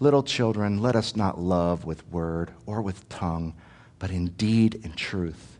Little 0.00 0.22
children, 0.24 0.82
let 0.82 0.96
us 0.96 1.14
not 1.14 1.38
love 1.38 1.84
with 1.84 2.08
word 2.08 2.50
or 2.66 2.82
with 2.82 3.08
tongue, 3.08 3.54
but 4.00 4.10
in 4.10 4.26
deed 4.30 4.80
and 4.82 4.96
truth 4.96 5.54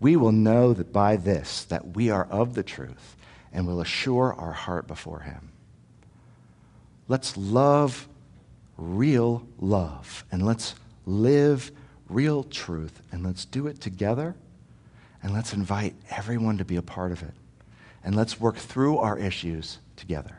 we 0.00 0.16
will 0.16 0.32
know 0.32 0.72
that 0.72 0.92
by 0.92 1.14
this 1.16 1.64
that 1.64 1.94
we 1.94 2.10
are 2.10 2.24
of 2.24 2.54
the 2.54 2.62
truth 2.62 3.16
and 3.52 3.66
will 3.66 3.80
assure 3.80 4.34
our 4.34 4.52
heart 4.52 4.86
before 4.88 5.20
him 5.20 5.50
let's 7.06 7.36
love 7.36 8.08
real 8.80 9.46
love. 9.58 10.24
And 10.32 10.44
let's 10.44 10.74
live 11.06 11.70
real 12.08 12.42
truth 12.42 13.02
and 13.12 13.24
let's 13.24 13.44
do 13.44 13.66
it 13.66 13.80
together 13.80 14.34
and 15.22 15.32
let's 15.32 15.52
invite 15.52 15.94
everyone 16.10 16.58
to 16.58 16.64
be 16.64 16.76
a 16.76 16.82
part 16.82 17.12
of 17.12 17.22
it. 17.22 17.34
And 18.02 18.16
let's 18.16 18.40
work 18.40 18.56
through 18.56 18.98
our 18.98 19.18
issues 19.18 19.78
together. 19.96 20.36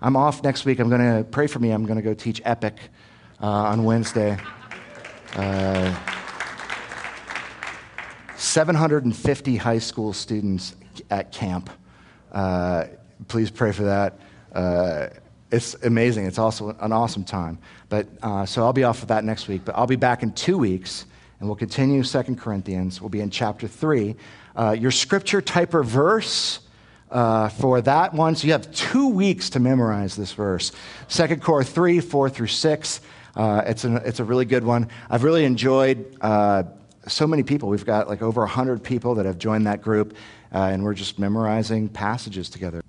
I'm 0.00 0.16
off 0.16 0.42
next 0.42 0.64
week. 0.64 0.80
I'm 0.80 0.88
going 0.88 1.00
to 1.00 1.24
pray 1.30 1.46
for 1.46 1.60
me. 1.60 1.70
I'm 1.70 1.86
going 1.86 1.96
to 1.96 2.02
go 2.02 2.12
teach 2.12 2.42
epic 2.44 2.76
uh, 3.40 3.46
on 3.46 3.84
wednesday. 3.84 4.36
Uh, 5.36 5.96
750 8.36 9.56
high 9.56 9.78
school 9.78 10.12
students 10.12 10.74
at 11.10 11.30
camp. 11.30 11.70
Uh, 12.32 12.86
please 13.28 13.50
pray 13.50 13.70
for 13.70 13.84
that. 13.84 14.18
It's 15.52 15.74
amazing. 15.84 16.24
It's 16.24 16.38
also 16.38 16.74
an 16.80 16.92
awesome 16.92 17.24
time. 17.24 17.58
But 17.90 18.08
uh, 18.22 18.46
so 18.46 18.62
I'll 18.62 18.72
be 18.72 18.84
off 18.84 19.02
of 19.02 19.08
that 19.08 19.22
next 19.22 19.48
week. 19.48 19.62
But 19.66 19.76
I'll 19.76 19.86
be 19.86 19.96
back 19.96 20.22
in 20.22 20.32
two 20.32 20.56
weeks, 20.56 21.04
and 21.38 21.48
we'll 21.48 21.56
continue 21.56 22.02
Second 22.02 22.40
Corinthians. 22.40 23.02
We'll 23.02 23.10
be 23.10 23.20
in 23.20 23.28
chapter 23.28 23.68
three. 23.68 24.16
Uh, 24.56 24.74
your 24.78 24.90
scripture 24.90 25.42
type 25.42 25.74
or 25.74 25.84
verse. 25.84 26.60
Uh, 27.10 27.50
for 27.50 27.82
that 27.82 28.14
one. 28.14 28.34
So 28.34 28.46
you 28.46 28.54
have 28.54 28.72
two 28.72 29.08
weeks 29.08 29.50
to 29.50 29.60
memorize 29.60 30.16
this 30.16 30.32
verse. 30.32 30.72
Second 31.08 31.42
Cor 31.42 31.62
3, 31.62 32.00
4 32.00 32.30
through 32.30 32.46
6. 32.46 33.00
Uh, 33.36 33.62
it's, 33.66 33.84
an, 33.84 33.96
it's 34.06 34.18
a 34.18 34.24
really 34.24 34.46
good 34.46 34.64
one. 34.64 34.88
I've 35.10 35.22
really 35.22 35.44
enjoyed 35.44 36.16
uh, 36.22 36.62
so 37.06 37.26
many 37.26 37.42
people. 37.42 37.68
We've 37.68 37.84
got 37.84 38.08
like 38.08 38.22
over 38.22 38.40
100 38.40 38.82
people 38.82 39.16
that 39.16 39.26
have 39.26 39.36
joined 39.36 39.66
that 39.66 39.82
group, 39.82 40.16
uh, 40.54 40.70
and 40.72 40.82
we're 40.82 40.94
just 40.94 41.18
memorizing 41.18 41.90
passages 41.90 42.48
together. 42.48 42.82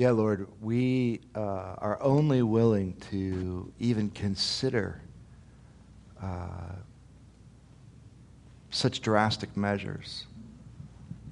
Yeah, 0.00 0.12
Lord, 0.12 0.48
we 0.62 1.20
uh, 1.34 1.74
are 1.76 2.02
only 2.02 2.40
willing 2.40 2.94
to 3.10 3.70
even 3.78 4.08
consider 4.08 5.02
uh, 6.22 6.72
such 8.70 9.02
drastic 9.02 9.54
measures 9.58 10.24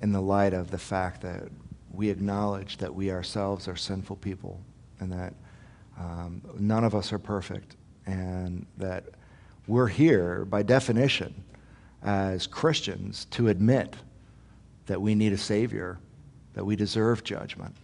in 0.03 0.13
the 0.13 0.21
light 0.21 0.53
of 0.53 0.71
the 0.71 0.77
fact 0.77 1.23
that 1.23 1.45
we 1.95 2.11
acknowledge 2.11 2.77
that 2.77 2.95
we 2.95 3.11
ourselves 3.11 3.69
are 3.69 3.75
sinful 3.75 4.17
people 4.17 4.61
and 5.01 5.11
that 5.13 5.33
um, 5.99 6.43
none 6.59 6.85
of 6.85 6.95
us 6.95 7.11
are 7.11 7.19
perfect 7.19 7.77
and 8.05 8.67
that 8.77 9.07
we're 9.67 9.89
here, 9.89 10.45
by 10.45 10.63
definition, 10.63 11.33
as 12.03 12.47
Christians, 12.47 13.25
to 13.31 13.49
admit 13.49 13.97
that 14.85 15.01
we 15.01 15.15
need 15.15 15.33
a 15.33 15.39
Savior, 15.39 15.99
that 16.53 16.67
we 16.67 16.77
deserve 16.77 17.25
judgment, 17.25 17.75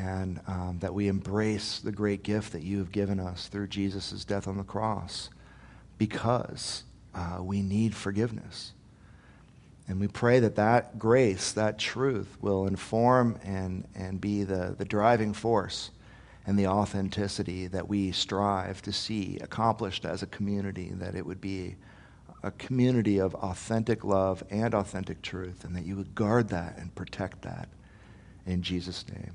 and 0.00 0.40
um, 0.46 0.78
that 0.80 0.94
we 0.94 1.08
embrace 1.08 1.78
the 1.78 1.92
great 1.92 2.22
gift 2.22 2.52
that 2.52 2.62
you 2.62 2.78
have 2.78 2.90
given 2.90 3.20
us 3.20 3.48
through 3.48 3.68
Jesus' 3.68 4.24
death 4.24 4.48
on 4.48 4.56
the 4.56 4.64
cross 4.64 5.28
because 5.98 6.84
uh, 7.14 7.38
we 7.42 7.60
need 7.60 7.94
forgiveness. 7.94 8.72
And 9.88 10.00
we 10.00 10.08
pray 10.08 10.40
that 10.40 10.56
that 10.56 10.98
grace, 10.98 11.52
that 11.52 11.78
truth, 11.78 12.38
will 12.40 12.66
inform 12.66 13.38
and, 13.44 13.86
and 13.94 14.20
be 14.20 14.44
the, 14.44 14.74
the 14.78 14.86
driving 14.86 15.34
force 15.34 15.90
and 16.46 16.58
the 16.58 16.68
authenticity 16.68 17.66
that 17.66 17.86
we 17.86 18.10
strive 18.10 18.80
to 18.82 18.92
see 18.92 19.38
accomplished 19.42 20.06
as 20.06 20.22
a 20.22 20.26
community, 20.26 20.90
that 20.94 21.14
it 21.14 21.26
would 21.26 21.42
be 21.42 21.76
a 22.42 22.50
community 22.52 23.18
of 23.18 23.34
authentic 23.34 24.02
love 24.02 24.42
and 24.48 24.72
authentic 24.72 25.20
truth, 25.20 25.62
and 25.64 25.76
that 25.76 25.84
you 25.84 25.96
would 25.96 26.14
guard 26.14 26.48
that 26.48 26.78
and 26.78 26.94
protect 26.94 27.42
that. 27.42 27.68
In 28.46 28.62
Jesus' 28.62 29.04
name, 29.08 29.34